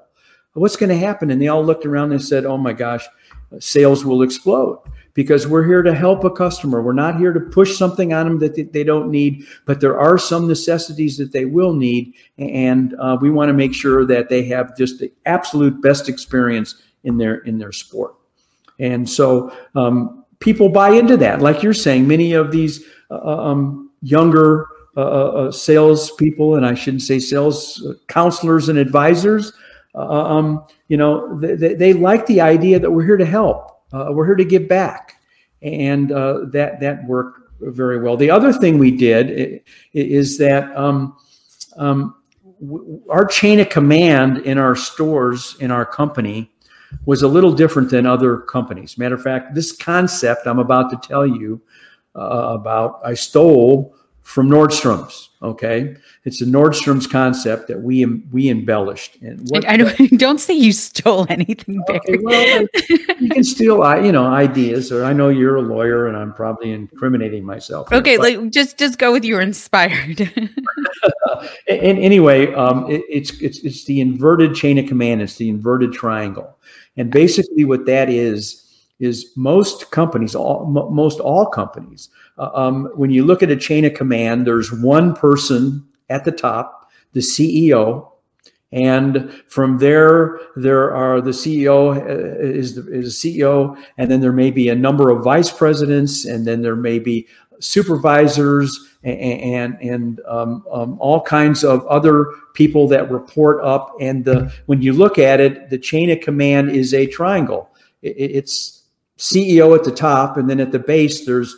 What's 0.54 0.76
going 0.76 0.88
to 0.88 0.96
happen? 0.96 1.30
And 1.30 1.40
they 1.40 1.48
all 1.48 1.62
looked 1.62 1.84
around 1.84 2.12
and 2.12 2.22
said, 2.22 2.46
"Oh 2.46 2.56
my 2.56 2.72
gosh, 2.72 3.06
sales 3.58 4.06
will 4.06 4.22
explode." 4.22 4.80
Because 5.14 5.46
we're 5.46 5.66
here 5.66 5.82
to 5.82 5.94
help 5.94 6.24
a 6.24 6.30
customer. 6.30 6.80
We're 6.80 6.92
not 6.92 7.18
here 7.18 7.32
to 7.32 7.40
push 7.40 7.76
something 7.76 8.12
on 8.12 8.26
them 8.26 8.38
that 8.38 8.72
they 8.72 8.84
don't 8.84 9.10
need, 9.10 9.44
but 9.64 9.80
there 9.80 9.98
are 9.98 10.18
some 10.18 10.46
necessities 10.46 11.16
that 11.18 11.32
they 11.32 11.44
will 11.44 11.72
need. 11.72 12.14
And 12.38 12.94
uh, 13.00 13.18
we 13.20 13.30
want 13.30 13.48
to 13.48 13.52
make 13.52 13.74
sure 13.74 14.06
that 14.06 14.28
they 14.28 14.44
have 14.44 14.76
just 14.76 15.00
the 15.00 15.12
absolute 15.26 15.82
best 15.82 16.08
experience 16.08 16.82
in 17.04 17.18
their 17.18 17.36
in 17.38 17.58
their 17.58 17.72
sport. 17.72 18.14
And 18.78 19.08
so 19.08 19.52
um, 19.74 20.24
people 20.40 20.68
buy 20.68 20.90
into 20.90 21.16
that. 21.16 21.40
Like 21.40 21.62
you're 21.62 21.74
saying, 21.74 22.06
many 22.06 22.32
of 22.32 22.50
these 22.50 22.84
uh, 23.10 23.16
uh 23.16 23.50
um, 23.50 23.90
younger 24.02 24.66
uh, 24.96 25.00
uh, 25.00 25.30
uh, 25.30 25.52
sales 25.52 26.10
people, 26.12 26.56
and 26.56 26.66
I 26.66 26.74
shouldn't 26.74 27.02
say 27.02 27.20
sales 27.20 27.86
counselors 28.08 28.68
and 28.68 28.78
advisors, 28.78 29.52
um, 29.94 30.64
you 30.88 30.96
know, 30.96 31.38
they, 31.38 31.74
they 31.74 31.92
like 31.92 32.26
the 32.26 32.40
idea 32.40 32.80
that 32.80 32.90
we're 32.90 33.04
here 33.04 33.16
to 33.16 33.24
help 33.24 33.77
uh, 33.92 34.08
we're 34.10 34.26
here 34.26 34.36
to 34.36 34.44
give 34.44 34.68
back, 34.68 35.20
and 35.62 36.12
uh, 36.12 36.46
that 36.46 36.80
that 36.80 37.04
worked 37.06 37.40
very 37.60 38.00
well. 38.00 38.16
The 38.16 38.30
other 38.30 38.52
thing 38.52 38.78
we 38.78 38.90
did 38.90 39.62
is 39.92 40.38
that 40.38 40.74
um, 40.76 41.16
um, 41.76 42.14
our 43.08 43.24
chain 43.24 43.60
of 43.60 43.68
command 43.68 44.38
in 44.38 44.58
our 44.58 44.76
stores 44.76 45.56
in 45.60 45.70
our 45.70 45.86
company 45.86 46.50
was 47.04 47.22
a 47.22 47.28
little 47.28 47.52
different 47.52 47.90
than 47.90 48.06
other 48.06 48.38
companies. 48.38 48.98
Matter 48.98 49.14
of 49.14 49.22
fact, 49.22 49.54
this 49.54 49.72
concept 49.72 50.46
I'm 50.46 50.58
about 50.58 50.90
to 50.90 51.08
tell 51.08 51.26
you 51.26 51.60
uh, 52.16 52.56
about, 52.58 53.00
I 53.04 53.14
stole 53.14 53.94
from 54.28 54.50
Nordstrom's. 54.50 55.30
Okay, 55.40 55.96
it's 56.24 56.42
a 56.42 56.44
Nordstrom's 56.44 57.06
concept 57.06 57.66
that 57.68 57.80
we 57.80 58.04
we 58.04 58.50
embellished. 58.50 59.16
And 59.22 59.48
what, 59.48 59.66
I 59.66 59.76
don't 59.76 59.96
don't 60.18 60.38
say 60.38 60.52
you 60.52 60.72
stole 60.72 61.26
anything. 61.30 61.82
Okay, 61.88 62.18
well, 62.20 62.66
you 63.20 63.30
can 63.30 63.42
steal, 63.42 63.78
you 64.04 64.12
know, 64.12 64.26
ideas. 64.26 64.92
Or 64.92 65.04
I 65.04 65.14
know 65.14 65.28
you're 65.28 65.56
a 65.56 65.62
lawyer, 65.62 66.08
and 66.08 66.16
I'm 66.16 66.34
probably 66.34 66.72
incriminating 66.72 67.44
myself. 67.44 67.90
Okay, 67.90 68.10
here, 68.10 68.20
like 68.20 68.50
just 68.50 68.78
just 68.78 68.98
go 68.98 69.12
with 69.12 69.24
you're 69.24 69.40
inspired. 69.40 70.20
and 71.68 71.98
anyway, 71.98 72.52
um, 72.52 72.90
it, 72.90 73.02
it's 73.08 73.30
it's 73.40 73.60
it's 73.60 73.84
the 73.86 74.00
inverted 74.00 74.54
chain 74.54 74.76
of 74.76 74.86
command. 74.86 75.22
It's 75.22 75.36
the 75.36 75.48
inverted 75.48 75.92
triangle, 75.92 76.58
and 76.98 77.10
basically 77.10 77.64
what 77.64 77.86
that 77.86 78.10
is 78.10 78.64
is 78.98 79.32
most 79.36 79.90
companies, 79.90 80.34
all, 80.34 80.64
m- 80.66 80.92
most 80.92 81.20
all 81.20 81.46
companies, 81.46 82.08
um, 82.38 82.90
when 82.94 83.10
you 83.10 83.24
look 83.24 83.42
at 83.42 83.50
a 83.50 83.56
chain 83.56 83.84
of 83.84 83.94
command, 83.94 84.46
there's 84.46 84.72
one 84.72 85.14
person 85.14 85.86
at 86.08 86.24
the 86.24 86.32
top, 86.32 86.90
the 87.12 87.20
CEO, 87.20 88.10
and 88.70 89.32
from 89.48 89.78
there 89.78 90.40
there 90.56 90.94
are 90.94 91.20
the 91.20 91.30
CEO 91.30 91.96
uh, 91.96 92.38
is 92.40 92.74
the 92.74 92.92
is 92.92 93.16
CEO, 93.16 93.82
and 93.96 94.10
then 94.10 94.20
there 94.20 94.32
may 94.32 94.50
be 94.50 94.68
a 94.68 94.74
number 94.74 95.10
of 95.10 95.24
vice 95.24 95.50
presidents, 95.50 96.26
and 96.26 96.46
then 96.46 96.60
there 96.62 96.76
may 96.76 96.98
be 96.98 97.26
supervisors 97.60 98.78
and 99.02 99.18
and, 99.18 99.78
and 99.80 100.20
um, 100.28 100.64
um, 100.70 100.98
all 101.00 101.22
kinds 101.22 101.64
of 101.64 101.86
other 101.86 102.26
people 102.52 102.86
that 102.88 103.10
report 103.10 103.64
up. 103.64 103.94
And 104.00 104.24
the 104.24 104.52
when 104.66 104.82
you 104.82 104.92
look 104.92 105.18
at 105.18 105.40
it, 105.40 105.70
the 105.70 105.78
chain 105.78 106.10
of 106.10 106.20
command 106.20 106.70
is 106.70 106.92
a 106.92 107.06
triangle. 107.06 107.70
It, 108.02 108.16
it's 108.18 108.84
CEO 109.16 109.74
at 109.74 109.84
the 109.84 109.92
top, 109.92 110.36
and 110.36 110.48
then 110.48 110.60
at 110.60 110.72
the 110.72 110.78
base, 110.78 111.24
there's 111.24 111.56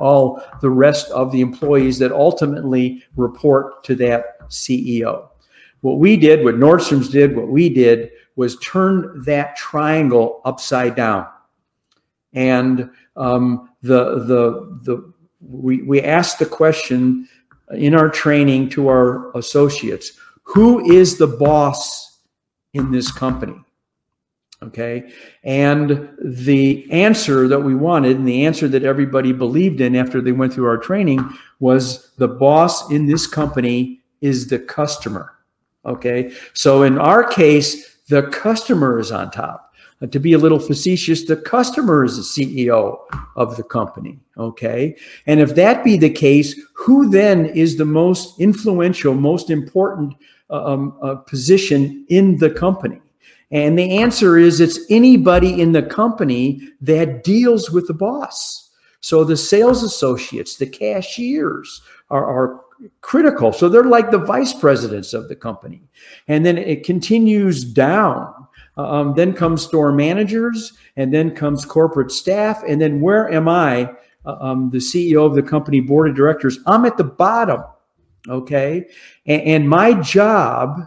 all 0.00 0.42
the 0.60 0.70
rest 0.70 1.10
of 1.10 1.30
the 1.32 1.40
employees 1.40 1.98
that 1.98 2.12
ultimately 2.12 3.04
report 3.16 3.84
to 3.84 3.94
that 3.96 4.48
CEO. 4.48 5.28
What 5.82 5.98
we 5.98 6.16
did, 6.16 6.44
what 6.44 6.56
Nordstrom's 6.56 7.08
did, 7.08 7.36
what 7.36 7.48
we 7.48 7.68
did 7.68 8.10
was 8.36 8.58
turn 8.58 9.22
that 9.24 9.56
triangle 9.56 10.40
upside 10.44 10.94
down. 10.94 11.26
And 12.32 12.90
um, 13.16 13.70
the, 13.82 14.24
the, 14.24 14.78
the 14.82 15.12
we, 15.40 15.82
we 15.82 16.02
ask 16.02 16.38
the 16.38 16.46
question 16.46 17.28
in 17.72 17.94
our 17.94 18.08
training 18.08 18.68
to 18.70 18.88
our 18.88 19.36
associates 19.36 20.12
who 20.42 20.92
is 20.92 21.16
the 21.16 21.26
boss 21.26 22.18
in 22.74 22.90
this 22.90 23.12
company? 23.12 23.54
Okay. 24.62 25.10
And 25.42 26.10
the 26.22 26.86
answer 26.92 27.48
that 27.48 27.60
we 27.60 27.74
wanted 27.74 28.16
and 28.16 28.28
the 28.28 28.44
answer 28.44 28.68
that 28.68 28.84
everybody 28.84 29.32
believed 29.32 29.80
in 29.80 29.96
after 29.96 30.20
they 30.20 30.32
went 30.32 30.52
through 30.52 30.66
our 30.66 30.76
training 30.76 31.26
was 31.60 32.10
the 32.16 32.28
boss 32.28 32.90
in 32.90 33.06
this 33.06 33.26
company 33.26 34.02
is 34.20 34.48
the 34.48 34.58
customer. 34.58 35.32
Okay. 35.86 36.32
So 36.52 36.82
in 36.82 36.98
our 36.98 37.24
case, 37.24 37.96
the 38.08 38.24
customer 38.24 38.98
is 38.98 39.10
on 39.10 39.30
top. 39.30 39.72
Uh, 40.02 40.06
to 40.06 40.18
be 40.18 40.34
a 40.34 40.38
little 40.38 40.58
facetious, 40.58 41.24
the 41.24 41.36
customer 41.36 42.04
is 42.04 42.16
the 42.16 42.22
CEO 42.44 42.98
of 43.36 43.56
the 43.56 43.62
company. 43.62 44.18
Okay. 44.36 44.94
And 45.26 45.40
if 45.40 45.54
that 45.54 45.84
be 45.84 45.96
the 45.96 46.10
case, 46.10 46.54
who 46.74 47.08
then 47.08 47.46
is 47.46 47.76
the 47.76 47.86
most 47.86 48.38
influential, 48.40 49.14
most 49.14 49.48
important 49.48 50.14
uh, 50.50 50.64
um, 50.64 50.98
uh, 51.02 51.14
position 51.14 52.04
in 52.08 52.36
the 52.38 52.50
company? 52.50 53.00
And 53.50 53.78
the 53.78 53.98
answer 53.98 54.38
is 54.38 54.60
it's 54.60 54.78
anybody 54.90 55.60
in 55.60 55.72
the 55.72 55.82
company 55.82 56.60
that 56.80 57.24
deals 57.24 57.70
with 57.70 57.88
the 57.88 57.94
boss. 57.94 58.70
So 59.00 59.24
the 59.24 59.36
sales 59.36 59.82
associates, 59.82 60.56
the 60.56 60.66
cashiers 60.66 61.82
are, 62.10 62.24
are 62.24 62.60
critical. 63.00 63.52
So 63.52 63.68
they're 63.68 63.84
like 63.84 64.10
the 64.10 64.18
vice 64.18 64.52
presidents 64.52 65.12
of 65.12 65.28
the 65.28 65.36
company. 65.36 65.82
And 66.28 66.44
then 66.44 66.58
it 66.58 66.84
continues 66.84 67.64
down. 67.64 68.34
Um, 68.76 69.14
then 69.14 69.34
comes 69.34 69.62
store 69.62 69.92
managers, 69.92 70.72
and 70.96 71.12
then 71.12 71.34
comes 71.34 71.66
corporate 71.66 72.10
staff. 72.10 72.62
And 72.66 72.80
then 72.80 73.00
where 73.00 73.30
am 73.30 73.46
I, 73.46 73.92
uh, 74.24 74.36
um, 74.40 74.70
the 74.70 74.78
CEO 74.78 75.26
of 75.26 75.34
the 75.34 75.42
company 75.42 75.80
board 75.80 76.08
of 76.08 76.14
directors? 76.14 76.58
I'm 76.66 76.86
at 76.86 76.96
the 76.96 77.04
bottom. 77.04 77.62
Okay. 78.28 78.86
And, 79.26 79.42
and 79.42 79.68
my 79.68 80.00
job 80.00 80.80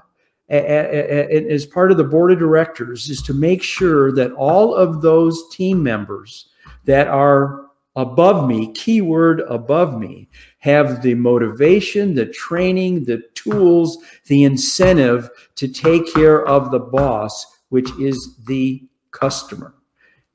as 0.54 1.66
part 1.66 1.92
of 1.92 1.98
the 1.98 2.04
board 2.04 2.32
of 2.32 2.40
directors 2.40 3.10
is 3.10 3.22
to 3.24 3.34
make 3.34 3.64
sure 3.64 4.12
that 4.12 4.32
all 4.34 4.76
of 4.76 5.02
those 5.02 5.50
team 5.50 5.82
members 5.82 6.50
that 6.86 7.08
are 7.08 7.68
above 7.96 8.48
me, 8.48 8.72
keyword 8.74 9.42
above 9.42 10.00
me, 10.00 10.28
have 10.60 11.02
the 11.02 11.14
motivation, 11.16 12.16
the 12.16 12.26
training, 12.26 13.06
the 13.06 13.22
tools, 13.36 13.98
the 14.28 14.44
incentive 14.44 15.30
to 15.56 15.68
take 15.68 16.12
care 16.14 16.46
of 16.46 16.72
the 16.72 16.80
boss, 16.80 17.46
which 17.70 17.90
is 18.00 18.38
the 18.46 18.84
customer. 19.12 19.76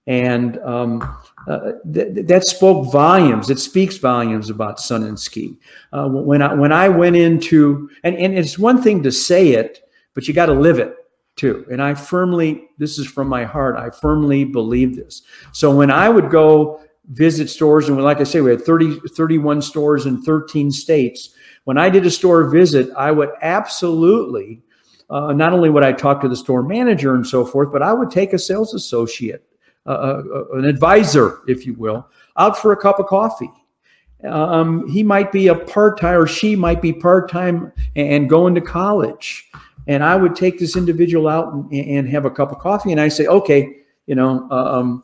And 0.07 0.59
um, 0.61 1.03
uh, 1.47 1.73
th- 1.93 2.27
that 2.27 2.45
spoke 2.45 2.91
volumes. 2.91 3.51
It 3.51 3.59
speaks 3.59 3.99
volumes 3.99 4.49
about 4.49 4.81
Sun 4.81 5.03
and 5.03 5.21
Ski. 5.21 5.59
Uh, 5.93 6.09
when 6.09 6.41
I 6.41 6.55
when 6.55 6.73
I 6.73 6.89
went 6.89 7.17
into 7.17 7.91
and, 8.05 8.17
and 8.17 8.39
it's 8.39 8.59
one 8.59 8.83
thing 8.83 9.03
to 9.03 9.13
say 9.13 9.49
it, 9.49 9.88
but 10.15 10.27
you 10.27 10.35
got 10.35 10.47
to 10.47 10.55
live 10.55 10.79
it 10.79 10.95
too. 11.39 11.65
And 11.71 11.81
I 11.81 11.95
firmly, 11.95 12.69
this 12.79 12.99
is 12.99 13.07
from 13.07 13.29
my 13.29 13.45
heart, 13.45 13.77
I 13.77 13.91
firmly 13.91 14.45
believe 14.45 14.97
this. 14.97 15.23
So 15.53 15.75
when 15.75 15.91
I 15.91 16.09
would 16.09 16.31
go 16.31 16.83
visit 17.13 17.49
stores, 17.49 17.89
and 17.89 18.03
like 18.03 18.21
I 18.21 18.25
say, 18.25 18.41
we 18.41 18.51
had 18.51 18.63
30, 18.63 19.01
31 19.17 19.63
stores 19.63 20.05
in 20.05 20.23
13 20.23 20.71
states. 20.71 21.31
When 21.65 21.79
I 21.79 21.89
did 21.89 22.05
a 22.05 22.11
store 22.11 22.45
visit, 22.49 22.91
I 22.97 23.13
would 23.13 23.31
absolutely, 23.41 24.63
uh, 25.09 25.33
not 25.33 25.53
only 25.53 25.71
would 25.71 25.85
I 25.85 25.93
talk 25.93 26.21
to 26.21 26.29
the 26.29 26.37
store 26.37 26.63
manager 26.63 27.15
and 27.15 27.27
so 27.27 27.45
forth, 27.45 27.73
but 27.73 27.83
I 27.83 27.93
would 27.93 28.11
take 28.11 28.33
a 28.33 28.39
sales 28.39 28.75
associate, 28.75 29.45
uh, 29.87 29.91
uh, 29.91 30.23
uh 30.35 30.59
an 30.59 30.65
advisor, 30.65 31.41
if 31.47 31.65
you 31.65 31.75
will, 31.75 32.07
out 32.37 32.59
for 32.59 32.73
a 32.73 32.77
cup 32.77 32.99
of 32.99 33.07
coffee. 33.07 33.51
Um, 34.25 34.89
he 34.89 35.05
might 35.05 35.31
be 35.31 35.47
a 35.47 35.55
part 35.55 36.01
time, 36.01 36.19
or 36.19 36.27
she 36.27 36.57
might 36.57 36.83
be 36.83 36.93
part 36.93 37.31
time 37.31 37.73
and 37.95 38.29
going 38.29 38.55
to 38.57 38.61
college 38.61 39.49
and 39.89 40.05
I 40.05 40.15
would 40.15 40.37
take 40.37 40.59
this 40.59 40.77
individual 40.77 41.27
out 41.27 41.53
and, 41.53 41.73
and 41.73 42.09
have 42.09 42.27
a 42.27 42.31
cup 42.31 42.53
of 42.53 42.59
coffee, 42.59 42.93
and 42.93 43.01
I 43.01 43.09
say, 43.09 43.27
okay, 43.27 43.75
you 44.07 44.15
know, 44.15 44.47
uh, 44.51 44.79
um, 44.79 45.03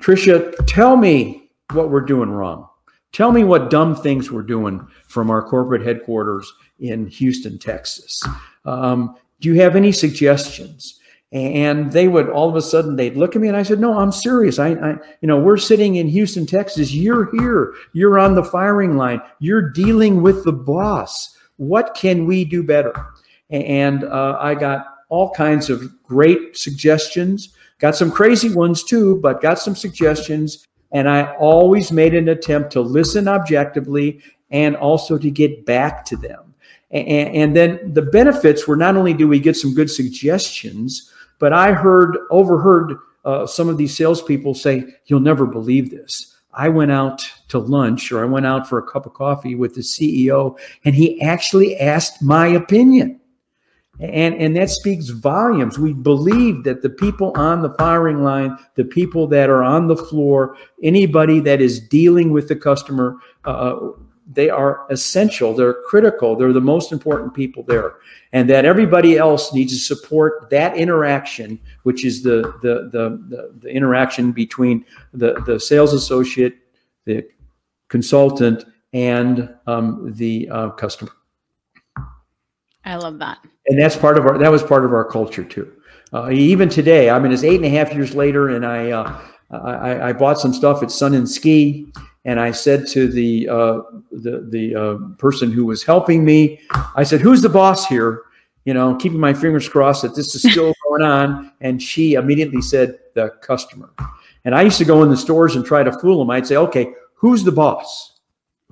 Tricia, 0.00 0.54
tell 0.66 0.96
me 0.96 1.50
what 1.72 1.90
we're 1.90 2.02
doing 2.02 2.30
wrong. 2.30 2.68
Tell 3.12 3.32
me 3.32 3.42
what 3.42 3.70
dumb 3.70 3.96
things 3.96 4.30
we're 4.30 4.42
doing 4.42 4.86
from 5.08 5.30
our 5.30 5.42
corporate 5.42 5.82
headquarters 5.82 6.52
in 6.78 7.06
Houston, 7.06 7.58
Texas. 7.58 8.22
Um, 8.64 9.16
do 9.40 9.48
you 9.48 9.60
have 9.60 9.74
any 9.74 9.92
suggestions? 9.92 11.00
And 11.32 11.92
they 11.92 12.08
would 12.08 12.28
all 12.30 12.48
of 12.48 12.56
a 12.56 12.62
sudden 12.62 12.96
they'd 12.96 13.16
look 13.16 13.34
at 13.34 13.42
me 13.42 13.48
and 13.48 13.56
I 13.56 13.62
said, 13.62 13.80
"No, 13.80 13.98
I'm 13.98 14.12
serious. 14.12 14.58
I, 14.58 14.68
I, 14.68 14.90
you 15.20 15.28
know, 15.28 15.38
we're 15.38 15.58
sitting 15.58 15.96
in 15.96 16.08
Houston, 16.08 16.46
Texas. 16.46 16.94
You're 16.94 17.30
here. 17.38 17.74
You're 17.92 18.18
on 18.18 18.34
the 18.34 18.44
firing 18.44 18.96
line. 18.96 19.20
You're 19.38 19.70
dealing 19.70 20.22
with 20.22 20.44
the 20.44 20.52
boss. 20.52 21.36
What 21.56 21.94
can 21.94 22.24
we 22.24 22.46
do 22.46 22.62
better?" 22.62 22.94
And 23.50 24.04
uh, 24.04 24.38
I 24.40 24.54
got 24.54 24.86
all 25.08 25.30
kinds 25.30 25.70
of 25.70 26.02
great 26.02 26.56
suggestions. 26.56 27.54
Got 27.78 27.96
some 27.96 28.10
crazy 28.10 28.52
ones 28.52 28.82
too, 28.84 29.16
but 29.16 29.40
got 29.40 29.58
some 29.58 29.76
suggestions. 29.76 30.66
And 30.92 31.08
I 31.08 31.34
always 31.36 31.92
made 31.92 32.14
an 32.14 32.28
attempt 32.28 32.72
to 32.72 32.80
listen 32.80 33.28
objectively 33.28 34.20
and 34.50 34.76
also 34.76 35.18
to 35.18 35.30
get 35.30 35.66
back 35.66 36.04
to 36.06 36.16
them. 36.16 36.54
And, 36.90 37.08
and 37.08 37.56
then 37.56 37.92
the 37.92 38.02
benefits 38.02 38.66
were 38.66 38.76
not 38.76 38.96
only 38.96 39.12
do 39.12 39.28
we 39.28 39.38
get 39.38 39.56
some 39.56 39.74
good 39.74 39.90
suggestions, 39.90 41.12
but 41.38 41.52
I 41.52 41.72
heard, 41.72 42.16
overheard 42.30 42.96
uh, 43.24 43.46
some 43.46 43.68
of 43.68 43.76
these 43.76 43.96
salespeople 43.96 44.54
say, 44.54 44.84
You'll 45.06 45.20
never 45.20 45.46
believe 45.46 45.90
this. 45.90 46.34
I 46.54 46.68
went 46.70 46.90
out 46.90 47.22
to 47.48 47.58
lunch 47.58 48.10
or 48.10 48.22
I 48.22 48.24
went 48.24 48.46
out 48.46 48.68
for 48.68 48.78
a 48.78 48.82
cup 48.82 49.06
of 49.06 49.14
coffee 49.14 49.54
with 49.54 49.74
the 49.74 49.82
CEO, 49.82 50.58
and 50.84 50.94
he 50.94 51.20
actually 51.20 51.78
asked 51.78 52.22
my 52.22 52.46
opinion. 52.46 53.20
And, 54.00 54.34
and 54.36 54.56
that 54.56 54.70
speaks 54.70 55.08
volumes. 55.08 55.78
We 55.78 55.92
believe 55.92 56.62
that 56.64 56.82
the 56.82 56.90
people 56.90 57.32
on 57.34 57.62
the 57.62 57.74
firing 57.74 58.22
line, 58.22 58.56
the 58.74 58.84
people 58.84 59.26
that 59.28 59.50
are 59.50 59.64
on 59.64 59.88
the 59.88 59.96
floor, 59.96 60.56
anybody 60.82 61.40
that 61.40 61.60
is 61.60 61.80
dealing 61.80 62.30
with 62.30 62.48
the 62.48 62.54
customer, 62.56 63.16
uh, 63.44 63.76
they 64.30 64.50
are 64.50 64.86
essential. 64.90 65.54
They're 65.54 65.82
critical. 65.88 66.36
They're 66.36 66.52
the 66.52 66.60
most 66.60 66.92
important 66.92 67.34
people 67.34 67.62
there. 67.64 67.94
And 68.32 68.48
that 68.50 68.64
everybody 68.64 69.16
else 69.16 69.52
needs 69.52 69.72
to 69.72 69.78
support 69.78 70.50
that 70.50 70.76
interaction, 70.76 71.58
which 71.82 72.04
is 72.04 72.22
the, 72.22 72.54
the, 72.62 72.90
the, 72.92 73.22
the, 73.28 73.54
the 73.60 73.68
interaction 73.68 74.32
between 74.32 74.84
the, 75.12 75.42
the 75.46 75.58
sales 75.58 75.92
associate, 75.92 76.56
the 77.04 77.26
consultant, 77.88 78.64
and 78.92 79.54
um, 79.66 80.12
the 80.14 80.48
uh, 80.50 80.70
customer. 80.70 81.10
I 82.88 82.96
love 82.96 83.18
that. 83.18 83.38
And 83.66 83.78
that's 83.78 83.96
part 83.96 84.16
of 84.16 84.24
our, 84.24 84.38
that 84.38 84.50
was 84.50 84.62
part 84.62 84.84
of 84.84 84.92
our 84.94 85.04
culture 85.04 85.44
too. 85.44 85.70
Uh, 86.12 86.30
even 86.30 86.70
today, 86.70 87.10
I 87.10 87.18
mean, 87.18 87.32
it's 87.32 87.44
eight 87.44 87.56
and 87.56 87.66
a 87.66 87.68
half 87.68 87.92
years 87.92 88.14
later, 88.14 88.48
and 88.48 88.64
I, 88.64 88.92
uh, 88.92 89.20
I, 89.50 90.08
I, 90.08 90.12
bought 90.14 90.40
some 90.40 90.54
stuff 90.54 90.82
at 90.82 90.90
Sun 90.90 91.12
and 91.12 91.28
Ski, 91.28 91.86
and 92.24 92.40
I 92.40 92.50
said 92.50 92.86
to 92.88 93.08
the 93.08 93.46
uh, 93.46 93.80
the 94.10 94.46
the 94.48 94.74
uh, 94.74 95.16
person 95.18 95.52
who 95.52 95.66
was 95.66 95.82
helping 95.82 96.24
me, 96.24 96.60
I 96.96 97.02
said, 97.02 97.20
"Who's 97.20 97.42
the 97.42 97.50
boss 97.50 97.86
here?" 97.86 98.22
You 98.64 98.72
know, 98.72 98.96
keeping 98.96 99.20
my 99.20 99.34
fingers 99.34 99.68
crossed 99.68 100.00
that 100.00 100.14
this 100.14 100.34
is 100.34 100.50
still 100.50 100.72
going 100.88 101.02
on. 101.02 101.52
And 101.60 101.82
she 101.82 102.14
immediately 102.14 102.62
said, 102.62 102.98
"The 103.14 103.30
customer." 103.42 103.92
And 104.46 104.54
I 104.54 104.62
used 104.62 104.78
to 104.78 104.86
go 104.86 105.02
in 105.02 105.10
the 105.10 105.16
stores 105.16 105.56
and 105.56 105.64
try 105.64 105.82
to 105.82 105.92
fool 105.92 106.20
them. 106.20 106.30
I'd 106.30 106.46
say, 106.46 106.56
"Okay, 106.56 106.94
who's 107.14 107.44
the 107.44 107.52
boss? 107.52 108.20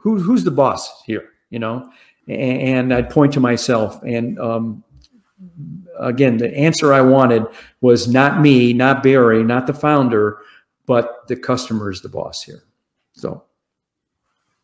Who, 0.01 0.19
who's 0.19 0.43
the 0.43 0.51
boss 0.51 1.03
here?" 1.05 1.33
You 1.51 1.59
know, 1.59 1.91
and 2.29 2.93
I'd 2.93 3.11
point 3.11 3.33
to 3.35 3.41
myself. 3.41 4.03
And 4.03 4.39
um, 4.39 4.85
again, 5.99 6.39
the 6.39 6.55
answer 6.57 6.93
I 6.93 7.01
wanted 7.01 7.47
was 7.81 8.09
not 8.09 8.41
me, 8.41 8.73
not 8.73 9.03
Barry, 9.03 9.45
not 9.45 9.67
the 9.67 9.75
founder, 9.75 10.39
but 10.87 11.27
the 11.29 11.37
customer 11.37 11.91
is 11.91 12.03
the 12.03 12.09
boss 12.09 12.43
here. 12.43 12.63
So 13.13 13.45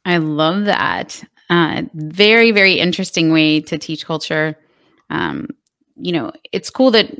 I 0.05 0.19
love 0.19 0.65
that. 0.65 1.23
Uh, 1.51 1.83
very, 1.95 2.51
very 2.51 2.75
interesting 2.75 3.33
way 3.33 3.61
to 3.61 3.79
teach 3.79 4.07
culture. 4.07 4.59
Um, 5.11 5.49
you 5.97 6.13
know, 6.13 6.33
it's 6.53 6.71
cool 6.71 6.91
that 6.93 7.11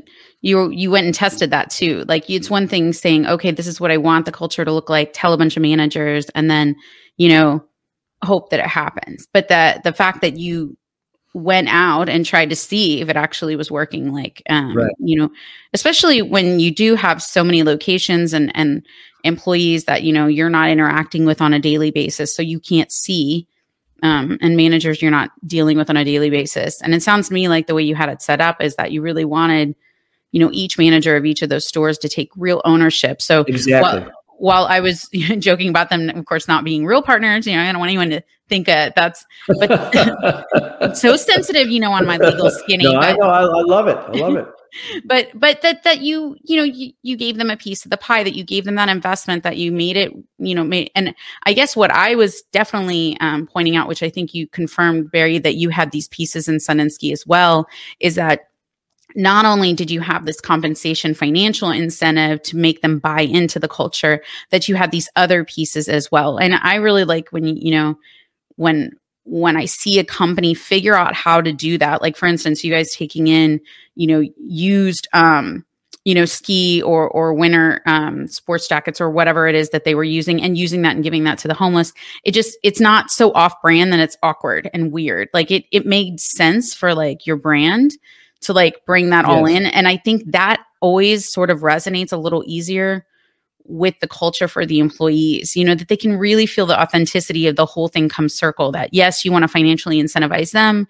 you 0.41 0.69
you 0.71 0.91
went 0.91 1.05
and 1.05 1.15
tested 1.15 1.51
that 1.51 1.69
too. 1.69 2.03
Like 2.07 2.29
it's 2.29 2.49
one 2.49 2.67
thing 2.67 2.91
saying, 2.91 3.27
okay, 3.27 3.51
this 3.51 3.67
is 3.67 3.79
what 3.79 3.91
I 3.91 3.97
want 3.97 4.25
the 4.25 4.31
culture 4.31 4.65
to 4.65 4.71
look 4.71 4.89
like, 4.89 5.11
tell 5.13 5.33
a 5.33 5.37
bunch 5.37 5.55
of 5.55 5.61
managers, 5.61 6.29
and 6.35 6.49
then, 6.49 6.75
you 7.17 7.29
know, 7.29 7.63
hope 8.23 8.49
that 8.49 8.59
it 8.59 8.67
happens. 8.67 9.27
But 9.31 9.47
the 9.47 9.81
the 9.83 9.93
fact 9.93 10.21
that 10.21 10.37
you 10.37 10.77
went 11.33 11.67
out 11.67 12.09
and 12.09 12.25
tried 12.25 12.49
to 12.49 12.55
see 12.55 13.01
if 13.01 13.09
it 13.09 13.15
actually 13.15 13.55
was 13.55 13.71
working 13.71 14.13
like 14.13 14.43
um, 14.49 14.77
right. 14.77 14.93
you 14.99 15.17
know 15.17 15.31
especially 15.73 16.21
when 16.21 16.59
you 16.59 16.69
do 16.69 16.93
have 16.93 17.23
so 17.23 17.43
many 17.43 17.63
locations 17.63 18.33
and 18.33 18.55
and 18.55 18.85
employees 19.23 19.85
that 19.85 20.03
you 20.03 20.13
know 20.13 20.27
you're 20.27 20.49
not 20.49 20.69
interacting 20.69 21.25
with 21.25 21.41
on 21.41 21.51
a 21.51 21.59
daily 21.59 21.89
basis 21.89 22.35
so 22.35 22.41
you 22.41 22.59
can't 22.59 22.91
see 22.91 23.47
um, 24.03 24.37
and 24.41 24.55
managers 24.55 25.01
you're 25.01 25.09
not 25.09 25.31
dealing 25.47 25.75
with 25.75 25.89
on 25.89 25.97
a 25.97 26.05
daily 26.05 26.29
basis 26.29 26.79
and 26.81 26.93
it 26.93 27.01
sounds 27.01 27.29
to 27.29 27.33
me 27.33 27.47
like 27.47 27.65
the 27.65 27.73
way 27.73 27.83
you 27.83 27.95
had 27.95 28.09
it 28.09 28.21
set 28.21 28.39
up 28.39 28.61
is 28.61 28.75
that 28.75 28.91
you 28.91 29.01
really 29.01 29.25
wanted 29.25 29.73
you 30.31 30.39
know 30.39 30.51
each 30.53 30.77
manager 30.77 31.15
of 31.15 31.25
each 31.25 31.41
of 31.41 31.49
those 31.49 31.65
stores 31.67 31.97
to 31.97 32.07
take 32.07 32.29
real 32.35 32.61
ownership 32.63 33.23
so 33.23 33.41
exactly. 33.47 34.11
While 34.37 34.65
I 34.65 34.79
was 34.79 35.07
joking 35.39 35.69
about 35.69 35.89
them, 35.89 36.09
of 36.09 36.25
course, 36.25 36.47
not 36.47 36.63
being 36.63 36.85
real 36.85 37.01
partners, 37.01 37.47
you 37.47 37.55
know, 37.55 37.61
I 37.61 37.71
don't 37.71 37.79
want 37.79 37.89
anyone 37.89 38.09
to 38.11 38.21
think 38.49 38.67
uh, 38.69 38.91
that's 38.95 39.25
but 39.47 40.93
so 40.97 41.15
sensitive, 41.15 41.69
you 41.69 41.79
know, 41.79 41.91
on 41.91 42.05
my 42.05 42.17
legal 42.17 42.49
skinny. 42.49 42.83
No, 42.83 42.93
but, 42.93 43.03
I 43.03 43.13
know, 43.13 43.29
I, 43.29 43.41
I 43.41 43.61
love 43.63 43.87
it. 43.87 43.97
I 43.97 44.11
love 44.17 44.35
it. 44.35 44.47
but 45.05 45.29
but 45.33 45.61
that 45.61 45.83
that 45.83 46.01
you 46.01 46.35
you 46.43 46.57
know 46.57 46.63
you, 46.63 46.93
you 47.01 47.15
gave 47.15 47.37
them 47.37 47.49
a 47.49 47.57
piece 47.57 47.85
of 47.85 47.91
the 47.91 47.97
pie 47.97 48.23
that 48.23 48.35
you 48.35 48.43
gave 48.43 48.65
them 48.65 48.75
that 48.75 48.89
investment 48.89 49.43
that 49.43 49.57
you 49.57 49.71
made 49.71 49.95
it 49.95 50.11
you 50.39 50.55
know 50.55 50.63
made 50.63 50.89
and 50.95 51.13
i 51.43 51.53
guess 51.53 51.75
what 51.75 51.91
i 51.91 52.15
was 52.15 52.41
definitely 52.51 53.17
um, 53.19 53.47
pointing 53.47 53.75
out 53.75 53.87
which 53.87 54.01
i 54.01 54.09
think 54.09 54.33
you 54.33 54.47
confirmed 54.47 55.11
barry 55.11 55.37
that 55.37 55.55
you 55.55 55.69
had 55.69 55.91
these 55.91 56.07
pieces 56.07 56.47
in 56.47 56.59
sun 56.59 56.79
and 56.79 56.91
ski 56.91 57.11
as 57.11 57.25
well 57.27 57.67
is 57.99 58.15
that 58.15 58.49
not 59.15 59.45
only 59.45 59.73
did 59.73 59.91
you 59.91 60.01
have 60.01 60.25
this 60.25 60.41
compensation 60.41 61.13
financial 61.13 61.69
incentive 61.69 62.41
to 62.43 62.57
make 62.57 62.81
them 62.81 62.99
buy 62.99 63.21
into 63.21 63.59
the 63.59 63.67
culture 63.67 64.21
that 64.49 64.67
you 64.67 64.75
had 64.75 64.91
these 64.91 65.09
other 65.15 65.43
pieces 65.43 65.87
as 65.87 66.11
well 66.11 66.37
and 66.37 66.55
i 66.55 66.75
really 66.75 67.03
like 67.03 67.29
when 67.29 67.45
you 67.45 67.71
know 67.71 67.97
when 68.55 68.91
when 69.25 69.55
I 69.55 69.65
see 69.65 69.99
a 69.99 70.03
company 70.03 70.53
figure 70.53 70.95
out 70.95 71.15
how 71.15 71.41
to 71.41 71.53
do 71.53 71.77
that, 71.77 72.01
like 72.01 72.17
for 72.17 72.25
instance, 72.25 72.63
you 72.63 72.71
guys 72.71 72.93
taking 72.93 73.27
in, 73.27 73.61
you 73.95 74.07
know, 74.07 74.23
used, 74.37 75.07
um, 75.13 75.65
you 76.03 76.13
know, 76.13 76.25
ski 76.25 76.81
or 76.81 77.07
or 77.09 77.33
winter 77.33 77.81
um, 77.85 78.27
sports 78.27 78.67
jackets 78.67 78.99
or 78.99 79.09
whatever 79.09 79.47
it 79.47 79.55
is 79.55 79.69
that 79.69 79.85
they 79.85 79.95
were 79.95 80.03
using, 80.03 80.41
and 80.41 80.57
using 80.57 80.81
that 80.81 80.95
and 80.95 81.03
giving 81.03 81.23
that 81.23 81.37
to 81.39 81.47
the 81.47 81.53
homeless. 81.53 81.93
It 82.25 82.33
just 82.33 82.57
it's 82.63 82.81
not 82.81 83.09
so 83.09 83.31
off 83.31 83.61
brand 83.61 83.93
that 83.93 84.01
it's 84.01 84.17
awkward 84.21 84.69
and 84.73 84.91
weird. 84.91 85.29
Like 85.33 85.49
it 85.49 85.63
it 85.71 85.85
made 85.85 86.19
sense 86.19 86.73
for 86.73 86.93
like 86.93 87.25
your 87.25 87.37
brand 87.37 87.91
to 88.43 88.53
like 88.53 88.85
bring 88.85 89.09
that 89.09 89.25
yes. 89.25 89.31
all 89.31 89.45
in, 89.45 89.65
and 89.65 89.87
I 89.87 89.97
think 89.97 90.31
that 90.31 90.63
always 90.81 91.31
sort 91.31 91.49
of 91.49 91.61
resonates 91.61 92.11
a 92.11 92.17
little 92.17 92.43
easier 92.45 93.05
with 93.65 93.97
the 93.99 94.07
culture 94.07 94.47
for 94.47 94.65
the 94.65 94.79
employees, 94.79 95.55
you 95.55 95.63
know, 95.63 95.75
that 95.75 95.87
they 95.87 95.97
can 95.97 96.17
really 96.17 96.45
feel 96.45 96.65
the 96.65 96.79
authenticity 96.79 97.47
of 97.47 97.55
the 97.55 97.65
whole 97.65 97.87
thing 97.87 98.09
come 98.09 98.27
circle 98.27 98.71
that 98.71 98.93
yes, 98.93 99.23
you 99.23 99.31
want 99.31 99.43
to 99.43 99.47
financially 99.47 100.01
incentivize 100.01 100.51
them, 100.51 100.87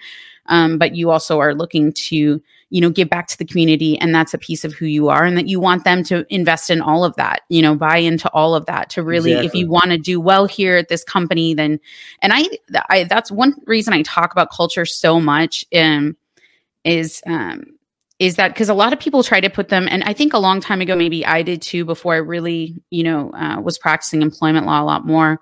um, 0.47 0.77
but 0.77 0.95
you 0.95 1.11
also 1.11 1.39
are 1.39 1.53
looking 1.53 1.93
to, 1.93 2.41
you 2.69 2.81
know, 2.81 2.89
give 2.89 3.09
back 3.09 3.27
to 3.27 3.37
the 3.37 3.45
community 3.45 3.97
and 3.99 4.13
that's 4.13 4.33
a 4.33 4.39
piece 4.39 4.65
of 4.65 4.73
who 4.73 4.87
you 4.87 5.07
are 5.07 5.23
and 5.23 5.37
that 5.37 5.47
you 5.47 5.59
want 5.59 5.83
them 5.83 6.03
to 6.03 6.25
invest 6.33 6.71
in 6.71 6.81
all 6.81 7.05
of 7.05 7.15
that, 7.15 7.41
you 7.49 7.61
know, 7.61 7.75
buy 7.75 7.97
into 7.97 8.27
all 8.31 8.55
of 8.55 8.65
that 8.65 8.89
to 8.89 9.03
really, 9.03 9.33
exactly. 9.33 9.47
if 9.47 9.53
you 9.53 9.69
want 9.69 9.91
to 9.91 9.97
do 9.97 10.19
well 10.19 10.47
here 10.47 10.75
at 10.75 10.89
this 10.89 11.03
company, 11.03 11.53
then, 11.53 11.79
and 12.23 12.33
I, 12.33 12.49
I, 12.89 13.03
that's 13.03 13.31
one 13.31 13.53
reason 13.67 13.93
I 13.93 14.01
talk 14.01 14.31
about 14.31 14.51
culture 14.51 14.85
so 14.85 15.19
much, 15.19 15.63
um, 15.75 16.17
is, 16.83 17.21
um, 17.25 17.63
is 18.19 18.35
that 18.35 18.49
because 18.49 18.69
a 18.69 18.73
lot 18.73 18.93
of 18.93 18.99
people 18.99 19.23
try 19.23 19.39
to 19.39 19.49
put 19.49 19.69
them, 19.69 19.87
and 19.89 20.03
I 20.03 20.13
think 20.13 20.33
a 20.33 20.39
long 20.39 20.61
time 20.61 20.81
ago, 20.81 20.95
maybe 20.95 21.25
I 21.25 21.41
did 21.41 21.61
too, 21.61 21.85
before 21.85 22.13
I 22.13 22.17
really, 22.17 22.81
you 22.89 23.03
know, 23.03 23.31
uh, 23.33 23.59
was 23.61 23.77
practicing 23.77 24.21
employment 24.21 24.65
law 24.65 24.81
a 24.81 24.85
lot 24.85 25.05
more. 25.05 25.41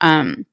Um, 0.00 0.46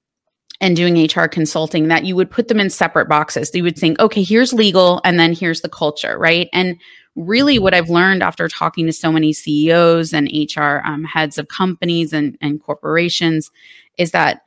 and 0.62 0.78
doing 0.78 1.04
HR 1.04 1.28
consulting 1.28 1.90
that 1.90 2.06
you 2.06 2.16
would 2.16 2.32
put 2.32 2.48
them 2.48 2.58
in 2.58 2.70
separate 2.70 3.10
boxes. 3.10 3.52
You 3.54 3.64
would 3.64 3.78
think, 3.78 4.00
okay, 4.00 4.24
here's 4.24 4.54
legal 4.54 5.02
and 5.04 5.20
then 5.20 5.34
here's 5.34 5.60
the 5.60 5.68
culture, 5.68 6.18
right? 6.18 6.48
And 6.54 6.80
really, 7.18 7.60
what 7.60 7.74
I've 7.74 7.90
learned 7.90 8.24
after 8.24 8.48
talking 8.48 8.86
to 8.86 8.94
so 8.94 9.12
many 9.12 9.34
CEOs 9.34 10.14
and 10.14 10.30
HR 10.32 10.82
um, 10.86 11.04
heads 11.04 11.38
of 11.38 11.50
companies 11.50 12.14
and, 12.14 12.38
and 12.40 12.64
corporations 12.64 13.52
is 13.98 14.12
that 14.12 14.44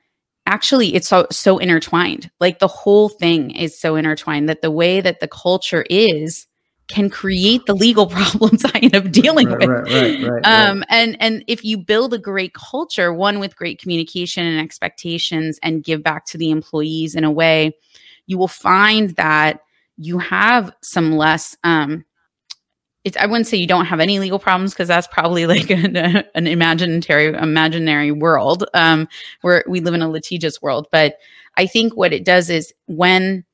actually 0.46 0.94
it's 0.94 1.08
so 1.08 1.26
so 1.30 1.58
intertwined. 1.58 2.30
Like 2.40 2.58
the 2.58 2.68
whole 2.68 3.08
thing 3.08 3.50
is 3.50 3.78
so 3.78 3.96
intertwined 3.96 4.48
that 4.48 4.62
the 4.62 4.70
way 4.70 5.00
that 5.00 5.20
the 5.20 5.28
culture 5.28 5.84
is 5.90 6.46
can 6.88 7.10
create 7.10 7.66
the 7.66 7.74
legal 7.74 8.06
problems 8.06 8.64
I 8.64 8.78
end 8.78 8.96
up 8.96 9.10
dealing 9.10 9.48
right, 9.48 9.58
with. 9.58 9.68
Right, 9.68 10.30
right, 10.30 10.46
um, 10.46 10.84
and 10.88 11.16
and 11.20 11.44
if 11.46 11.64
you 11.64 11.78
build 11.78 12.14
a 12.14 12.18
great 12.18 12.54
culture, 12.54 13.12
one 13.12 13.38
with 13.38 13.56
great 13.56 13.80
communication 13.80 14.46
and 14.46 14.60
expectations, 14.60 15.58
and 15.62 15.84
give 15.84 16.02
back 16.02 16.26
to 16.26 16.38
the 16.38 16.50
employees 16.50 17.14
in 17.14 17.24
a 17.24 17.30
way, 17.30 17.76
you 18.26 18.38
will 18.38 18.48
find 18.48 19.10
that 19.10 19.60
you 19.96 20.18
have 20.18 20.72
some 20.82 21.16
less. 21.16 21.56
Um, 21.64 22.04
it's, 23.06 23.16
I 23.16 23.26
wouldn't 23.26 23.46
say 23.46 23.56
you 23.56 23.68
don't 23.68 23.86
have 23.86 24.00
any 24.00 24.18
legal 24.18 24.40
problems 24.40 24.74
because 24.74 24.88
that's 24.88 25.06
probably 25.06 25.46
like 25.54 25.70
an, 25.70 25.96
an 25.96 26.46
imaginary 26.46 27.28
imaginary 27.28 28.10
world 28.10 28.64
um, 28.74 29.08
where 29.40 29.64
we 29.68 29.80
live 29.80 29.94
in 29.94 30.02
a 30.02 30.10
litigious 30.10 30.60
world. 30.60 30.88
But 30.90 31.14
I 31.56 31.66
think 31.66 31.96
what 31.96 32.12
it 32.12 32.24
does 32.24 32.50
is 32.50 32.74
when 32.86 33.44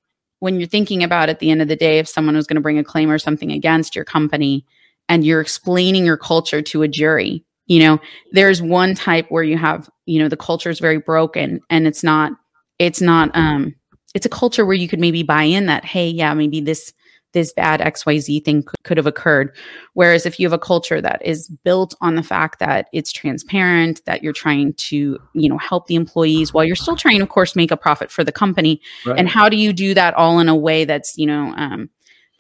when 0.41 0.59
you're 0.59 0.69
thinking 0.69 1.05
about 1.05 1.29
at 1.29 1.39
the 1.39 1.51
end 1.51 1.63
of 1.63 1.69
the 1.69 1.77
day 1.77 1.99
if 1.99 2.09
someone 2.09 2.35
was 2.35 2.47
going 2.47 2.57
to 2.57 2.63
bring 2.63 2.79
a 2.79 2.83
claim 2.83 3.11
or 3.11 3.19
something 3.19 3.53
against 3.53 3.95
your 3.95 4.07
company 4.07 4.65
and 5.09 5.25
you're 5.25 5.41
explaining 5.41 6.07
your 6.07 6.17
culture 6.17 6.63
to 6.63 6.83
a 6.83 6.89
jury 6.89 7.45
you 7.67 7.79
know 7.79 8.01
there's 8.33 8.61
one 8.61 8.95
type 8.95 9.27
where 9.29 9.45
you 9.45 9.57
have 9.57 9.89
you 10.07 10.21
know 10.21 10.29
the 10.29 10.37
culture 10.37 10.69
is 10.69 10.81
very 10.81 10.99
broken 10.99 11.61
and 11.71 11.87
it's 11.87 12.03
not 12.03 12.33
it's 12.81 13.01
not 13.01 13.31
um 13.35 13.73
it's 14.15 14.27
a 14.27 14.31
culture 14.31 14.67
where 14.67 14.75
you 14.75 14.89
could 14.89 14.99
maybe 14.99 15.23
buy 15.23 15.45
in 15.45 15.67
that 15.67 15.85
hey 15.85 16.09
yeah 16.09 16.35
maybe 16.35 16.61
this 16.61 16.93
this 17.33 17.53
bad 17.53 17.81
XYZ 17.81 18.45
thing 18.45 18.63
could, 18.63 18.83
could 18.85 18.97
have 18.97 19.07
occurred. 19.07 19.55
Whereas 19.95 20.27
if 20.27 20.39
you 20.39 20.47
have 20.47 20.53
a 20.53 20.59
culture 20.59 21.01
that 21.01 21.25
is 21.25 21.49
built 21.65 21.95
on 22.01 22.15
the 22.15 22.23
fact 22.23 22.59
that 22.59 22.89
it's 22.93 23.13
transparent, 23.13 24.05
that 24.07 24.23
you're 24.23 24.33
trying 24.33 24.75
to, 24.75 25.19
you 25.35 25.49
know, 25.49 25.59
help 25.59 25.87
the 25.87 25.95
employees 25.95 26.53
while 26.53 26.65
you're 26.65 26.77
still 26.77 26.97
trying, 26.97 27.21
of 27.21 27.29
course, 27.29 27.57
make 27.57 27.71
a 27.71 27.77
profit 27.77 28.11
for 28.11 28.25
the 28.25 28.33
company. 28.33 28.81
Right. 29.07 29.19
And 29.19 29.29
how 29.29 29.49
do 29.49 29.57
you 29.57 29.73
do 29.73 29.95
that 29.95 30.15
all 30.15 30.39
in 30.39 30.49
a 30.49 30.57
way 30.57 30.85
that's, 30.85 31.17
you 31.17 31.27
know, 31.27 31.55
um, 31.57 31.91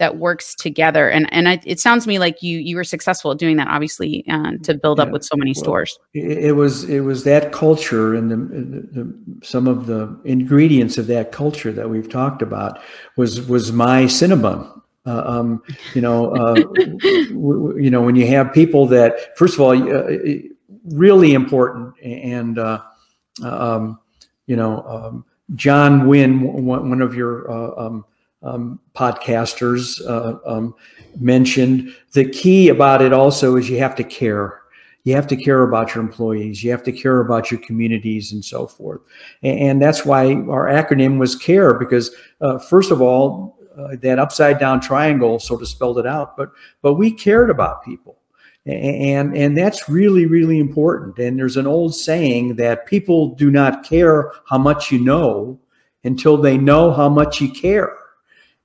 that 0.02 0.16
works 0.18 0.56
together. 0.56 1.08
And 1.08 1.32
and 1.32 1.48
I, 1.48 1.60
it 1.64 1.78
sounds 1.78 2.02
to 2.04 2.08
me 2.08 2.18
like 2.18 2.42
you 2.42 2.58
you 2.58 2.74
were 2.74 2.82
successful 2.82 3.30
at 3.30 3.38
doing 3.38 3.56
that, 3.58 3.68
obviously, 3.68 4.24
uh, 4.28 4.52
to 4.64 4.74
build 4.74 4.98
yeah. 4.98 5.04
up 5.04 5.10
with 5.12 5.24
so 5.24 5.36
many 5.36 5.52
well, 5.54 5.62
stores. 5.62 5.98
It 6.12 6.56
was 6.56 6.82
it 6.90 7.00
was 7.00 7.22
that 7.22 7.52
culture 7.52 8.12
and 8.12 8.28
the, 8.28 8.36
the, 8.36 9.02
the, 9.02 9.46
some 9.46 9.68
of 9.68 9.86
the 9.86 10.20
ingredients 10.24 10.98
of 10.98 11.06
that 11.06 11.30
culture 11.30 11.70
that 11.70 11.88
we've 11.88 12.08
talked 12.08 12.42
about 12.42 12.80
was 13.16 13.46
was 13.46 13.70
my 13.70 14.04
Cinnabon. 14.04 14.81
Uh, 15.04 15.22
um, 15.26 15.62
you 15.94 16.00
know, 16.00 16.30
uh, 16.36 16.54
w- 16.54 17.78
you 17.78 17.90
know, 17.90 18.02
when 18.02 18.14
you 18.16 18.26
have 18.26 18.52
people 18.52 18.86
that, 18.86 19.36
first 19.36 19.54
of 19.54 19.60
all, 19.60 19.72
uh, 19.72 20.10
really 20.84 21.34
important, 21.34 21.94
and 22.02 22.58
uh, 22.58 22.82
um, 23.42 23.98
you 24.46 24.56
know, 24.56 24.82
um, 24.82 25.24
John 25.54 26.06
Wynn, 26.06 26.64
one 26.64 27.02
of 27.02 27.14
your 27.14 27.50
uh, 27.50 27.86
um, 27.86 28.04
um, 28.42 28.80
podcasters, 28.94 30.00
uh, 30.08 30.38
um, 30.46 30.74
mentioned 31.18 31.94
the 32.12 32.28
key 32.28 32.68
about 32.68 33.02
it 33.02 33.12
also 33.12 33.56
is 33.56 33.68
you 33.68 33.78
have 33.78 33.94
to 33.96 34.04
care. 34.04 34.60
You 35.04 35.14
have 35.14 35.26
to 35.28 35.36
care 35.36 35.64
about 35.64 35.94
your 35.94 36.04
employees. 36.04 36.62
You 36.62 36.70
have 36.70 36.84
to 36.84 36.92
care 36.92 37.20
about 37.20 37.50
your 37.50 37.60
communities 37.60 38.32
and 38.32 38.44
so 38.44 38.68
forth. 38.68 39.00
And, 39.42 39.58
and 39.58 39.82
that's 39.82 40.06
why 40.06 40.32
our 40.32 40.68
acronym 40.68 41.18
was 41.18 41.34
CARE, 41.34 41.74
because 41.74 42.14
first 42.68 42.92
of 42.92 43.02
all, 43.02 43.58
uh, 43.76 43.96
that 44.00 44.18
upside 44.18 44.58
down 44.58 44.80
triangle 44.80 45.38
sort 45.38 45.62
of 45.62 45.68
spelled 45.68 45.98
it 45.98 46.06
out. 46.06 46.36
But 46.36 46.50
but 46.82 46.94
we 46.94 47.10
cared 47.12 47.50
about 47.50 47.84
people, 47.84 48.18
and 48.66 49.36
and 49.36 49.56
that's 49.56 49.88
really 49.88 50.26
really 50.26 50.58
important. 50.58 51.18
And 51.18 51.38
there's 51.38 51.56
an 51.56 51.66
old 51.66 51.94
saying 51.94 52.56
that 52.56 52.86
people 52.86 53.34
do 53.34 53.50
not 53.50 53.84
care 53.84 54.32
how 54.48 54.58
much 54.58 54.90
you 54.90 54.98
know 54.98 55.58
until 56.04 56.36
they 56.36 56.58
know 56.58 56.92
how 56.92 57.08
much 57.08 57.40
you 57.40 57.50
care, 57.50 57.96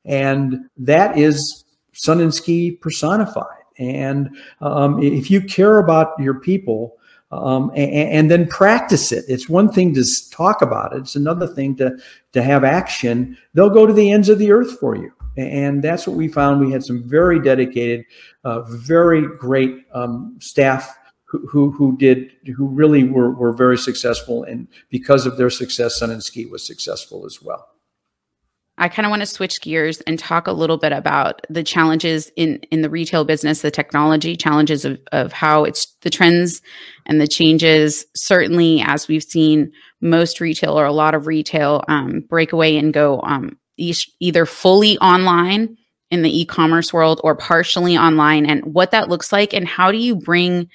and 0.05 0.69
that 0.77 1.17
is 1.17 1.65
Sun 1.93 2.21
and 2.21 2.33
Ski 2.33 2.71
personified. 2.71 3.45
And 3.79 4.35
um, 4.59 5.01
if 5.03 5.29
you 5.29 5.41
care 5.41 5.77
about 5.77 6.19
your 6.19 6.39
people, 6.39 6.96
um, 7.31 7.71
and, 7.75 7.91
and, 7.91 8.31
then 8.31 8.47
practice 8.47 9.11
it. 9.11 9.25
It's 9.27 9.49
one 9.49 9.69
thing 9.69 9.93
to 9.95 10.03
talk 10.31 10.61
about 10.61 10.93
it. 10.93 10.99
It's 10.99 11.15
another 11.15 11.45
thing 11.45 11.75
to 11.77 11.97
to 12.33 12.41
have 12.41 12.63
action. 12.63 13.37
They'll 13.53 13.69
go 13.69 13.85
to 13.85 13.93
the 13.93 14.11
ends 14.11 14.29
of 14.29 14.39
the 14.39 14.51
earth 14.51 14.79
for 14.79 14.95
you, 14.95 15.11
and 15.35 15.83
that's 15.83 16.07
what 16.07 16.15
we 16.15 16.29
found. 16.29 16.61
We 16.61 16.71
had 16.71 16.85
some 16.85 17.03
very 17.03 17.41
dedicated, 17.41 18.05
uh, 18.43 18.61
very 18.61 19.27
great 19.37 19.85
um, 19.93 20.37
staff 20.39 20.97
who, 21.25 21.45
who, 21.47 21.71
who 21.71 21.97
did 21.97 22.31
who 22.55 22.67
really 22.67 23.03
were 23.03 23.31
were 23.31 23.53
very 23.53 23.77
successful, 23.77 24.43
and 24.43 24.67
because 24.89 25.25
of 25.25 25.37
their 25.37 25.49
success, 25.49 25.97
Sun 25.97 26.11
and 26.11 26.23
Ski 26.23 26.45
was 26.45 26.65
successful 26.65 27.25
as 27.25 27.41
well. 27.41 27.67
I 28.79 28.89
kind 28.89 29.05
of 29.05 29.09
want 29.09 29.21
to 29.21 29.25
switch 29.25 29.61
gears 29.61 30.01
and 30.01 30.19
talk 30.19 30.45
a 30.45 30.51
little 30.51 30.77
bit 30.77 30.91
about 30.91 31.41
the 31.49 31.63
challenges 31.63 32.31
in 32.35 32.57
in 32.71 32.81
the 32.81 32.89
retail 32.89 33.25
business, 33.25 33.61
the 33.61 33.71
technology 33.71 34.35
challenges 34.35 34.85
of 34.85 34.99
of 35.11 35.33
how 35.33 35.63
it's 35.63 35.95
the 36.01 36.09
trends 36.09 36.61
and 37.05 37.19
the 37.19 37.27
changes. 37.27 38.05
Certainly, 38.15 38.83
as 38.85 39.07
we've 39.07 39.23
seen, 39.23 39.71
most 40.01 40.39
retail 40.39 40.79
or 40.79 40.85
a 40.85 40.93
lot 40.93 41.15
of 41.15 41.25
retail 41.25 41.83
um, 41.87 42.21
break 42.29 42.53
away 42.53 42.77
and 42.77 42.93
go 42.93 43.21
um, 43.21 43.57
e- 43.77 43.95
either 44.19 44.45
fully 44.45 44.97
online 44.99 45.75
in 46.09 46.21
the 46.21 46.39
e-commerce 46.39 46.93
world 46.93 47.19
or 47.23 47.35
partially 47.35 47.97
online, 47.97 48.45
and 48.45 48.63
what 48.73 48.91
that 48.91 49.09
looks 49.09 49.31
like, 49.31 49.53
and 49.53 49.67
how 49.67 49.91
do 49.91 49.97
you 49.97 50.15
bring 50.15 50.69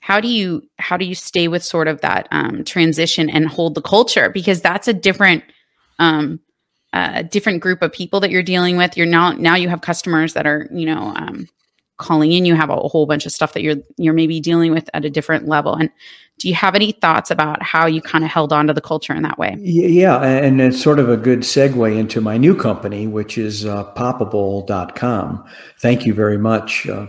how 0.00 0.20
do 0.20 0.28
you 0.28 0.62
how 0.78 0.96
do 0.96 1.04
you 1.04 1.14
stay 1.14 1.46
with 1.46 1.62
sort 1.62 1.86
of 1.86 2.00
that 2.00 2.26
um, 2.32 2.64
transition 2.64 3.30
and 3.30 3.46
hold 3.46 3.76
the 3.76 3.82
culture 3.82 4.28
because 4.30 4.60
that's 4.60 4.88
a 4.88 4.92
different 4.92 5.44
um, 6.00 6.40
a 6.92 7.22
different 7.22 7.60
group 7.60 7.82
of 7.82 7.92
people 7.92 8.20
that 8.20 8.30
you're 8.30 8.42
dealing 8.42 8.76
with. 8.76 8.96
You're 8.96 9.06
now 9.06 9.32
now 9.32 9.54
you 9.54 9.68
have 9.68 9.80
customers 9.80 10.34
that 10.34 10.46
are 10.46 10.68
you 10.72 10.86
know 10.86 11.12
um, 11.16 11.48
calling 11.98 12.32
in. 12.32 12.44
You 12.44 12.54
have 12.54 12.70
a, 12.70 12.76
whole 12.76 13.06
bunch 13.06 13.26
of 13.26 13.32
stuff 13.32 13.52
that 13.52 13.62
you're 13.62 13.76
you're 13.96 14.14
maybe 14.14 14.40
dealing 14.40 14.72
with 14.72 14.88
at 14.94 15.04
a 15.04 15.10
different 15.10 15.46
level. 15.46 15.74
And 15.74 15.90
Do 16.38 16.48
you 16.48 16.54
have 16.54 16.74
any 16.74 16.92
thoughts 16.92 17.30
about 17.30 17.62
how 17.62 17.86
you 17.86 18.00
kind 18.00 18.24
of 18.24 18.30
held 18.30 18.52
on 18.52 18.66
to 18.68 18.72
the 18.72 18.80
culture 18.80 19.14
in 19.14 19.22
that 19.22 19.38
way? 19.38 19.56
Yeah, 19.60 20.22
and 20.22 20.60
it's 20.60 20.80
sort 20.80 20.98
of 20.98 21.10
a 21.10 21.16
good 21.16 21.40
segue 21.40 21.96
into 21.96 22.20
my 22.20 22.38
new 22.38 22.56
company, 22.56 23.06
which 23.06 23.36
is 23.36 23.66
uh, 23.66 23.92
poppable.com. 23.94 25.44
Thank 25.80 26.06
you 26.06 26.14
very 26.14 26.38
much. 26.38 26.88
Uh, 26.88 27.08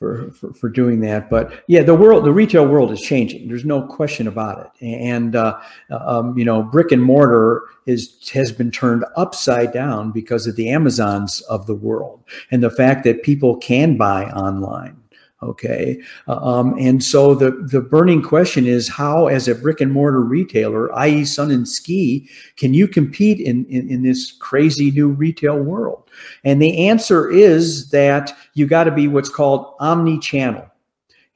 for, 0.00 0.30
for, 0.30 0.52
for, 0.54 0.68
doing 0.70 1.00
that. 1.00 1.28
But 1.28 1.62
yeah, 1.68 1.82
the 1.82 1.94
world, 1.94 2.24
the 2.24 2.32
retail 2.32 2.66
world 2.66 2.90
is 2.90 3.02
changing. 3.02 3.46
There's 3.46 3.66
no 3.66 3.82
question 3.82 4.26
about 4.26 4.72
it. 4.80 4.84
And, 4.84 5.36
uh, 5.36 5.60
um, 5.90 6.36
you 6.38 6.44
know, 6.44 6.62
brick 6.62 6.90
and 6.90 7.02
mortar 7.02 7.64
is, 7.84 8.30
has 8.30 8.50
been 8.50 8.70
turned 8.70 9.04
upside 9.16 9.74
down 9.74 10.10
because 10.10 10.46
of 10.46 10.56
the 10.56 10.70
Amazons 10.70 11.42
of 11.42 11.66
the 11.66 11.74
world 11.74 12.24
and 12.50 12.62
the 12.62 12.70
fact 12.70 13.04
that 13.04 13.22
people 13.22 13.58
can 13.58 13.98
buy 13.98 14.24
online. 14.30 14.99
Okay. 15.42 16.02
Uh, 16.28 16.36
um, 16.36 16.76
and 16.78 17.02
so 17.02 17.34
the, 17.34 17.50
the 17.50 17.80
burning 17.80 18.20
question 18.20 18.66
is 18.66 18.88
how, 18.88 19.26
as 19.26 19.48
a 19.48 19.54
brick 19.54 19.80
and 19.80 19.90
mortar 19.90 20.20
retailer, 20.20 20.94
i.e., 20.98 21.24
Sun 21.24 21.50
and 21.50 21.66
Ski, 21.66 22.28
can 22.56 22.74
you 22.74 22.86
compete 22.86 23.40
in, 23.40 23.64
in, 23.66 23.88
in 23.88 24.02
this 24.02 24.32
crazy 24.32 24.90
new 24.90 25.08
retail 25.08 25.58
world? 25.58 26.10
And 26.44 26.60
the 26.60 26.88
answer 26.88 27.30
is 27.30 27.88
that 27.90 28.36
you 28.52 28.66
got 28.66 28.84
to 28.84 28.90
be 28.90 29.08
what's 29.08 29.30
called 29.30 29.74
omni 29.80 30.18
channel. 30.18 30.66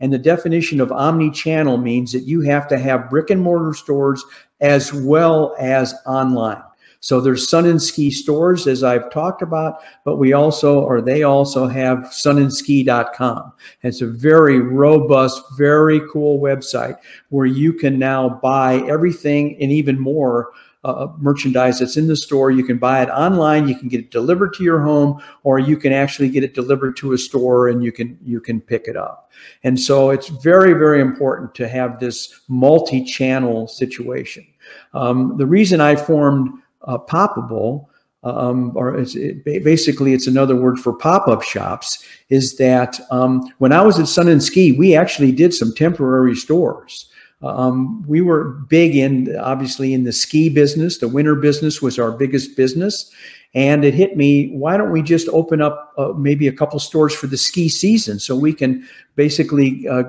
And 0.00 0.12
the 0.12 0.18
definition 0.18 0.82
of 0.82 0.92
omni 0.92 1.30
channel 1.30 1.78
means 1.78 2.12
that 2.12 2.24
you 2.24 2.42
have 2.42 2.68
to 2.68 2.78
have 2.78 3.08
brick 3.08 3.30
and 3.30 3.40
mortar 3.40 3.72
stores 3.72 4.22
as 4.60 4.92
well 4.92 5.56
as 5.58 5.94
online. 6.04 6.62
So 7.04 7.20
there's 7.20 7.50
Sun 7.50 7.66
and 7.66 7.82
Ski 7.82 8.10
stores, 8.10 8.66
as 8.66 8.82
I've 8.82 9.10
talked 9.10 9.42
about, 9.42 9.82
but 10.06 10.16
we 10.16 10.32
also, 10.32 10.80
or 10.80 11.02
they 11.02 11.22
also 11.22 11.66
have 11.66 11.98
sunandski.com. 11.98 13.52
It's 13.82 14.00
a 14.00 14.06
very 14.06 14.58
robust, 14.58 15.42
very 15.54 16.00
cool 16.10 16.40
website 16.40 16.96
where 17.28 17.44
you 17.44 17.74
can 17.74 17.98
now 17.98 18.40
buy 18.42 18.76
everything 18.88 19.54
and 19.60 19.70
even 19.70 20.00
more 20.00 20.52
uh, 20.82 21.08
merchandise 21.18 21.80
that's 21.80 21.98
in 21.98 22.06
the 22.06 22.16
store. 22.16 22.50
You 22.50 22.64
can 22.64 22.78
buy 22.78 23.02
it 23.02 23.10
online. 23.10 23.68
You 23.68 23.76
can 23.76 23.88
get 23.88 24.00
it 24.00 24.10
delivered 24.10 24.54
to 24.54 24.64
your 24.64 24.80
home, 24.80 25.22
or 25.42 25.58
you 25.58 25.76
can 25.76 25.92
actually 25.92 26.30
get 26.30 26.42
it 26.42 26.54
delivered 26.54 26.96
to 26.98 27.12
a 27.12 27.18
store 27.18 27.68
and 27.68 27.84
you 27.84 27.92
can 27.92 28.18
you 28.24 28.40
can 28.40 28.62
pick 28.62 28.88
it 28.88 28.96
up. 28.96 29.30
And 29.62 29.78
so 29.78 30.08
it's 30.08 30.28
very 30.28 30.72
very 30.72 31.02
important 31.02 31.54
to 31.56 31.68
have 31.68 32.00
this 32.00 32.40
multi-channel 32.48 33.68
situation. 33.68 34.46
Um, 34.94 35.36
the 35.36 35.46
reason 35.46 35.82
I 35.82 35.96
formed 35.96 36.60
uh, 36.84 36.98
poppable, 36.98 37.86
um, 38.22 38.72
or 38.74 38.96
it's, 38.96 39.14
it, 39.14 39.44
basically 39.44 40.14
it's 40.14 40.26
another 40.26 40.56
word 40.56 40.78
for 40.78 40.94
pop-up 40.94 41.42
shops, 41.42 42.04
is 42.30 42.56
that 42.56 42.98
um, 43.10 43.52
when 43.58 43.72
I 43.72 43.82
was 43.82 43.98
at 43.98 44.08
Sun 44.08 44.28
and 44.28 44.42
Ski, 44.42 44.72
we 44.72 44.96
actually 44.96 45.32
did 45.32 45.52
some 45.52 45.74
temporary 45.74 46.34
stores. 46.34 47.10
Um, 47.42 48.02
we 48.08 48.22
were 48.22 48.44
big 48.68 48.96
in 48.96 49.36
obviously 49.36 49.92
in 49.92 50.04
the 50.04 50.12
ski 50.12 50.48
business. 50.48 50.98
The 50.98 51.08
winter 51.08 51.34
business 51.34 51.82
was 51.82 51.98
our 51.98 52.10
biggest 52.10 52.56
business, 52.56 53.12
and 53.54 53.84
it 53.84 53.92
hit 53.92 54.16
me. 54.16 54.50
Why 54.52 54.78
don't 54.78 54.92
we 54.92 55.02
just 55.02 55.28
open 55.28 55.60
up 55.60 55.92
uh, 55.98 56.12
maybe 56.16 56.48
a 56.48 56.52
couple 56.52 56.78
stores 56.78 57.14
for 57.14 57.26
the 57.26 57.36
ski 57.36 57.68
season 57.68 58.18
so 58.18 58.34
we 58.34 58.54
can 58.54 58.88
basically 59.16 59.86
uh, 59.86 60.04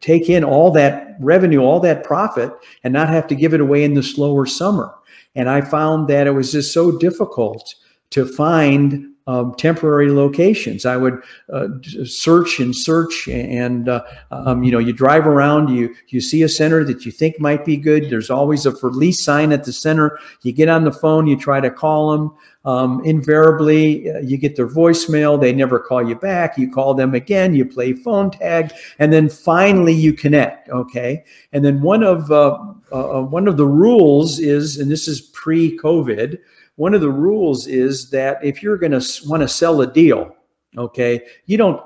take 0.00 0.30
in 0.30 0.44
all 0.44 0.70
that 0.70 1.16
revenue, 1.20 1.60
all 1.60 1.80
that 1.80 2.04
profit, 2.04 2.50
and 2.84 2.94
not 2.94 3.08
have 3.08 3.26
to 3.26 3.34
give 3.34 3.52
it 3.52 3.60
away 3.60 3.84
in 3.84 3.92
the 3.92 4.02
slower 4.02 4.46
summer. 4.46 4.94
And 5.34 5.48
I 5.48 5.60
found 5.60 6.08
that 6.08 6.26
it 6.26 6.32
was 6.32 6.52
just 6.52 6.72
so 6.72 6.96
difficult 6.96 7.74
to 8.10 8.24
find 8.24 9.13
um, 9.26 9.54
temporary 9.54 10.10
locations. 10.10 10.84
I 10.84 10.96
would 10.96 11.22
uh, 11.52 11.68
search 12.04 12.60
and 12.60 12.76
search, 12.76 13.26
and 13.28 13.88
uh, 13.88 14.04
um, 14.30 14.62
you 14.62 14.70
know, 14.70 14.78
you 14.78 14.92
drive 14.92 15.26
around, 15.26 15.68
you 15.68 15.94
you 16.08 16.20
see 16.20 16.42
a 16.42 16.48
center 16.48 16.84
that 16.84 17.06
you 17.06 17.12
think 17.12 17.40
might 17.40 17.64
be 17.64 17.76
good. 17.76 18.10
There's 18.10 18.30
always 18.30 18.66
a 18.66 18.72
for 18.72 18.90
lease 18.90 19.24
sign 19.24 19.52
at 19.52 19.64
the 19.64 19.72
center. 19.72 20.18
You 20.42 20.52
get 20.52 20.68
on 20.68 20.84
the 20.84 20.92
phone, 20.92 21.26
you 21.26 21.36
try 21.36 21.60
to 21.60 21.70
call 21.70 22.12
them. 22.12 22.34
Um, 22.66 23.04
invariably, 23.04 24.10
uh, 24.10 24.20
you 24.20 24.38
get 24.38 24.56
their 24.56 24.68
voicemail. 24.68 25.38
They 25.38 25.52
never 25.52 25.78
call 25.78 26.06
you 26.06 26.14
back. 26.14 26.56
You 26.56 26.72
call 26.72 26.94
them 26.94 27.14
again. 27.14 27.54
You 27.54 27.66
play 27.66 27.92
phone 27.92 28.30
tag, 28.30 28.72
and 28.98 29.12
then 29.12 29.28
finally 29.28 29.92
you 29.92 30.14
connect. 30.14 30.68
Okay, 30.70 31.24
and 31.52 31.64
then 31.64 31.82
one 31.82 32.02
of 32.02 32.30
uh, 32.30 32.58
uh, 32.92 33.22
one 33.22 33.48
of 33.48 33.56
the 33.56 33.66
rules 33.66 34.38
is, 34.38 34.78
and 34.78 34.90
this 34.90 35.08
is 35.08 35.20
pre-COVID 35.20 36.38
one 36.76 36.94
of 36.94 37.00
the 37.00 37.10
rules 37.10 37.66
is 37.66 38.10
that 38.10 38.44
if 38.44 38.62
you're 38.62 38.78
going 38.78 38.92
to 38.92 39.04
want 39.26 39.42
to 39.42 39.48
sell 39.48 39.80
a 39.80 39.92
deal, 39.92 40.34
okay, 40.76 41.24
you 41.46 41.56
don't 41.56 41.80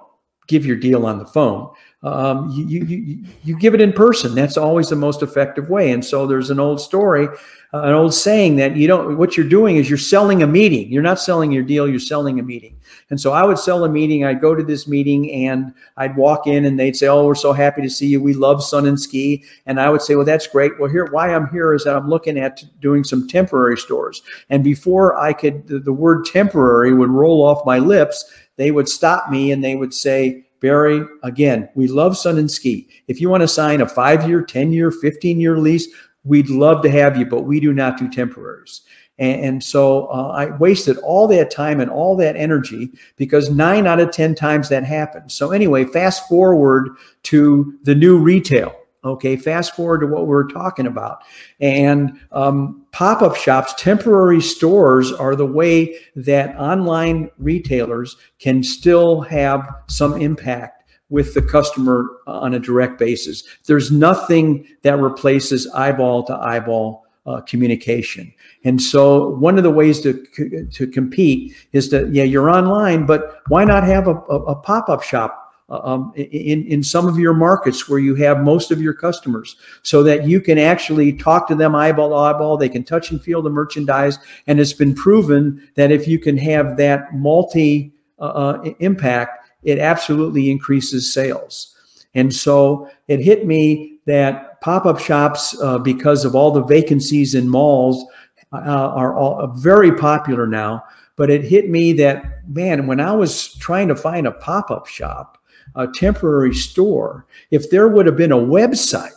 give 0.46 0.64
your 0.64 0.76
deal 0.76 1.06
on 1.06 1.18
the 1.18 1.26
phone. 1.26 1.70
Um, 2.04 2.48
you, 2.54 2.84
you, 2.84 3.24
you, 3.42 3.58
give 3.58 3.74
it 3.74 3.80
in 3.80 3.92
person. 3.92 4.32
That's 4.32 4.56
always 4.56 4.88
the 4.88 4.94
most 4.94 5.20
effective 5.20 5.68
way. 5.68 5.90
And 5.90 6.04
so 6.04 6.28
there's 6.28 6.48
an 6.48 6.60
old 6.60 6.80
story, 6.80 7.26
uh, 7.74 7.80
an 7.82 7.92
old 7.92 8.14
saying 8.14 8.54
that 8.56 8.76
you 8.76 8.86
don't, 8.86 9.18
what 9.18 9.36
you're 9.36 9.48
doing 9.48 9.78
is 9.78 9.90
you're 9.90 9.98
selling 9.98 10.44
a 10.44 10.46
meeting. 10.46 10.92
You're 10.92 11.02
not 11.02 11.18
selling 11.18 11.50
your 11.50 11.64
deal, 11.64 11.88
you're 11.88 11.98
selling 11.98 12.38
a 12.38 12.42
meeting. 12.44 12.78
And 13.10 13.20
so 13.20 13.32
I 13.32 13.42
would 13.42 13.58
sell 13.58 13.82
a 13.82 13.88
meeting. 13.88 14.24
I'd 14.24 14.40
go 14.40 14.54
to 14.54 14.62
this 14.62 14.86
meeting 14.86 15.32
and 15.32 15.74
I'd 15.96 16.16
walk 16.16 16.46
in 16.46 16.66
and 16.66 16.78
they'd 16.78 16.94
say, 16.94 17.08
Oh, 17.08 17.26
we're 17.26 17.34
so 17.34 17.52
happy 17.52 17.82
to 17.82 17.90
see 17.90 18.06
you. 18.06 18.22
We 18.22 18.32
love 18.32 18.62
sun 18.62 18.86
and 18.86 19.00
ski. 19.00 19.42
And 19.66 19.80
I 19.80 19.90
would 19.90 20.02
say, 20.02 20.14
Well, 20.14 20.24
that's 20.24 20.46
great. 20.46 20.78
Well, 20.78 20.88
here, 20.88 21.08
why 21.10 21.34
I'm 21.34 21.48
here 21.50 21.74
is 21.74 21.82
that 21.82 21.96
I'm 21.96 22.08
looking 22.08 22.38
at 22.38 22.62
doing 22.80 23.02
some 23.02 23.26
temporary 23.26 23.76
stores. 23.76 24.22
And 24.50 24.62
before 24.62 25.16
I 25.16 25.32
could, 25.32 25.66
the, 25.66 25.80
the 25.80 25.92
word 25.92 26.26
temporary 26.26 26.94
would 26.94 27.10
roll 27.10 27.44
off 27.44 27.66
my 27.66 27.80
lips, 27.80 28.24
they 28.54 28.70
would 28.70 28.88
stop 28.88 29.30
me 29.30 29.50
and 29.50 29.64
they 29.64 29.74
would 29.74 29.92
say, 29.92 30.44
Barry, 30.60 31.04
again, 31.22 31.68
we 31.74 31.88
love 31.88 32.16
Sun 32.16 32.38
and 32.38 32.50
Ski. 32.50 32.88
If 33.06 33.20
you 33.20 33.28
want 33.28 33.42
to 33.42 33.48
sign 33.48 33.80
a 33.80 33.88
five 33.88 34.28
year, 34.28 34.42
10 34.42 34.72
year, 34.72 34.90
15 34.90 35.40
year 35.40 35.58
lease, 35.58 35.88
we'd 36.24 36.50
love 36.50 36.82
to 36.82 36.90
have 36.90 37.16
you, 37.16 37.26
but 37.26 37.42
we 37.42 37.60
do 37.60 37.72
not 37.72 37.98
do 37.98 38.08
temporaries. 38.08 38.82
And, 39.18 39.44
and 39.44 39.64
so 39.64 40.06
uh, 40.06 40.28
I 40.28 40.56
wasted 40.56 40.96
all 40.98 41.26
that 41.28 41.50
time 41.50 41.80
and 41.80 41.90
all 41.90 42.16
that 42.16 42.36
energy 42.36 42.90
because 43.16 43.50
nine 43.50 43.86
out 43.86 44.00
of 44.00 44.10
10 44.10 44.34
times 44.34 44.68
that 44.68 44.84
happened. 44.84 45.32
So, 45.32 45.50
anyway, 45.50 45.84
fast 45.84 46.28
forward 46.28 46.90
to 47.24 47.78
the 47.82 47.94
new 47.94 48.18
retail. 48.18 48.77
Okay, 49.04 49.36
fast 49.36 49.76
forward 49.76 50.00
to 50.00 50.06
what 50.08 50.26
we're 50.26 50.48
talking 50.48 50.86
about. 50.86 51.22
And 51.60 52.18
um, 52.32 52.84
pop 52.90 53.22
up 53.22 53.36
shops, 53.36 53.72
temporary 53.78 54.40
stores 54.40 55.12
are 55.12 55.36
the 55.36 55.46
way 55.46 55.96
that 56.16 56.56
online 56.56 57.30
retailers 57.38 58.16
can 58.40 58.62
still 58.64 59.20
have 59.20 59.68
some 59.86 60.20
impact 60.20 60.78
with 61.10 61.32
the 61.34 61.42
customer 61.42 62.08
on 62.26 62.54
a 62.54 62.58
direct 62.58 62.98
basis. 62.98 63.44
There's 63.66 63.90
nothing 63.90 64.66
that 64.82 64.98
replaces 64.98 65.66
eyeball 65.68 66.24
to 66.24 66.34
eyeball 66.34 67.06
uh, 67.24 67.40
communication. 67.42 68.32
And 68.64 68.80
so 68.80 69.28
one 69.36 69.58
of 69.58 69.64
the 69.64 69.70
ways 69.70 70.00
to 70.00 70.24
to 70.70 70.86
compete 70.86 71.54
is 71.72 71.90
that 71.90 72.12
yeah 72.12 72.24
you're 72.24 72.50
online, 72.50 73.06
but 73.06 73.42
why 73.48 73.64
not 73.64 73.84
have 73.84 74.08
a, 74.08 74.14
a, 74.14 74.36
a 74.44 74.54
pop 74.56 74.88
up 74.88 75.02
shop 75.02 75.47
um, 75.68 76.12
in, 76.16 76.64
in 76.66 76.82
some 76.82 77.06
of 77.06 77.18
your 77.18 77.34
markets 77.34 77.88
where 77.88 77.98
you 77.98 78.14
have 78.14 78.40
most 78.40 78.70
of 78.70 78.80
your 78.80 78.94
customers 78.94 79.56
so 79.82 80.02
that 80.02 80.26
you 80.26 80.40
can 80.40 80.58
actually 80.58 81.12
talk 81.12 81.46
to 81.48 81.54
them 81.54 81.74
eyeball 81.74 82.10
to 82.10 82.14
eyeball. 82.14 82.56
They 82.56 82.68
can 82.68 82.84
touch 82.84 83.10
and 83.10 83.20
feel 83.20 83.42
the 83.42 83.50
merchandise. 83.50 84.18
And 84.46 84.60
it's 84.60 84.72
been 84.72 84.94
proven 84.94 85.68
that 85.74 85.90
if 85.90 86.08
you 86.08 86.18
can 86.18 86.38
have 86.38 86.76
that 86.78 87.14
multi 87.14 87.92
uh, 88.18 88.22
uh 88.22 88.72
impact, 88.80 89.46
it 89.62 89.78
absolutely 89.78 90.50
increases 90.50 91.12
sales. 91.12 91.74
And 92.14 92.34
so 92.34 92.90
it 93.06 93.20
hit 93.20 93.46
me 93.46 93.98
that 94.06 94.60
pop 94.60 94.86
up 94.86 94.98
shops, 94.98 95.56
uh, 95.60 95.78
because 95.78 96.24
of 96.24 96.34
all 96.34 96.50
the 96.50 96.64
vacancies 96.64 97.34
in 97.34 97.48
malls, 97.48 98.04
uh, 98.52 98.56
are 98.56 99.14
all 99.14 99.46
very 99.48 99.92
popular 99.92 100.46
now. 100.46 100.82
But 101.16 101.30
it 101.30 101.44
hit 101.44 101.68
me 101.68 101.92
that, 101.94 102.48
man, 102.48 102.86
when 102.86 103.00
I 103.00 103.12
was 103.12 103.54
trying 103.54 103.88
to 103.88 103.96
find 103.96 104.26
a 104.26 104.32
pop 104.32 104.70
up 104.70 104.86
shop, 104.86 105.37
a 105.74 105.86
temporary 105.86 106.54
store, 106.54 107.26
if 107.50 107.70
there 107.70 107.88
would 107.88 108.06
have 108.06 108.16
been 108.16 108.32
a 108.32 108.36
website 108.36 109.12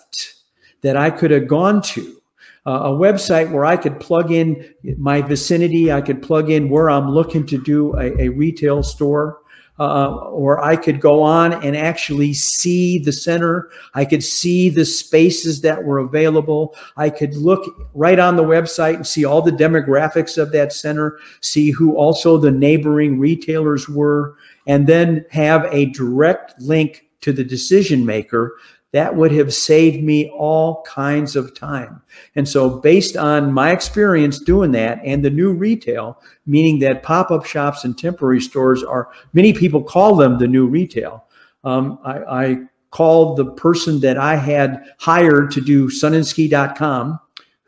that 0.82 0.97
I 0.97 1.10
could 1.10 1.32
have 1.32 1.47
gone 1.47 1.82
to, 1.82 2.22
uh, 2.66 2.82
a 2.84 2.91
website 2.91 3.52
where 3.52 3.66
I 3.66 3.78
could 3.78 3.99
plug 3.99 4.32
in 4.32 4.74
my 4.97 5.22
vicinity, 5.22 5.91
I 5.91 6.02
could 6.02 6.22
plug 6.22 6.49
in 6.49 6.70
where 6.70 6.89
I'm 6.89 7.10
looking 7.10 7.45
to 7.47 7.62
do 7.62 7.95
a, 7.97 8.22
a 8.22 8.30
retail 8.30 8.84
store, 8.84 9.39
uh, 9.80 10.14
or 10.28 10.64
I 10.64 10.76
could 10.76 11.02
go 11.02 11.24
on 11.24 11.54
and 11.66 11.76
actually 11.76 12.34
see 12.34 12.99
the 12.99 13.12
center. 13.12 13.72
I 13.95 14.06
could 14.06 14.24
see 14.24 14.70
the 14.70 14.86
spaces 14.86 15.62
that 15.62 15.84
were 15.84 15.97
available. 15.97 16.76
I 16.97 17.10
could 17.10 17.34
look 17.36 17.89
right 17.95 18.20
on 18.20 18.36
the 18.36 18.43
website 18.43 18.95
and 18.95 19.08
see 19.08 19.26
all 19.26 19.41
the 19.41 19.52
demographics 19.52 20.38
of 20.38 20.52
that 20.52 20.72
center, 20.72 21.18
see 21.39 21.72
who 21.72 21.95
also 21.95 22.38
the 22.38 22.52
neighboring 22.52 23.18
retailers 23.18 23.89
were, 23.89 24.36
and 24.68 24.88
then 24.88 25.26
have 25.32 25.66
a 25.72 25.86
direct 25.88 26.59
link 26.62 27.07
to 27.22 27.32
the 27.32 27.43
decision 27.43 28.05
maker 28.05 28.57
that 28.91 29.16
would 29.16 29.32
have 29.32 29.53
saved 29.53 30.03
me 30.03 30.30
all 30.32 30.84
kinds 30.84 31.36
of 31.36 31.55
time. 31.55 32.01
And 32.36 32.47
so, 32.47 32.70
based 32.70 33.16
on 33.16 33.53
my 33.53 33.72
experience 33.72 34.39
doing 34.39 34.72
that 34.72 34.99
and 35.03 35.24
the 35.24 35.30
new 35.30 35.53
retail, 35.53 36.22
meaning 36.45 36.80
that 36.80 37.03
pop 37.03 37.32
up 37.32 37.45
shops 37.45 37.86
and 37.86 37.97
temporary 37.97 38.41
stores 38.41 38.84
are, 38.84 39.09
many 39.34 39.53
people 39.53 39.82
call 39.82 40.16
them 40.16 40.38
the 40.38 40.47
new 40.47 40.68
retail. 40.68 41.26
Um, 41.64 41.99
I, 42.03 42.18
I, 42.20 42.57
called 42.91 43.38
the 43.38 43.45
person 43.45 44.01
that 44.01 44.18
I 44.18 44.36
had 44.36 44.84
hired 44.99 45.49
to 45.51 45.62
do 45.62 45.88
sunandski.com, 45.88 47.18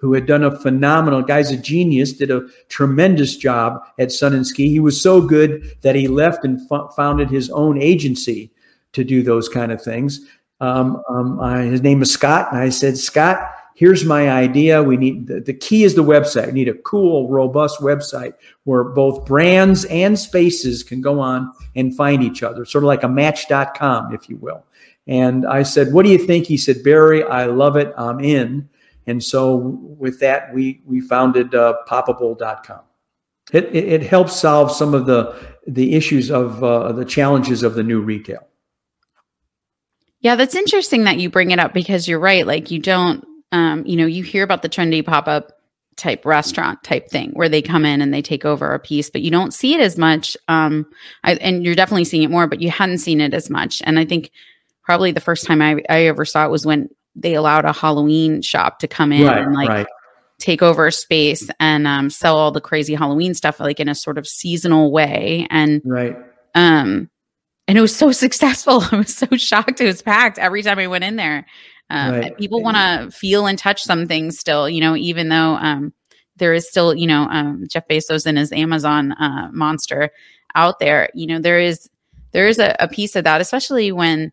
who 0.04 0.12
had 0.12 0.26
done 0.26 0.44
a 0.44 0.60
phenomenal, 0.60 1.22
guy's 1.22 1.50
a 1.50 1.56
genius, 1.56 2.12
did 2.12 2.30
a 2.30 2.46
tremendous 2.68 3.38
job 3.38 3.82
at 3.98 4.12
Sun 4.12 4.34
and 4.34 4.46
Ski. 4.46 4.68
He 4.68 4.82
was 4.82 5.02
so 5.02 5.22
good 5.22 5.78
that 5.80 5.96
he 5.96 6.10
left 6.10 6.44
and 6.44 6.60
founded 6.94 7.30
his 7.30 7.50
own 7.52 7.82
agency 7.82 8.52
to 8.92 9.06
do 9.06 9.24
those 9.24 9.48
kind 9.48 9.72
of 9.72 9.82
things. 9.82 10.20
Um, 10.60 11.02
um, 11.08 11.40
I, 11.40 11.62
his 11.62 11.82
name 11.82 12.02
is 12.02 12.12
Scott, 12.12 12.52
and 12.52 12.62
I 12.62 12.68
said, 12.68 12.98
Scott, 12.98 13.50
here's 13.76 14.04
my 14.04 14.30
idea. 14.30 14.84
We 14.84 14.98
need 14.98 15.28
the, 15.28 15.40
the 15.40 15.54
key 15.54 15.86
is 15.86 15.96
the 15.96 16.04
website. 16.04 16.48
We 16.48 16.52
need 16.52 16.68
a 16.68 16.74
cool, 16.74 17.30
robust 17.30 17.80
website 17.80 18.34
where 18.66 18.84
both 18.84 19.26
brands 19.26 19.86
and 19.86 20.20
spaces 20.20 20.84
can 20.84 21.00
go 21.00 21.22
on 21.22 21.50
and 21.78 21.96
find 21.96 22.22
each 22.22 22.44
other, 22.44 22.66
sort 22.66 22.84
of 22.84 22.90
like 22.90 23.04
a 23.04 23.08
match.com, 23.08 24.14
if 24.14 24.28
you 24.28 24.36
will. 24.36 24.66
And 25.08 25.46
I 25.48 25.64
said, 25.64 25.94
What 25.94 26.06
do 26.06 26.12
you 26.12 26.18
think? 26.18 26.46
He 26.46 26.58
said, 26.58 26.84
Barry, 26.84 27.24
I 27.24 27.46
love 27.46 27.78
it. 27.78 27.94
I'm 27.98 28.20
in. 28.20 28.68
And 29.06 29.24
so 29.24 29.56
with 29.98 30.20
that, 30.20 30.54
we, 30.54 30.82
we 30.86 31.02
founded 31.02 31.54
uh, 31.54 31.76
poppable.com. 31.88 32.82
It, 33.52 33.66
it, 33.66 33.86
it, 33.86 34.04
helps 34.04 34.40
solve 34.40 34.72
some 34.72 34.94
of 34.94 35.06
the, 35.06 35.36
the 35.68 35.96
issues 35.96 36.32
of 36.32 36.64
uh, 36.64 36.94
the 36.94 37.04
challenges 37.04 37.62
of 37.62 37.76
the 37.76 37.84
new 37.84 38.02
retail. 38.02 38.48
Yeah, 40.22 40.38
that's 40.38 40.56
interesting 40.56 41.04
that 41.04 41.18
you 41.18 41.30
bring 41.30 41.52
it 41.52 41.60
up 41.60 41.74
because 41.74 42.08
you're 42.08 42.20
right. 42.20 42.48
Like 42.48 42.72
you 42.72 42.80
don't 42.80 43.26
um, 43.54 43.86
you 43.86 43.96
know, 43.96 44.08
you 44.08 44.24
hear 44.24 44.44
about 44.44 44.64
the 44.64 44.70
trendy 44.70 45.06
pop 45.06 45.28
up 45.28 45.52
type 45.96 46.26
restaurant 46.26 46.84
type 46.84 47.08
thing 47.08 47.30
where 47.34 47.48
they 47.48 47.62
come 47.62 47.86
in 47.86 48.02
and 48.02 48.12
they 48.12 48.22
take 48.22 48.46
over 48.46 48.74
a 48.74 48.80
piece, 48.80 49.12
but 49.12 49.22
you 49.22 49.30
don't 49.30 49.54
see 49.54 49.76
it 49.76 49.80
as 49.80 49.96
much. 49.96 50.36
Um, 50.48 50.88
I, 51.24 51.36
and 51.36 51.64
you're 51.64 51.76
definitely 51.76 52.06
seeing 52.06 52.24
it 52.24 52.32
more, 52.32 52.48
but 52.48 52.62
you 52.62 52.72
hadn't 52.72 52.98
seen 52.98 53.22
it 53.22 53.32
as 53.32 53.52
much. 53.52 53.80
And 53.86 54.00
I 54.00 54.06
think 54.06 54.32
probably 54.84 55.12
the 55.12 55.22
first 55.22 55.46
time 55.46 55.62
I, 55.62 55.84
I 55.88 56.06
ever 56.06 56.26
saw 56.26 56.46
it 56.46 56.50
was 56.50 56.66
when 56.66 56.90
they 57.16 57.34
allowed 57.36 57.66
a 57.66 57.74
Halloween 57.74 58.42
shop 58.42 58.80
to 58.80 58.88
come 58.88 59.12
in 59.12 59.28
right, 59.28 59.44
and 59.44 59.54
like 59.54 59.70
right. 59.70 59.88
take 60.40 60.62
over 60.62 60.88
a 60.88 60.92
space 60.92 61.50
and 61.60 61.88
um, 61.88 62.10
sell 62.10 62.38
all 62.38 62.52
the 62.52 62.62
crazy 62.62 62.96
Halloween 62.96 63.34
stuff 63.34 63.60
like 63.60 63.80
in 63.80 63.90
a 63.90 63.96
sort 63.96 64.18
of 64.18 64.28
seasonal 64.28 64.92
way. 64.92 65.48
And 65.50 65.82
right. 65.86 66.18
Um, 66.56 67.10
and 67.68 67.78
it 67.78 67.82
was 67.82 67.96
so 67.96 68.12
successful. 68.12 68.84
I 68.92 68.98
was 68.98 69.16
so 69.16 69.28
shocked. 69.38 69.82
It 69.82 69.86
was 69.86 70.02
packed 70.02 70.40
every 70.40 70.64
time 70.64 70.80
I 70.80 70.88
went 70.88 71.04
in 71.04 71.16
there. 71.16 71.46
Um, 71.90 72.14
right. 72.14 72.38
People 72.38 72.62
want 72.64 72.78
to 72.78 73.16
feel 73.16 73.46
and 73.46 73.60
touch 73.60 73.84
some 73.84 74.08
things 74.08 74.40
still, 74.40 74.70
you 74.70 74.82
know, 74.82 74.96
even 74.96 75.30
though 75.30 75.56
um, 75.56 75.94
there 76.38 76.54
is 76.54 76.68
still, 76.68 76.96
you 76.96 77.06
know, 77.06 77.28
um, 77.30 77.66
Jeff 77.70 77.88
Bezos 77.88 78.26
and 78.26 78.38
his 78.38 78.52
Amazon 78.52 79.12
uh, 79.12 79.50
monster 79.52 80.10
out 80.56 80.80
there. 80.80 81.10
You 81.14 81.28
know, 81.28 81.40
there 81.40 81.60
is 81.60 81.90
there 82.32 82.48
is 82.48 82.60
a, 82.60 82.76
a 82.80 82.88
piece 82.88 83.16
of 83.16 83.24
that, 83.26 83.42
especially 83.42 83.92
when 83.92 84.32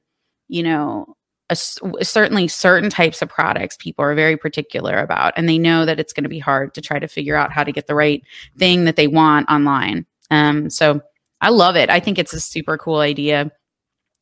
you 0.48 0.62
know 0.62 1.16
a, 1.50 1.56
certainly 2.04 2.48
certain 2.48 2.88
types 2.88 3.20
of 3.20 3.28
products 3.28 3.76
people 3.76 4.04
are 4.04 4.14
very 4.14 4.36
particular 4.36 4.98
about 4.98 5.32
and 5.36 5.48
they 5.48 5.58
know 5.58 5.84
that 5.84 6.00
it's 6.00 6.12
going 6.12 6.24
to 6.24 6.30
be 6.30 6.38
hard 6.38 6.72
to 6.74 6.80
try 6.80 6.98
to 6.98 7.08
figure 7.08 7.36
out 7.36 7.52
how 7.52 7.62
to 7.62 7.72
get 7.72 7.86
the 7.86 7.94
right 7.94 8.22
thing 8.56 8.84
that 8.84 8.96
they 8.96 9.06
want 9.06 9.48
online 9.50 10.06
um, 10.30 10.70
so 10.70 11.00
i 11.40 11.50
love 11.50 11.76
it 11.76 11.90
i 11.90 12.00
think 12.00 12.18
it's 12.18 12.32
a 12.32 12.40
super 12.40 12.78
cool 12.78 13.00
idea 13.00 13.50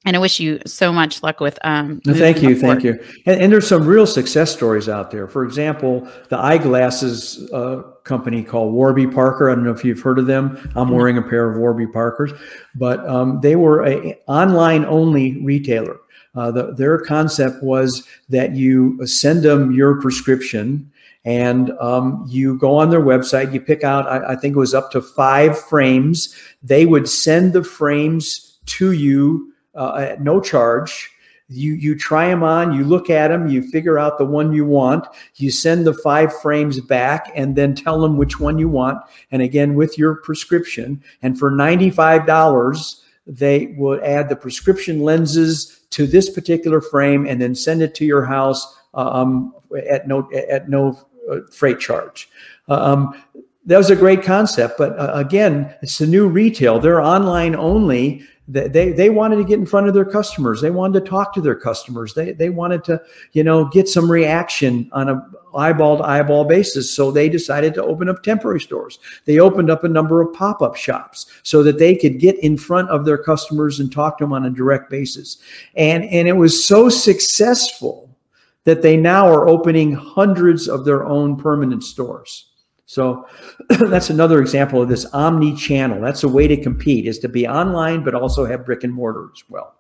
and 0.05 0.17
I 0.17 0.21
wish 0.21 0.39
you 0.39 0.61
so 0.65 0.93
much 0.93 1.23
luck 1.23 1.41
with. 1.41 1.59
Um, 1.63 2.01
thank 2.07 2.41
you, 2.41 2.57
thank 2.59 2.85
you. 2.85 2.99
And, 3.27 3.43
and, 3.43 3.53
there's 3.53 3.67
some 3.67 3.85
real 3.85 4.07
success 4.07 4.53
stories 4.53 4.89
out 4.89 5.11
there. 5.11 5.27
For 5.27 5.45
example, 5.45 6.09
the 6.29 6.39
eyeglasses 6.39 7.51
uh, 7.53 7.83
company 8.05 8.45
called 8.45 8.73
Warby 8.73 9.09
Parker. 9.09 9.51
I 9.51 9.55
don't 9.55 9.65
know 9.65 9.73
if 9.73 9.85
you've 9.85 10.01
heard 10.01 10.19
of 10.19 10.27
them. 10.27 10.57
I'm 10.77 10.87
mm-hmm. 10.87 10.95
wearing 10.95 11.19
a 11.19 11.23
pair 11.23 11.51
of 11.51 11.59
Warby 11.59 11.89
Parkers, 11.89 12.33
but 12.77 13.07
um, 13.09 13.41
they 13.43 13.57
were 13.57 13.85
a 13.87 14.17
online 14.29 14.85
only 14.85 15.43
retailer. 15.43 15.99
Uh, 16.39 16.53
the, 16.53 16.73
their 16.75 17.01
concept 17.01 17.61
was 17.65 18.07
that 18.29 18.55
you 18.55 19.05
send 19.05 19.43
them 19.43 19.73
your 19.73 20.01
prescription 20.01 20.89
and 21.25 21.73
um, 21.81 22.25
you 22.29 22.57
go 22.59 22.77
on 22.77 22.91
their 22.91 23.03
website. 23.03 23.53
You 23.53 23.61
pick 23.61 23.83
out, 23.83 24.07
I, 24.07 24.35
I 24.35 24.37
think 24.37 24.55
it 24.55 24.59
was 24.59 24.73
up 24.73 24.93
to 24.93 25.03
five 25.03 25.59
frames. 25.59 26.37
They 26.63 26.87
would 26.87 27.09
send 27.09 27.55
the 27.55 27.65
frames 27.65 28.59
to 28.77 28.93
you 28.93 29.53
uh, 29.75 30.07
at 30.11 30.23
no 30.23 30.41
charge. 30.41 31.11
You 31.49 31.73
you 31.73 31.97
try 31.97 32.29
them 32.29 32.43
on, 32.43 32.75
you 32.75 32.85
look 32.85 33.09
at 33.11 33.29
them, 33.29 33.49
you 33.49 33.63
figure 33.63 33.99
out 33.99 34.19
the 34.19 34.31
one 34.39 34.53
you 34.53 34.67
want, 34.67 35.07
you 35.37 35.51
send 35.51 35.87
the 35.87 35.95
five 35.95 36.31
frames 36.43 36.79
back, 36.81 37.33
and 37.35 37.57
then 37.57 37.75
tell 37.75 38.01
them 38.01 38.19
which 38.19 38.39
one 38.39 38.59
you 38.59 38.69
want. 38.69 38.99
And 39.33 39.41
again, 39.41 39.75
with 39.75 39.99
your 39.99 40.17
prescription, 40.17 41.03
and 41.23 41.39
for 41.39 41.51
ninety 41.51 41.91
five 41.91 42.27
dollars, 42.27 43.03
they 43.27 43.75
would 43.79 44.03
add 44.05 44.29
the 44.29 44.37
prescription 44.37 45.01
lenses 45.03 45.78
to 45.91 46.07
this 46.07 46.31
particular 46.31 46.81
frame, 46.81 47.27
and 47.27 47.41
then 47.41 47.55
send 47.55 47.83
it 47.83 47.95
to 47.97 48.05
your 48.05 48.25
house 48.25 48.79
uh, 48.95 49.11
um, 49.11 49.55
at 49.89 50.07
no 50.09 50.31
at 50.33 50.69
no 50.69 50.99
uh, 51.31 51.39
freight 51.53 51.81
charge. 51.81 52.29
Uh, 52.69 52.75
um, 52.75 53.23
that 53.67 53.77
was 53.77 53.91
a 53.91 53.97
great 53.97 54.23
concept, 54.23 54.79
but 54.79 54.99
uh, 54.99 55.13
again, 55.15 55.75
it's 55.83 55.99
the 55.99 56.07
new 56.07 56.27
retail. 56.27 56.79
They're 56.79 57.03
online 57.03 57.55
only 57.55 58.27
they 58.51 58.93
they 58.93 59.11
wanted 59.11 59.37
to 59.37 59.45
get 59.45 59.59
in 59.59 59.67
front 59.67 59.89
of 59.89 59.95
their 59.95 60.07
customers. 60.07 60.63
They 60.63 60.71
wanted 60.71 61.05
to 61.05 61.11
talk 61.11 61.35
to 61.35 61.41
their 61.43 61.55
customers. 61.55 62.15
They 62.15 62.33
they 62.33 62.49
wanted 62.49 62.83
to 62.85 63.01
you 63.33 63.45
know 63.45 63.67
get 63.67 63.89
some 63.89 64.11
reaction 64.11 64.89
on 64.93 65.11
a 65.11 65.29
eyeball 65.55 65.99
to 65.99 66.05
eyeball 66.05 66.47
basis. 66.47 66.95
So 66.95 67.11
they 67.11 67.29
decided 67.29 67.75
to 67.75 67.85
open 67.85 68.09
up 68.09 68.23
temporary 68.23 68.61
stores. 68.61 68.99
They 69.27 69.39
opened 69.39 69.71
up 69.71 69.85
a 69.85 69.89
number 69.89 70.23
of 70.23 70.33
pop-up 70.33 70.77
shops 70.77 71.27
so 71.43 71.63
that 71.63 71.79
they 71.79 71.95
could 71.95 72.19
get 72.19 72.39
in 72.39 72.57
front 72.57 72.89
of 72.89 73.05
their 73.05 73.19
customers 73.19 73.81
and 73.81 73.93
talk 73.93 74.17
to 74.19 74.25
them 74.25 74.33
on 74.33 74.47
a 74.47 74.51
direct 74.51 74.89
basis. 74.89 75.39
And 75.77 76.05
and 76.05 76.27
it 76.27 76.37
was 76.37 76.65
so 76.65 76.89
successful 76.89 78.17
that 78.65 78.81
they 78.81 78.97
now 78.97 79.29
are 79.29 79.47
opening 79.47 79.93
hundreds 79.93 80.69
of 80.69 80.87
their 80.87 81.05
own 81.05 81.37
permanent 81.37 81.85
stores 81.85 82.47
so 82.89 83.29
that's 83.69 84.09
another 84.09 84.41
example 84.41 84.81
of 84.81 84.89
this 84.89 85.05
omni-channel. 85.13 86.01
That's 86.01 86.25
a 86.25 86.29
way 86.29 86.49
to 86.49 86.57
compete 86.57 87.07
is 87.07 87.19
to 87.19 87.29
be 87.29 87.47
online, 87.47 88.03
but 88.03 88.15
also 88.15 88.47
have 88.47 88.65
brick 88.65 88.83
and 88.83 88.95
mortar 88.95 89.29
as 89.31 89.45
well. 89.51 89.75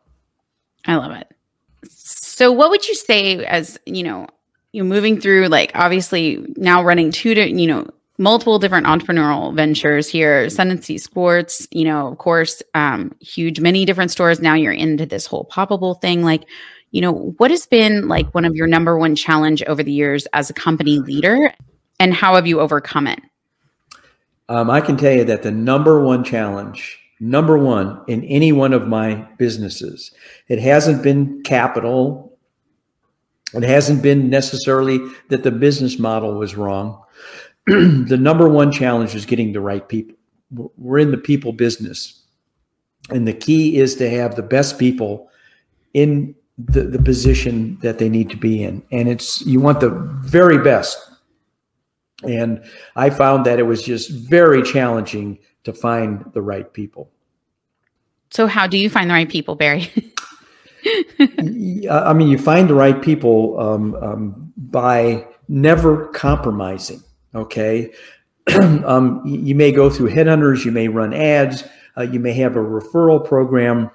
I 0.84 0.96
love 0.96 1.12
it. 1.12 1.26
So 1.88 2.52
what 2.52 2.68
would 2.68 2.86
you 2.86 2.94
say 2.94 3.46
as, 3.46 3.78
you 3.86 4.02
know, 4.02 4.26
you're 4.72 4.84
moving 4.84 5.18
through 5.18 5.46
like 5.46 5.72
obviously 5.74 6.44
now 6.58 6.84
running 6.84 7.10
two 7.10 7.34
to, 7.34 7.50
you 7.50 7.66
know, 7.66 7.88
multiple 8.18 8.58
different 8.58 8.86
entrepreneurial 8.86 9.56
ventures 9.56 10.06
here, 10.06 10.50
Ski 10.50 10.98
Sports, 10.98 11.66
you 11.70 11.86
know, 11.86 12.08
of 12.08 12.18
course, 12.18 12.62
um, 12.74 13.14
huge, 13.20 13.58
many 13.58 13.86
different 13.86 14.10
stores. 14.10 14.40
Now 14.40 14.52
you're 14.52 14.70
into 14.70 15.06
this 15.06 15.24
whole 15.24 15.48
poppable 15.50 15.98
thing. 15.98 16.22
Like, 16.22 16.44
you 16.90 17.00
know, 17.00 17.34
what 17.38 17.50
has 17.50 17.64
been 17.64 18.06
like 18.06 18.34
one 18.34 18.44
of 18.44 18.54
your 18.54 18.66
number 18.66 18.98
one 18.98 19.16
challenge 19.16 19.62
over 19.62 19.82
the 19.82 19.92
years 19.92 20.26
as 20.34 20.50
a 20.50 20.54
company 20.54 20.98
leader? 20.98 21.54
And 22.00 22.14
how 22.14 22.34
have 22.34 22.46
you 22.46 22.60
overcome 22.60 23.06
it? 23.06 23.20
Um, 24.48 24.70
I 24.70 24.80
can 24.80 24.96
tell 24.96 25.12
you 25.12 25.24
that 25.24 25.42
the 25.42 25.50
number 25.50 26.02
one 26.02 26.24
challenge, 26.24 26.98
number 27.20 27.58
one 27.58 28.00
in 28.06 28.24
any 28.24 28.52
one 28.52 28.72
of 28.72 28.88
my 28.88 29.26
businesses, 29.36 30.12
it 30.48 30.58
hasn't 30.58 31.02
been 31.02 31.42
capital. 31.42 32.36
It 33.52 33.62
hasn't 33.62 34.02
been 34.02 34.30
necessarily 34.30 35.00
that 35.28 35.42
the 35.42 35.50
business 35.50 35.98
model 35.98 36.34
was 36.34 36.54
wrong. 36.56 37.02
the 37.66 38.18
number 38.18 38.48
one 38.48 38.72
challenge 38.72 39.14
is 39.14 39.26
getting 39.26 39.52
the 39.52 39.60
right 39.60 39.86
people. 39.86 40.16
We're 40.50 40.98
in 40.98 41.10
the 41.10 41.18
people 41.18 41.52
business. 41.52 42.22
And 43.10 43.26
the 43.26 43.34
key 43.34 43.78
is 43.78 43.96
to 43.96 44.08
have 44.08 44.36
the 44.36 44.42
best 44.42 44.78
people 44.78 45.30
in 45.94 46.34
the, 46.58 46.82
the 46.82 47.00
position 47.00 47.78
that 47.82 47.98
they 47.98 48.08
need 48.08 48.30
to 48.30 48.36
be 48.36 48.62
in. 48.62 48.82
And 48.90 49.08
it's 49.08 49.42
you 49.42 49.60
want 49.60 49.80
the 49.80 49.90
very 50.24 50.58
best 50.58 50.98
and 52.24 52.64
I 52.96 53.10
found 53.10 53.46
that 53.46 53.58
it 53.58 53.64
was 53.64 53.82
just 53.82 54.10
very 54.10 54.62
challenging 54.62 55.38
to 55.64 55.72
find 55.72 56.24
the 56.32 56.42
right 56.42 56.72
people. 56.72 57.10
So, 58.30 58.46
how 58.46 58.66
do 58.66 58.76
you 58.76 58.90
find 58.90 59.10
the 59.10 59.14
right 59.14 59.28
people, 59.28 59.54
Barry? 59.54 59.90
I 61.20 62.12
mean, 62.12 62.28
you 62.28 62.38
find 62.38 62.68
the 62.68 62.74
right 62.74 63.00
people 63.00 63.58
um, 63.58 63.94
um, 63.96 64.52
by 64.56 65.26
never 65.48 66.08
compromising. 66.08 67.02
Okay. 67.34 67.92
um, 68.84 69.22
you 69.24 69.54
may 69.54 69.72
go 69.72 69.90
through 69.90 70.10
headhunters, 70.10 70.64
you 70.64 70.70
may 70.70 70.88
run 70.88 71.12
ads, 71.12 71.64
uh, 71.96 72.02
you 72.02 72.18
may 72.20 72.32
have 72.32 72.56
a 72.56 72.60
referral 72.60 73.22
program, 73.22 73.90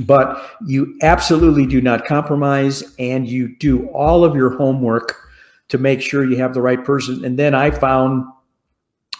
but 0.00 0.50
you 0.66 0.96
absolutely 1.02 1.66
do 1.66 1.80
not 1.80 2.04
compromise 2.06 2.94
and 2.98 3.28
you 3.28 3.54
do 3.56 3.86
all 3.88 4.24
of 4.24 4.34
your 4.34 4.56
homework 4.56 5.23
to 5.68 5.78
make 5.78 6.00
sure 6.00 6.24
you 6.24 6.36
have 6.36 6.54
the 6.54 6.62
right 6.62 6.82
person. 6.84 7.24
And 7.24 7.38
then 7.38 7.54
I 7.54 7.70
found 7.70 8.24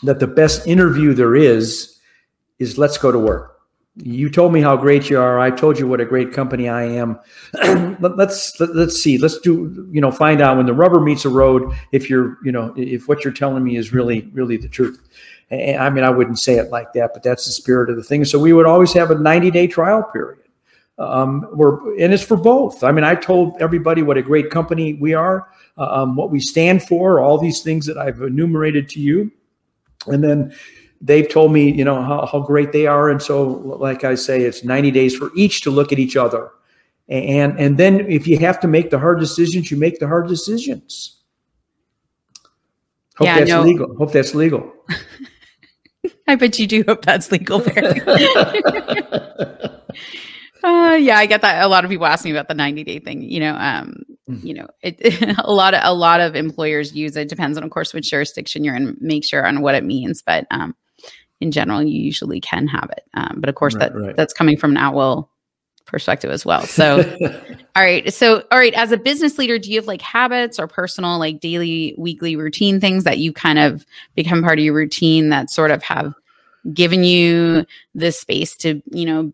that 0.03 0.21
the 0.21 0.27
best 0.27 0.67
interview 0.67 1.15
there 1.15 1.35
is 1.35 1.99
is 2.59 2.79
let's 2.79 2.99
go 2.99 3.11
to 3.11 3.19
work. 3.19 3.51
You 3.97 4.29
told 4.29 4.53
me 4.53 4.61
how 4.61 4.77
great 4.77 5.09
you 5.09 5.21
are. 5.21 5.39
I 5.39 5.51
told 5.51 5.79
you 5.79 5.87
what 5.87 6.01
a 6.01 6.05
great 6.05 6.33
company 6.33 6.69
I 6.69 6.83
am. 6.83 7.19
let's 8.01 8.01
let, 8.01 8.19
us 8.19 8.61
let 8.61 8.89
us 8.89 8.97
see. 8.97 9.19
Let's 9.19 9.39
do 9.39 9.89
you 9.93 10.01
know 10.01 10.11
find 10.11 10.41
out 10.41 10.57
when 10.57 10.67
the 10.67 10.75
rubber 10.75 11.01
meets 11.01 11.23
the 11.23 11.29
road 11.29 11.73
if 11.93 12.11
you're 12.11 12.39
you 12.45 12.51
know 12.51 12.75
if 12.77 13.07
what 13.07 13.23
you're 13.23 13.33
telling 13.33 13.63
me 13.63 13.77
is 13.77 13.93
really 13.93 14.23
really 14.33 14.57
the 14.57 14.69
truth. 14.69 15.01
I 15.53 15.91
mean, 15.91 16.03
I 16.03 16.11
wouldn't 16.11 16.41
say 16.41 16.55
it 16.55 16.71
like 16.71 16.93
that, 16.95 17.11
but 17.13 17.23
that's 17.23 17.47
the 17.47 17.53
spirit 17.53 17.91
of 17.91 17.97
the 17.97 18.03
thing. 18.03 18.25
So 18.25 18.39
we 18.39 18.53
would 18.53 18.67
always 18.67 18.93
have 18.95 19.11
a 19.11 19.15
90 19.15 19.51
day 19.53 19.67
trial 19.69 20.03
period. 20.03 20.44
Um, 20.99 21.47
we're 21.53 21.97
and 21.99 22.15
it's 22.15 22.23
for 22.23 22.37
both. 22.37 22.85
I 22.85 22.93
mean, 22.93 23.05
I 23.05 23.15
told 23.15 23.61
everybody 23.61 24.03
what 24.03 24.17
a 24.17 24.23
great 24.23 24.51
company 24.51 24.95
we 24.95 25.15
are, 25.15 25.49
uh, 25.77 26.03
um, 26.03 26.17
what 26.17 26.31
we 26.31 26.41
stand 26.41 26.83
for, 26.83 27.21
all 27.21 27.39
these 27.39 27.63
things 27.63 27.87
that 27.87 27.99
I've 27.99 28.21
enumerated 28.21 28.89
to 28.91 29.01
you, 29.01 29.31
and 30.07 30.23
then 30.23 30.55
they've 31.01 31.29
told 31.29 31.53
me, 31.53 31.73
you 31.73 31.85
know, 31.85 32.01
how, 32.01 32.27
how 32.27 32.41
great 32.41 32.73
they 32.73 32.87
are. 32.87 33.11
And 33.11 33.21
so, 33.21 33.45
like 33.45 34.05
I 34.05 34.15
say, 34.15 34.43
it's 34.43 34.63
90 34.63 34.91
days 34.93 35.17
for 35.17 35.31
each 35.37 35.63
to 35.63 35.71
look 35.71 35.93
at 35.93 35.99
each 35.99 36.17
other, 36.17 36.51
and 37.09 37.59
and 37.59 37.77
then 37.77 38.01
if 38.09 38.29
you 38.29 38.39
have 38.39 38.61
to 38.61 38.69
make 38.69 38.91
the 38.91 38.99
hard 38.99 39.19
decisions, 39.19 39.71
you 39.71 39.77
make 39.77 39.99
the 39.99 40.07
hard 40.07 40.29
decisions. 40.29 41.17
Hope 43.17 43.27
Yeah, 43.27 43.39
that's 43.41 43.51
no. 43.51 43.63
legal. 43.63 43.97
Hope 43.97 44.13
that's 44.13 44.35
legal. 44.35 44.73
I 46.29 46.37
bet 46.37 46.59
you 46.59 46.67
do 46.67 46.85
hope 46.87 47.05
that's 47.05 47.33
legal. 47.33 47.61
Uh, 50.65 50.97
yeah, 50.99 51.19
I 51.19 51.27
get 51.27 51.43
that. 51.43 51.63
A 51.63 51.69
lot 51.69 51.85
of 51.85 51.91
people 51.91 52.07
ask 52.07 52.25
me 52.25 52.31
about 52.31 52.49
the 52.49 52.55
90 52.55 52.85
day 52.85 52.99
thing. 52.99 53.23
You 53.23 53.41
know, 53.41 53.55
um, 53.57 54.03
Mhm. 54.29 54.43
you 54.43 54.55
know, 54.55 54.67
it, 54.83 54.99
a 55.45 55.53
lot 55.53 55.75
of 55.75 55.81
a 55.85 55.93
lot 55.93 56.21
of 56.21 56.35
employers 56.35 56.95
use 56.95 57.15
it. 57.17 57.29
Depends 57.29 57.59
on, 57.59 57.65
of 57.65 57.71
course, 57.71 57.93
which 57.93 58.11
jurisdiction 58.11 58.65
you're 58.65 58.75
in. 58.75 58.97
Make 59.01 59.23
sure 59.25 59.47
on 59.47 59.61
what 59.61 59.75
it 59.75 59.85
means, 59.85 60.23
but 60.23 60.47
um, 60.51 60.75
in 61.43 61.51
general, 61.53 61.83
you 61.83 62.01
usually 62.01 62.41
can 62.41 62.67
have 62.67 62.89
it. 62.97 63.05
Um, 63.13 63.37
but 63.41 63.51
of 63.51 63.55
course, 63.55 63.75
Right, 63.75 63.93
that 63.93 63.99
right. 64.01 64.17
that's 64.17 64.33
coming 64.33 64.57
from 64.57 64.71
an 64.71 64.77
at 64.79 64.95
will 64.95 65.29
perspective 65.85 66.31
as 66.31 66.47
well. 66.47 66.65
So, 66.65 67.01
all 67.77 67.83
right. 67.83 68.11
So, 68.15 68.43
all 68.51 68.59
right. 68.59 68.73
As 68.73 68.91
a 68.93 68.97
business 68.97 69.37
leader, 69.37 69.59
do 69.59 69.71
you 69.71 69.77
have 69.77 69.87
like 69.87 70.01
habits 70.01 70.59
or 70.59 70.67
personal, 70.67 71.19
like 71.19 71.41
daily, 71.41 71.95
weekly 71.99 72.35
routine 72.37 72.81
things 72.81 73.05
that 73.05 73.19
you 73.19 73.31
kind 73.35 73.59
of 73.59 73.85
become 74.15 74.43
part 74.43 74.59
of 74.59 74.65
your 74.65 74.73
routine 74.75 75.29
that 75.29 75.51
sort 75.51 75.71
of 75.71 75.83
have 75.83 76.15
given 76.73 77.05
you 77.05 77.67
the 77.95 78.11
space 78.11 78.57
to, 78.57 78.81
you 78.91 79.05
know, 79.05 79.31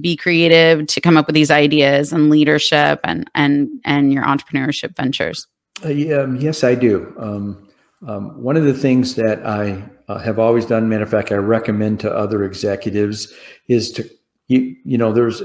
be 0.00 0.16
creative, 0.16 0.86
to 0.86 1.00
come 1.00 1.16
up 1.16 1.26
with 1.26 1.34
these 1.34 1.50
ideas 1.50 2.12
and 2.12 2.30
leadership 2.30 3.00
and 3.04 3.30
and 3.34 3.68
and 3.84 4.12
your 4.12 4.24
entrepreneurship 4.24 4.96
ventures? 4.96 5.46
Uh, 5.84 5.88
yeah, 5.88 6.18
um, 6.18 6.36
yes, 6.36 6.64
I 6.64 6.74
do. 6.74 7.14
Um, 7.18 7.68
um, 8.06 8.42
one 8.42 8.56
of 8.56 8.64
the 8.64 8.74
things 8.74 9.14
that 9.16 9.46
I 9.46 9.82
uh, 10.08 10.18
have 10.18 10.38
always 10.38 10.66
done, 10.66 10.88
matter 10.88 11.04
of 11.04 11.10
fact, 11.10 11.32
I 11.32 11.36
recommend 11.36 12.00
to 12.00 12.12
other 12.12 12.44
executives 12.44 13.32
is 13.68 13.92
to 13.92 14.08
you. 14.48 14.76
You 14.84 14.98
know, 14.98 15.12
there's 15.12 15.42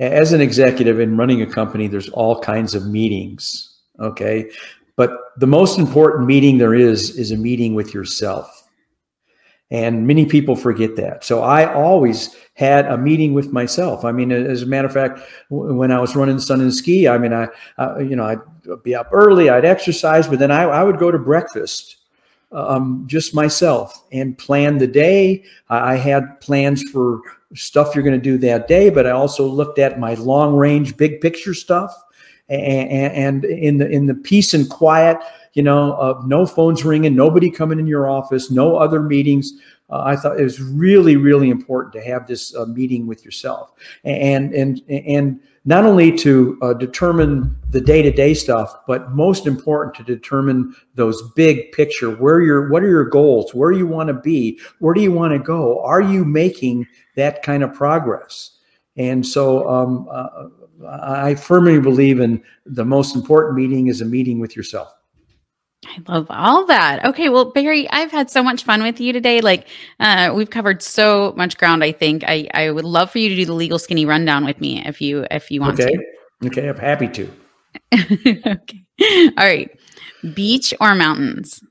as 0.00 0.32
an 0.32 0.40
executive 0.40 1.00
in 1.00 1.16
running 1.16 1.42
a 1.42 1.46
company, 1.46 1.88
there's 1.88 2.08
all 2.10 2.40
kinds 2.40 2.74
of 2.74 2.86
meetings. 2.86 3.70
Okay, 4.00 4.50
but 4.96 5.10
the 5.36 5.46
most 5.46 5.78
important 5.78 6.26
meeting 6.26 6.58
there 6.58 6.74
is 6.74 7.16
is 7.16 7.30
a 7.30 7.36
meeting 7.36 7.74
with 7.74 7.94
yourself. 7.94 8.63
And 9.74 10.06
many 10.06 10.24
people 10.24 10.54
forget 10.54 10.94
that. 10.94 11.24
So 11.24 11.42
I 11.42 11.74
always 11.74 12.36
had 12.54 12.86
a 12.86 12.96
meeting 12.96 13.34
with 13.34 13.52
myself. 13.52 14.04
I 14.04 14.12
mean, 14.12 14.30
as 14.30 14.62
a 14.62 14.66
matter 14.66 14.86
of 14.86 14.94
fact, 14.94 15.18
when 15.50 15.90
I 15.90 15.98
was 15.98 16.14
running 16.14 16.38
Sun 16.38 16.60
and 16.60 16.72
Ski, 16.72 17.08
I 17.08 17.18
mean, 17.18 17.32
I, 17.32 17.48
you 17.98 18.14
know, 18.14 18.24
I'd 18.24 18.82
be 18.84 18.94
up 18.94 19.08
early, 19.10 19.50
I'd 19.50 19.64
exercise, 19.64 20.28
but 20.28 20.38
then 20.38 20.52
I, 20.52 20.62
I 20.62 20.84
would 20.84 21.00
go 21.00 21.10
to 21.10 21.18
breakfast, 21.18 21.96
um, 22.52 23.02
just 23.08 23.34
myself, 23.34 24.04
and 24.12 24.38
plan 24.38 24.78
the 24.78 24.86
day. 24.86 25.42
I 25.68 25.96
had 25.96 26.40
plans 26.40 26.80
for 26.92 27.20
stuff 27.54 27.96
you're 27.96 28.04
going 28.04 28.14
to 28.14 28.22
do 28.22 28.38
that 28.38 28.68
day, 28.68 28.90
but 28.90 29.08
I 29.08 29.10
also 29.10 29.44
looked 29.44 29.80
at 29.80 29.98
my 29.98 30.14
long 30.14 30.54
range, 30.54 30.96
big 30.96 31.20
picture 31.20 31.52
stuff, 31.52 31.92
and, 32.48 33.44
in 33.44 33.78
the 33.78 33.88
in 33.88 34.06
the 34.06 34.14
peace 34.14 34.54
and 34.54 34.68
quiet, 34.68 35.16
you 35.54 35.62
know, 35.62 35.94
of 35.94 36.26
no 36.26 36.46
phones 36.46 36.84
ringing, 36.84 37.14
nobody 37.14 37.50
coming 37.50 37.78
in 37.78 37.86
your 37.86 38.08
office, 38.08 38.50
no 38.50 38.76
other 38.76 39.00
meetings. 39.00 39.52
Uh, 39.90 40.02
I 40.04 40.16
thought 40.16 40.40
it 40.40 40.44
was 40.44 40.60
really, 40.60 41.16
really 41.16 41.50
important 41.50 41.92
to 41.94 42.02
have 42.02 42.26
this 42.26 42.54
uh, 42.54 42.64
meeting 42.66 43.06
with 43.06 43.24
yourself, 43.24 43.72
and 44.04 44.54
and 44.54 44.80
and 44.88 45.40
not 45.66 45.84
only 45.84 46.14
to 46.18 46.58
uh, 46.60 46.74
determine 46.74 47.56
the 47.70 47.80
day-to-day 47.80 48.34
stuff, 48.34 48.74
but 48.86 49.12
most 49.12 49.46
important 49.46 49.94
to 49.96 50.02
determine 50.02 50.74
those 50.94 51.22
big 51.32 51.72
picture. 51.72 52.10
Where 52.10 52.42
your 52.42 52.68
what 52.68 52.82
are 52.82 52.90
your 52.90 53.04
goals? 53.04 53.54
Where 53.54 53.72
you 53.72 53.86
want 53.86 54.08
to 54.08 54.14
be? 54.14 54.58
Where 54.78 54.94
do 54.94 55.00
you 55.00 55.12
want 55.12 55.32
to 55.32 55.38
go? 55.38 55.82
Are 55.82 56.02
you 56.02 56.24
making 56.24 56.86
that 57.16 57.42
kind 57.42 57.62
of 57.62 57.72
progress? 57.72 58.58
And 58.96 59.26
so 59.26 59.68
um, 59.68 60.08
uh, 60.10 60.48
I 60.86 61.34
firmly 61.34 61.80
believe 61.80 62.20
in 62.20 62.42
the 62.66 62.84
most 62.84 63.14
important 63.14 63.56
meeting 63.56 63.88
is 63.88 64.00
a 64.00 64.04
meeting 64.04 64.40
with 64.40 64.56
yourself. 64.56 64.94
I 65.86 66.12
love 66.12 66.26
all 66.30 66.64
that. 66.66 67.04
Okay, 67.04 67.28
well, 67.28 67.52
Barry, 67.52 67.88
I've 67.90 68.10
had 68.10 68.30
so 68.30 68.42
much 68.42 68.64
fun 68.64 68.82
with 68.82 69.00
you 69.00 69.12
today. 69.12 69.40
Like, 69.40 69.68
uh, 70.00 70.32
we've 70.34 70.50
covered 70.50 70.82
so 70.82 71.34
much 71.36 71.58
ground. 71.58 71.84
I 71.84 71.92
think 71.92 72.24
I, 72.26 72.48
I 72.54 72.70
would 72.70 72.84
love 72.84 73.10
for 73.10 73.18
you 73.18 73.28
to 73.28 73.36
do 73.36 73.44
the 73.44 73.52
legal 73.52 73.78
skinny 73.78 74.06
rundown 74.06 74.44
with 74.44 74.60
me 74.60 74.82
if 74.86 75.00
you 75.00 75.26
if 75.30 75.50
you 75.50 75.60
want 75.60 75.78
Okay. 75.78 75.98
Okay, 76.44 76.68
I'm 76.68 76.76
happy 76.76 77.08
to. 77.08 77.30
to. 77.92 78.50
okay. 78.52 79.32
All 79.36 79.46
right. 79.46 79.70
Beach 80.34 80.72
or 80.80 80.94
mountains? 80.94 81.62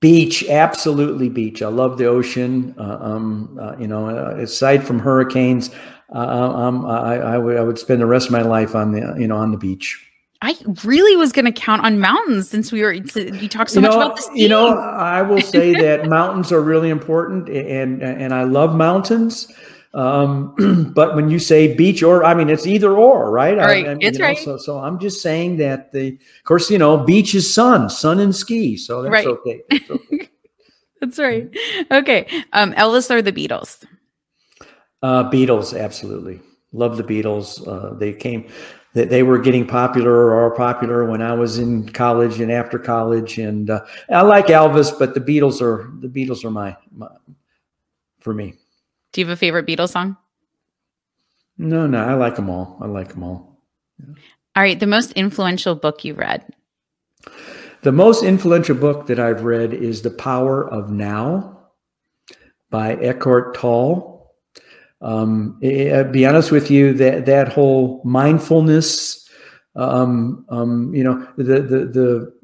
Beach, 0.00 0.44
absolutely 0.48 1.28
beach. 1.28 1.62
I 1.62 1.68
love 1.68 1.96
the 1.96 2.06
ocean. 2.06 2.74
Uh, 2.78 2.98
um, 3.00 3.58
uh, 3.60 3.76
you 3.78 3.88
know, 3.88 4.08
uh, 4.08 4.36
aside 4.36 4.84
from 4.84 4.98
hurricanes, 4.98 5.70
uh, 6.14 6.18
um, 6.18 6.86
I, 6.86 7.16
I 7.16 7.38
would 7.38 7.56
I 7.56 7.62
would 7.62 7.78
spend 7.78 8.00
the 8.00 8.06
rest 8.06 8.26
of 8.26 8.32
my 8.32 8.42
life 8.42 8.74
on 8.74 8.92
the 8.92 9.16
you 9.18 9.26
know 9.28 9.36
on 9.36 9.50
the 9.52 9.58
beach. 9.58 10.02
I 10.42 10.54
really 10.84 11.16
was 11.16 11.32
going 11.32 11.46
to 11.46 11.52
count 11.52 11.82
on 11.82 11.98
mountains 11.98 12.50
since 12.50 12.70
we 12.70 12.82
were 12.82 12.92
you 12.92 13.48
talked 13.48 13.70
so 13.70 13.80
you 13.80 13.82
much 13.82 13.90
know, 13.92 13.96
about 14.02 14.16
this. 14.16 14.28
you 14.34 14.48
know, 14.48 14.68
I 14.78 15.22
will 15.22 15.40
say 15.40 15.74
that 15.80 16.06
mountains 16.08 16.52
are 16.52 16.60
really 16.60 16.90
important, 16.90 17.48
and 17.48 18.02
and 18.02 18.34
I 18.34 18.44
love 18.44 18.74
mountains. 18.76 19.50
Um, 19.94 20.92
but 20.94 21.16
when 21.16 21.30
you 21.30 21.38
say 21.38 21.74
beach 21.74 22.02
or, 22.02 22.22
I 22.22 22.34
mean, 22.34 22.50
it's 22.50 22.66
either 22.66 22.92
or, 22.94 23.30
right? 23.30 23.58
I- 23.58 23.64
Right, 23.66 23.86
I 23.86 23.94
mean, 23.94 24.02
it's 24.02 24.18
you 24.18 24.22
know, 24.24 24.28
right. 24.28 24.38
So, 24.38 24.58
so 24.58 24.78
I'm 24.78 24.98
just 24.98 25.22
saying 25.22 25.56
that 25.56 25.90
the, 25.92 26.08
of 26.08 26.44
course, 26.44 26.70
you 26.70 26.76
know, 26.76 26.98
beach 26.98 27.34
is 27.34 27.52
sun, 27.52 27.88
sun 27.88 28.20
and 28.20 28.36
ski, 28.36 28.76
so 28.76 29.00
that's 29.00 29.12
Right. 29.12 29.26
okay. 29.26 29.62
That's 29.70 29.90
okay. 29.90 30.28
That's 31.00 31.18
right. 31.18 31.48
Okay. 31.90 32.26
Um, 32.54 32.72
Elvis 32.72 33.10
or 33.10 33.20
the 33.20 33.32
Beatles? 33.32 33.84
Uh, 35.02 35.30
Beatles, 35.30 35.78
absolutely. 35.78 36.40
Love 36.72 36.96
the 36.96 37.04
Beatles. 37.04 37.66
Uh, 37.66 37.94
they 37.94 38.12
came, 38.12 38.48
they, 38.94 39.04
they 39.04 39.22
were 39.22 39.38
getting 39.38 39.66
popular 39.66 40.12
or 40.12 40.46
are 40.46 40.50
popular 40.50 41.04
when 41.04 41.22
I 41.22 41.32
was 41.32 41.58
in 41.58 41.88
college 41.90 42.40
and 42.40 42.50
after 42.50 42.78
college. 42.78 43.38
And 43.38 43.70
uh, 43.70 43.84
I 44.10 44.22
like 44.22 44.46
Elvis, 44.46 44.98
but 44.98 45.14
the 45.14 45.20
Beatles 45.20 45.60
are 45.60 45.90
the 46.00 46.08
Beatles 46.08 46.44
are 46.44 46.50
my, 46.50 46.76
my 46.92 47.08
for 48.20 48.34
me. 48.34 48.54
Do 49.12 49.20
you 49.20 49.26
have 49.26 49.34
a 49.34 49.36
favorite 49.38 49.66
Beatles 49.66 49.90
song? 49.90 50.16
No, 51.58 51.86
no, 51.86 52.04
I 52.04 52.14
like 52.14 52.36
them 52.36 52.50
all. 52.50 52.76
I 52.82 52.86
like 52.86 53.08
them 53.08 53.22
all. 53.22 53.62
All 54.56 54.62
right. 54.62 54.78
The 54.78 54.86
most 54.86 55.12
influential 55.12 55.74
book 55.74 56.04
you 56.04 56.14
read? 56.14 56.44
The 57.82 57.92
most 57.92 58.24
influential 58.24 58.74
book 58.74 59.06
that 59.06 59.20
I've 59.20 59.44
read 59.44 59.72
is 59.72 60.02
The 60.02 60.10
Power 60.10 60.68
of 60.68 60.90
Now 60.90 61.68
by 62.70 62.96
Eckhart 62.96 63.54
Tolle. 63.54 64.15
Um, 65.06 65.56
eh, 65.62 65.96
I'll 65.96 66.10
be 66.10 66.26
honest 66.26 66.50
with 66.50 66.68
you, 66.68 66.92
that 66.94 67.26
that 67.26 67.52
whole 67.52 68.02
mindfulness, 68.04 69.28
um, 69.76 70.44
um, 70.48 70.92
you 70.92 71.04
know, 71.04 71.26
the 71.36 71.60
the 71.62 71.86
the 71.86 72.34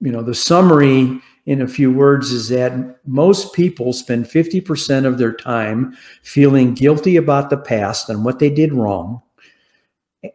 you 0.00 0.12
know 0.12 0.22
the 0.22 0.34
summary 0.34 1.20
in 1.46 1.60
a 1.60 1.66
few 1.66 1.90
words 1.90 2.30
is 2.30 2.48
that 2.50 3.00
most 3.04 3.52
people 3.54 3.92
spend 3.92 4.30
fifty 4.30 4.60
percent 4.60 5.04
of 5.04 5.18
their 5.18 5.32
time 5.32 5.96
feeling 6.22 6.74
guilty 6.74 7.16
about 7.16 7.50
the 7.50 7.56
past 7.56 8.08
and 8.08 8.24
what 8.24 8.38
they 8.38 8.50
did 8.50 8.72
wrong, 8.72 9.20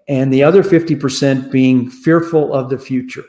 and 0.10 0.34
the 0.34 0.44
other 0.44 0.64
fifty 0.64 0.96
percent 0.96 1.54
being 1.54 1.90
fearful 1.90 2.54
of 2.54 2.70
the 2.70 2.78
future. 2.78 3.24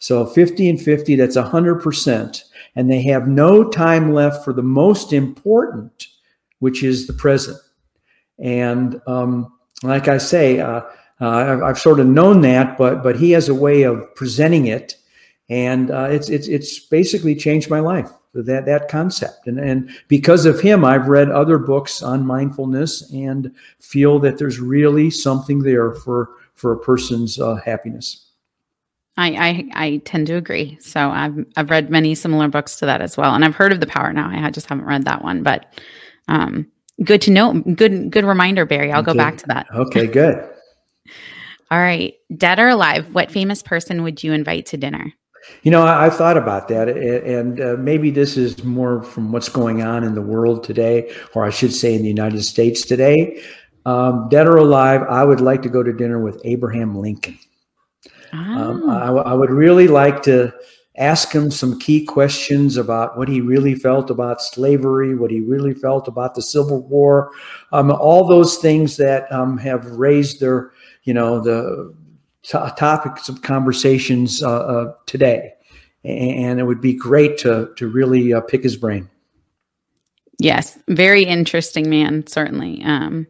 So 0.00 0.24
50 0.24 0.70
and 0.70 0.80
50, 0.80 1.14
that's 1.16 1.36
100%. 1.36 2.44
And 2.74 2.90
they 2.90 3.02
have 3.02 3.28
no 3.28 3.68
time 3.68 4.14
left 4.14 4.42
for 4.42 4.54
the 4.54 4.62
most 4.62 5.12
important, 5.12 6.06
which 6.60 6.82
is 6.82 7.06
the 7.06 7.12
present. 7.12 7.58
And 8.40 9.00
um, 9.06 9.52
like 9.82 10.08
I 10.08 10.18
say, 10.18 10.60
uh, 10.60 10.82
uh, 11.20 11.60
I've, 11.62 11.78
sort 11.78 12.00
of 12.00 12.06
known 12.06 12.40
that, 12.42 12.78
but 12.78 13.02
but 13.02 13.16
he 13.16 13.32
has 13.32 13.48
a 13.48 13.54
way 13.54 13.82
of 13.82 14.14
presenting 14.14 14.66
it, 14.66 14.96
and 15.50 15.90
uh, 15.90 16.08
it's 16.10 16.30
it's 16.30 16.48
it's 16.48 16.78
basically 16.78 17.34
changed 17.34 17.68
my 17.68 17.80
life. 17.80 18.10
That 18.32 18.64
that 18.64 18.88
concept, 18.88 19.46
and 19.46 19.58
and 19.58 19.90
because 20.08 20.46
of 20.46 20.60
him, 20.60 20.84
I've 20.84 21.08
read 21.08 21.30
other 21.30 21.58
books 21.58 22.02
on 22.02 22.26
mindfulness 22.26 23.10
and 23.12 23.54
feel 23.80 24.18
that 24.20 24.38
there's 24.38 24.60
really 24.60 25.10
something 25.10 25.58
there 25.58 25.94
for 25.94 26.30
for 26.54 26.72
a 26.72 26.78
person's 26.78 27.38
uh, 27.38 27.56
happiness. 27.56 28.26
I, 29.18 29.28
I 29.74 29.84
I 29.84 29.96
tend 30.04 30.28
to 30.28 30.36
agree. 30.36 30.78
So 30.80 31.10
I've 31.10 31.44
I've 31.56 31.68
read 31.68 31.90
many 31.90 32.14
similar 32.14 32.48
books 32.48 32.76
to 32.76 32.86
that 32.86 33.02
as 33.02 33.18
well, 33.18 33.34
and 33.34 33.44
I've 33.44 33.56
heard 33.56 33.72
of 33.72 33.80
the 33.80 33.86
Power 33.86 34.12
Now. 34.12 34.30
I 34.30 34.50
just 34.50 34.68
haven't 34.68 34.86
read 34.86 35.04
that 35.04 35.22
one, 35.22 35.42
but 35.42 35.74
um, 36.28 36.66
good 37.04 37.22
to 37.22 37.30
know. 37.30 37.54
Good 37.54 38.10
good 38.10 38.24
reminder, 38.24 38.64
Barry. 38.64 38.92
I'll 38.92 39.02
go 39.02 39.14
back 39.14 39.36
to 39.38 39.46
that. 39.48 39.66
Okay, 39.74 40.06
good. 40.06 40.36
All 41.70 41.78
right, 41.78 42.14
dead 42.36 42.58
or 42.58 42.68
alive? 42.68 43.14
What 43.14 43.30
famous 43.30 43.62
person 43.62 44.02
would 44.02 44.24
you 44.24 44.32
invite 44.32 44.66
to 44.66 44.76
dinner? 44.76 45.12
You 45.62 45.70
know, 45.70 45.82
I, 45.82 46.06
I 46.06 46.10
thought 46.10 46.36
about 46.36 46.68
that, 46.68 46.88
and 46.88 47.60
uh, 47.60 47.76
maybe 47.78 48.10
this 48.10 48.36
is 48.36 48.62
more 48.64 49.02
from 49.02 49.32
what's 49.32 49.48
going 49.48 49.82
on 49.82 50.04
in 50.04 50.14
the 50.14 50.22
world 50.22 50.64
today, 50.64 51.14
or 51.34 51.44
I 51.44 51.50
should 51.50 51.72
say 51.72 51.94
in 51.94 52.02
the 52.02 52.08
United 52.08 52.42
States 52.42 52.82
today. 52.82 53.42
Um, 53.86 54.28
dead 54.28 54.46
or 54.46 54.56
alive, 54.56 55.02
I 55.08 55.24
would 55.24 55.40
like 55.40 55.62
to 55.62 55.68
go 55.68 55.82
to 55.82 55.92
dinner 55.92 56.20
with 56.20 56.40
Abraham 56.44 56.98
Lincoln. 56.98 57.38
Um, 58.32 58.82
Oh. 58.84 58.90
I, 58.90 59.30
I 59.30 59.34
would 59.34 59.50
really 59.50 59.88
like 59.88 60.22
to 60.24 60.52
ask 61.00 61.32
him 61.32 61.50
some 61.50 61.78
key 61.78 62.04
questions 62.04 62.76
about 62.76 63.16
what 63.16 63.28
he 63.28 63.40
really 63.40 63.74
felt 63.74 64.10
about 64.10 64.42
slavery, 64.42 65.16
what 65.16 65.30
he 65.30 65.40
really 65.40 65.74
felt 65.74 66.06
about 66.06 66.34
the 66.34 66.42
Civil 66.42 66.82
War, 66.86 67.32
um, 67.72 67.90
all 67.90 68.28
those 68.28 68.58
things 68.58 68.96
that 68.98 69.30
um, 69.32 69.58
have 69.58 69.84
raised 69.86 70.40
their, 70.40 70.70
you 71.04 71.14
know, 71.14 71.40
the 71.40 71.94
to- 72.42 72.74
topics 72.76 73.28
of 73.28 73.42
conversations 73.42 74.42
uh, 74.42 74.60
uh, 74.60 74.94
today. 75.06 75.54
And 76.04 76.60
it 76.60 76.64
would 76.64 76.80
be 76.80 76.94
great 76.94 77.36
to 77.38 77.72
to 77.76 77.86
really 77.88 78.32
uh, 78.32 78.40
pick 78.40 78.62
his 78.62 78.76
brain. 78.76 79.08
Yes, 80.38 80.78
very 80.88 81.24
interesting 81.24 81.90
man, 81.90 82.26
certainly. 82.26 82.82
Um, 82.82 83.26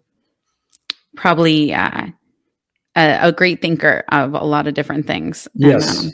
probably 1.17 1.75
uh, 1.75 2.07
a, 2.95 3.19
a 3.29 3.33
great 3.33 3.61
thinker 3.61 4.05
of 4.11 4.35
a 4.35 4.45
lot 4.45 4.69
of 4.69 4.75
different 4.75 5.07
things. 5.07 5.49
And, 5.55 5.65
Yes. 5.65 6.05
um, 6.05 6.13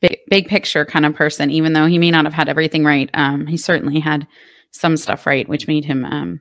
big, 0.00 0.18
big 0.28 0.48
picture 0.48 0.84
kind 0.84 1.06
of 1.06 1.14
person, 1.14 1.50
even 1.50 1.72
though 1.72 1.86
he 1.86 1.98
may 1.98 2.10
not 2.10 2.24
have 2.24 2.34
had 2.34 2.48
everything 2.48 2.84
right. 2.84 3.10
Um, 3.14 3.46
he 3.46 3.56
certainly 3.56 4.00
had 4.00 4.26
some 4.70 4.96
stuff 4.96 5.26
right, 5.26 5.48
which 5.48 5.68
made 5.68 5.84
him. 5.84 6.04
Um, 6.04 6.40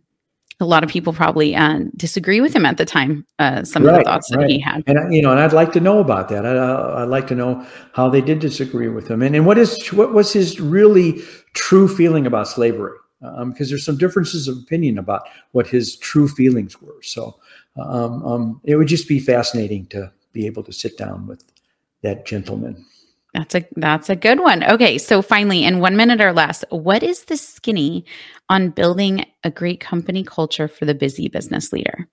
a 0.59 0.65
lot 0.65 0.83
of 0.83 0.89
people 0.89 1.13
probably 1.13 1.55
uh, 1.55 1.81
disagree 1.95 2.41
with 2.41 2.55
him 2.55 2.65
at 2.65 2.77
the 2.77 2.85
time. 2.85 3.25
Uh, 3.37 3.63
some 3.63 3.85
of 3.85 3.93
the 3.93 4.03
thoughts 4.03 4.29
that 4.31 4.39
right. 4.39 4.49
he 4.49 4.59
had. 4.59 4.83
And 4.87 5.13
you 5.13 5.21
know, 5.21 5.31
and 5.31 5.39
I'd 5.39 5.53
like 5.53 5.71
to 5.73 5.79
know 5.79 5.99
about 5.99 6.29
that. 6.29 6.47
I, 6.47 7.03
I'd 7.03 7.09
like 7.09 7.27
to 7.27 7.35
know 7.35 7.65
how 7.93 8.09
they 8.09 8.21
did 8.21 8.39
disagree 8.39 8.87
with 8.87 9.07
him, 9.07 9.21
and 9.21 9.35
and 9.35 9.45
what 9.45 9.59
is 9.59 9.87
what 9.93 10.13
was 10.13 10.33
his 10.33 10.59
really 10.59 11.21
true 11.53 11.87
feeling 11.87 12.25
about 12.25 12.47
slavery? 12.47 12.97
Um, 13.21 13.51
because 13.51 13.69
there's 13.69 13.85
some 13.85 13.97
differences 13.97 14.47
of 14.47 14.57
opinion 14.57 14.97
about 14.97 15.27
what 15.51 15.65
his 15.67 15.95
true 15.97 16.27
feelings 16.27 16.79
were. 16.81 17.01
So 17.01 17.39
um, 17.75 18.23
um, 18.23 18.61
it 18.63 18.75
would 18.75 18.87
just 18.87 19.07
be 19.07 19.19
fascinating 19.19 19.87
to 19.87 20.11
be 20.33 20.45
able 20.45 20.63
to 20.63 20.73
sit 20.73 20.97
down 20.97 21.25
with 21.25 21.43
that 22.03 22.25
gentleman. 22.25 22.85
That's 23.33 23.55
a 23.55 23.67
that's 23.75 24.09
a 24.09 24.15
good 24.15 24.39
one. 24.39 24.63
Okay, 24.63 24.97
so 24.97 25.21
finally, 25.21 25.63
in 25.63 25.79
one 25.79 25.95
minute 25.95 26.21
or 26.21 26.33
less, 26.33 26.63
what 26.69 27.03
is 27.03 27.25
the 27.25 27.37
skinny 27.37 28.05
on 28.49 28.69
building 28.69 29.25
a 29.43 29.51
great 29.51 29.79
company 29.79 30.23
culture 30.23 30.67
for 30.67 30.85
the 30.85 30.95
busy 30.95 31.27
business 31.27 31.71
leader? 31.71 32.07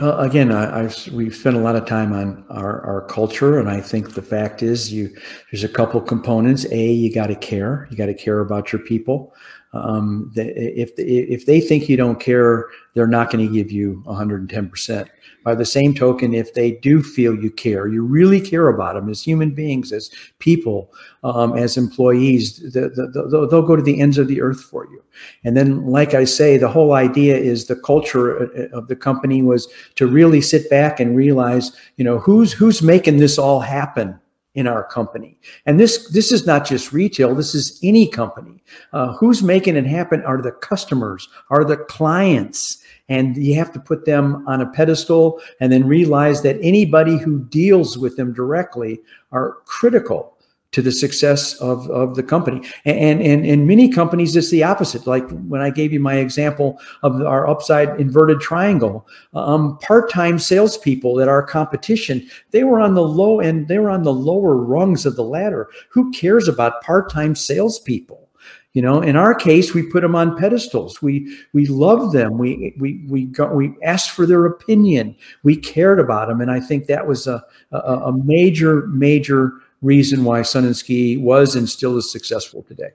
Uh, 0.00 0.16
again, 0.18 0.50
I, 0.50 0.84
I've, 0.84 1.08
we've 1.12 1.34
spent 1.34 1.56
a 1.56 1.60
lot 1.60 1.76
of 1.76 1.84
time 1.84 2.12
on 2.14 2.46
our, 2.48 2.80
our 2.82 3.06
culture, 3.08 3.58
and 3.58 3.68
I 3.68 3.80
think 3.80 4.14
the 4.14 4.22
fact 4.22 4.62
is, 4.62 4.92
you 4.92 5.14
there's 5.50 5.64
a 5.64 5.68
couple 5.68 6.00
components. 6.00 6.64
A, 6.70 6.92
you 6.92 7.12
got 7.12 7.26
to 7.26 7.34
care. 7.34 7.86
You 7.90 7.96
got 7.96 8.06
to 8.06 8.14
care 8.14 8.40
about 8.40 8.72
your 8.72 8.80
people. 8.82 9.34
Um, 9.74 10.30
if 10.36 10.90
if 10.98 11.46
they 11.46 11.60
think 11.60 11.88
you 11.88 11.96
don't 11.96 12.20
care, 12.20 12.68
they're 12.94 13.06
not 13.06 13.30
going 13.30 13.46
to 13.46 13.52
give 13.52 13.72
you 13.72 14.02
110 14.04 14.68
percent. 14.68 15.08
By 15.44 15.54
the 15.56 15.64
same 15.64 15.92
token, 15.94 16.34
if 16.34 16.54
they 16.54 16.72
do 16.72 17.02
feel 17.02 17.34
you 17.34 17.50
care, 17.50 17.88
you 17.88 18.04
really 18.04 18.40
care 18.40 18.68
about 18.68 18.94
them 18.94 19.08
as 19.08 19.22
human 19.22 19.50
beings, 19.50 19.90
as 19.90 20.08
people, 20.38 20.92
um, 21.24 21.56
as 21.58 21.76
employees, 21.76 22.58
the, 22.72 22.90
the, 22.90 23.08
the, 23.12 23.48
they'll 23.48 23.66
go 23.66 23.74
to 23.74 23.82
the 23.82 24.00
ends 24.00 24.18
of 24.18 24.28
the 24.28 24.40
earth 24.40 24.60
for 24.60 24.86
you. 24.86 25.02
And 25.42 25.56
then, 25.56 25.84
like 25.86 26.14
I 26.14 26.24
say, 26.24 26.58
the 26.58 26.68
whole 26.68 26.92
idea 26.92 27.36
is 27.36 27.66
the 27.66 27.74
culture 27.74 28.52
uh, 28.56 28.76
of 28.76 28.86
the 28.86 28.94
company 28.94 29.42
was 29.42 29.66
to 29.96 30.06
really 30.06 30.40
sit 30.40 30.70
back 30.70 31.00
and 31.00 31.16
realize, 31.16 31.72
you 31.96 32.04
know, 32.04 32.18
who's 32.18 32.52
who's 32.52 32.80
making 32.80 33.16
this 33.16 33.36
all 33.36 33.60
happen 33.60 34.20
in 34.54 34.66
our 34.66 34.84
company. 34.84 35.38
And 35.66 35.80
this 35.80 36.08
this 36.10 36.30
is 36.30 36.46
not 36.46 36.66
just 36.66 36.92
retail. 36.92 37.34
This 37.34 37.54
is 37.54 37.78
any 37.82 38.06
company. 38.06 38.62
Uh, 38.92 39.12
who's 39.14 39.42
making 39.42 39.76
it 39.76 39.86
happen 39.86 40.22
are 40.24 40.40
the 40.40 40.52
customers, 40.52 41.28
are 41.50 41.64
the 41.64 41.78
clients. 41.78 42.78
And 43.08 43.36
you 43.36 43.54
have 43.56 43.72
to 43.72 43.80
put 43.80 44.04
them 44.04 44.46
on 44.46 44.60
a 44.60 44.70
pedestal 44.70 45.40
and 45.60 45.72
then 45.72 45.86
realize 45.86 46.42
that 46.42 46.58
anybody 46.62 47.18
who 47.18 47.44
deals 47.46 47.98
with 47.98 48.16
them 48.16 48.32
directly 48.32 49.00
are 49.32 49.58
critical 49.64 50.31
to 50.72 50.82
the 50.82 50.90
success 50.90 51.54
of, 51.54 51.88
of 51.90 52.16
the 52.16 52.22
company. 52.22 52.66
And, 52.84 53.22
and 53.22 53.46
in 53.46 53.66
many 53.66 53.90
companies, 53.90 54.34
it's 54.34 54.50
the 54.50 54.64
opposite. 54.64 55.06
Like 55.06 55.28
when 55.30 55.60
I 55.60 55.70
gave 55.70 55.92
you 55.92 56.00
my 56.00 56.14
example 56.14 56.80
of 57.02 57.20
our 57.22 57.46
upside 57.46 58.00
inverted 58.00 58.40
triangle, 58.40 59.06
um, 59.34 59.78
part-time 59.78 60.38
salespeople 60.38 61.20
at 61.20 61.28
our 61.28 61.42
competition, 61.42 62.26
they 62.50 62.64
were 62.64 62.80
on 62.80 62.94
the 62.94 63.02
low 63.02 63.40
end, 63.40 63.68
they 63.68 63.78
were 63.78 63.90
on 63.90 64.02
the 64.02 64.14
lower 64.14 64.56
rungs 64.56 65.06
of 65.06 65.14
the 65.14 65.24
ladder. 65.24 65.68
Who 65.90 66.10
cares 66.10 66.48
about 66.48 66.82
part-time 66.82 67.34
salespeople? 67.34 68.30
You 68.72 68.80
know, 68.80 69.02
in 69.02 69.16
our 69.16 69.34
case, 69.34 69.74
we 69.74 69.82
put 69.82 70.00
them 70.00 70.16
on 70.16 70.38
pedestals. 70.38 71.02
We 71.02 71.36
we 71.52 71.66
loved 71.66 72.14
them. 72.14 72.38
We 72.38 72.72
we 72.78 73.04
we 73.06 73.26
got, 73.26 73.54
we 73.54 73.74
asked 73.84 74.12
for 74.12 74.24
their 74.24 74.46
opinion. 74.46 75.14
We 75.42 75.56
cared 75.56 76.00
about 76.00 76.28
them, 76.28 76.40
and 76.40 76.50
I 76.50 76.58
think 76.58 76.86
that 76.86 77.06
was 77.06 77.26
a 77.26 77.44
a, 77.72 77.76
a 77.76 78.12
major 78.24 78.86
major 78.86 79.52
reason 79.82 80.24
why 80.24 80.42
Sun 80.42 80.64
and 80.64 80.76
Ski 80.76 81.16
was 81.16 81.54
and 81.54 81.68
still 81.68 81.98
is 81.98 82.10
successful 82.10 82.62
today. 82.62 82.90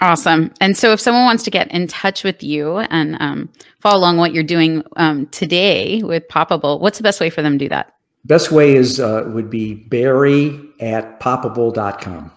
Awesome. 0.00 0.52
And 0.60 0.76
so, 0.76 0.92
if 0.92 1.00
someone 1.00 1.24
wants 1.24 1.42
to 1.44 1.50
get 1.50 1.70
in 1.70 1.86
touch 1.86 2.22
with 2.22 2.42
you 2.42 2.78
and 2.78 3.16
um, 3.18 3.48
follow 3.80 3.98
along 3.98 4.18
what 4.18 4.34
you're 4.34 4.44
doing 4.44 4.82
um, 4.96 5.26
today 5.28 6.02
with 6.02 6.28
Popable, 6.28 6.80
what's 6.80 6.98
the 6.98 7.02
best 7.02 7.20
way 7.20 7.30
for 7.30 7.42
them 7.42 7.58
to 7.58 7.64
do 7.64 7.68
that? 7.70 7.94
Best 8.24 8.52
way 8.52 8.74
is 8.74 9.00
uh, 9.00 9.24
would 9.28 9.48
be 9.48 9.74
Barry 9.74 10.60
at 10.80 11.18
popable.com. 11.20 12.30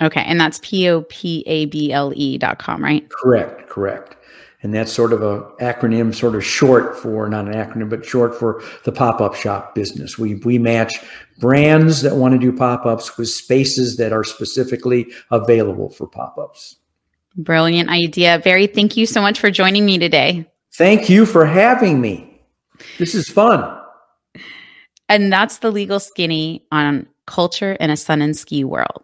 Okay. 0.00 0.22
And 0.22 0.40
that's 0.40 0.60
P 0.62 0.88
O 0.88 1.02
P 1.02 1.42
A 1.46 1.66
B 1.66 1.92
L 1.92 2.12
E 2.14 2.38
dot 2.38 2.58
com, 2.58 2.82
right? 2.82 3.08
Correct, 3.08 3.68
correct. 3.68 4.16
And 4.62 4.72
that's 4.72 4.92
sort 4.92 5.12
of 5.12 5.22
a 5.22 5.42
acronym, 5.60 6.14
sort 6.14 6.36
of 6.36 6.44
short 6.44 6.96
for 6.96 7.28
not 7.28 7.48
an 7.48 7.54
acronym, 7.54 7.90
but 7.90 8.04
short 8.04 8.34
for 8.34 8.62
the 8.84 8.92
pop-up 8.92 9.34
shop 9.34 9.74
business. 9.74 10.18
We 10.18 10.36
we 10.36 10.58
match 10.58 10.94
brands 11.38 12.02
that 12.02 12.14
want 12.14 12.32
to 12.34 12.38
do 12.38 12.56
pop-ups 12.56 13.18
with 13.18 13.28
spaces 13.28 13.96
that 13.96 14.12
are 14.12 14.22
specifically 14.22 15.12
available 15.32 15.90
for 15.90 16.06
pop-ups. 16.06 16.76
Brilliant 17.36 17.88
idea. 17.88 18.40
Barry, 18.44 18.66
thank 18.66 18.96
you 18.96 19.06
so 19.06 19.20
much 19.20 19.40
for 19.40 19.50
joining 19.50 19.84
me 19.84 19.98
today. 19.98 20.46
Thank 20.74 21.08
you 21.10 21.26
for 21.26 21.44
having 21.44 22.00
me. 22.00 22.40
This 22.98 23.14
is 23.14 23.28
fun. 23.28 23.78
And 25.08 25.32
that's 25.32 25.58
the 25.58 25.70
legal 25.70 25.98
skinny 26.00 26.64
on 26.70 27.06
culture 27.26 27.72
in 27.74 27.90
a 27.90 27.96
sun 27.96 28.22
and 28.22 28.36
ski 28.36 28.64
world. 28.64 29.02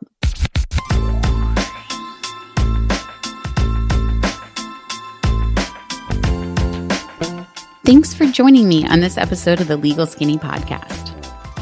Thanks 7.88 8.12
for 8.12 8.26
joining 8.26 8.68
me 8.68 8.86
on 8.86 9.00
this 9.00 9.16
episode 9.16 9.62
of 9.62 9.68
the 9.68 9.78
Legal 9.78 10.04
Skinny 10.04 10.36
Podcast. 10.36 11.14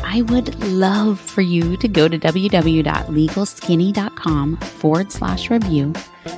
I 0.03 0.22
would 0.22 0.61
love 0.64 1.20
for 1.20 1.41
you 1.41 1.77
to 1.77 1.87
go 1.87 2.09
to 2.09 2.18
www.legalskinny.com 2.18 4.57
forward 4.57 5.12
slash 5.12 5.51
review 5.51 5.93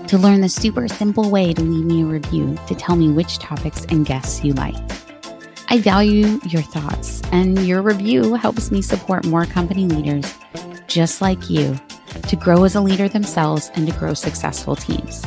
to 0.09 0.18
learn 0.18 0.43
the 0.43 0.49
super 0.51 0.89
simple 0.89 1.30
way 1.30 1.55
to 1.55 1.62
leave 1.62 1.86
me 1.86 2.03
a 2.03 2.05
review 2.05 2.59
to 2.66 2.74
tell 2.74 2.97
me 2.97 3.09
which 3.09 3.39
topics 3.39 3.86
and 3.86 4.05
guests 4.05 4.45
you 4.45 4.53
like. 4.53 4.76
I 5.70 5.78
value 5.78 6.39
your 6.45 6.61
thoughts, 6.61 7.22
and 7.32 7.66
your 7.66 7.80
review 7.80 8.34
helps 8.34 8.70
me 8.70 8.82
support 8.82 9.24
more 9.24 9.47
company 9.47 9.86
leaders 9.86 10.34
just 10.86 11.22
like 11.22 11.49
you 11.49 11.80
to 12.28 12.36
grow 12.36 12.64
as 12.64 12.74
a 12.74 12.82
leader 12.82 13.09
themselves 13.09 13.70
and 13.74 13.91
to 13.91 13.99
grow 13.99 14.12
successful 14.12 14.76
teams. 14.76 15.24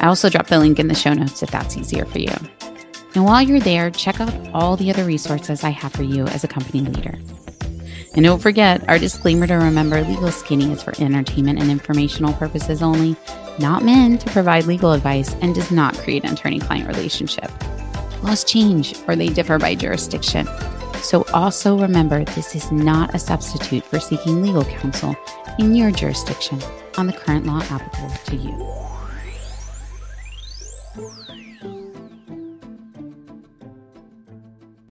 I 0.00 0.06
also 0.06 0.30
drop 0.30 0.46
the 0.46 0.58
link 0.58 0.78
in 0.78 0.88
the 0.88 0.94
show 0.94 1.12
notes 1.12 1.42
if 1.42 1.50
that's 1.50 1.76
easier 1.76 2.06
for 2.06 2.20
you. 2.20 2.32
And 3.14 3.24
while 3.24 3.42
you're 3.42 3.60
there, 3.60 3.90
check 3.90 4.20
out 4.20 4.32
all 4.54 4.76
the 4.76 4.90
other 4.90 5.04
resources 5.04 5.64
I 5.64 5.70
have 5.70 5.92
for 5.92 6.02
you 6.02 6.24
as 6.26 6.44
a 6.44 6.48
company 6.48 6.80
leader. 6.80 7.18
And 8.14 8.24
don't 8.24 8.42
forget 8.42 8.86
our 8.88 8.98
disclaimer 8.98 9.46
to 9.46 9.54
remember 9.54 10.02
legal 10.02 10.30
skinny 10.30 10.70
is 10.72 10.82
for 10.82 10.92
entertainment 11.00 11.58
and 11.60 11.70
informational 11.70 12.34
purposes 12.34 12.82
only, 12.82 13.16
not 13.58 13.84
meant 13.84 14.20
to 14.22 14.30
provide 14.30 14.66
legal 14.66 14.92
advice, 14.92 15.34
and 15.40 15.54
does 15.54 15.70
not 15.70 15.96
create 15.98 16.24
an 16.24 16.34
attorney 16.34 16.60
client 16.60 16.88
relationship. 16.88 17.50
Laws 18.22 18.44
change 18.44 18.94
or 19.08 19.16
they 19.16 19.28
differ 19.28 19.58
by 19.58 19.74
jurisdiction. 19.74 20.46
So 21.02 21.24
also 21.32 21.78
remember 21.78 22.24
this 22.24 22.54
is 22.54 22.70
not 22.70 23.14
a 23.14 23.18
substitute 23.18 23.84
for 23.84 23.98
seeking 23.98 24.42
legal 24.42 24.64
counsel 24.64 25.16
in 25.58 25.74
your 25.74 25.90
jurisdiction 25.90 26.60
on 26.96 27.06
the 27.06 27.12
current 27.12 27.46
law 27.46 27.60
applicable 27.62 28.10
to 28.26 28.36
you. 28.36 28.91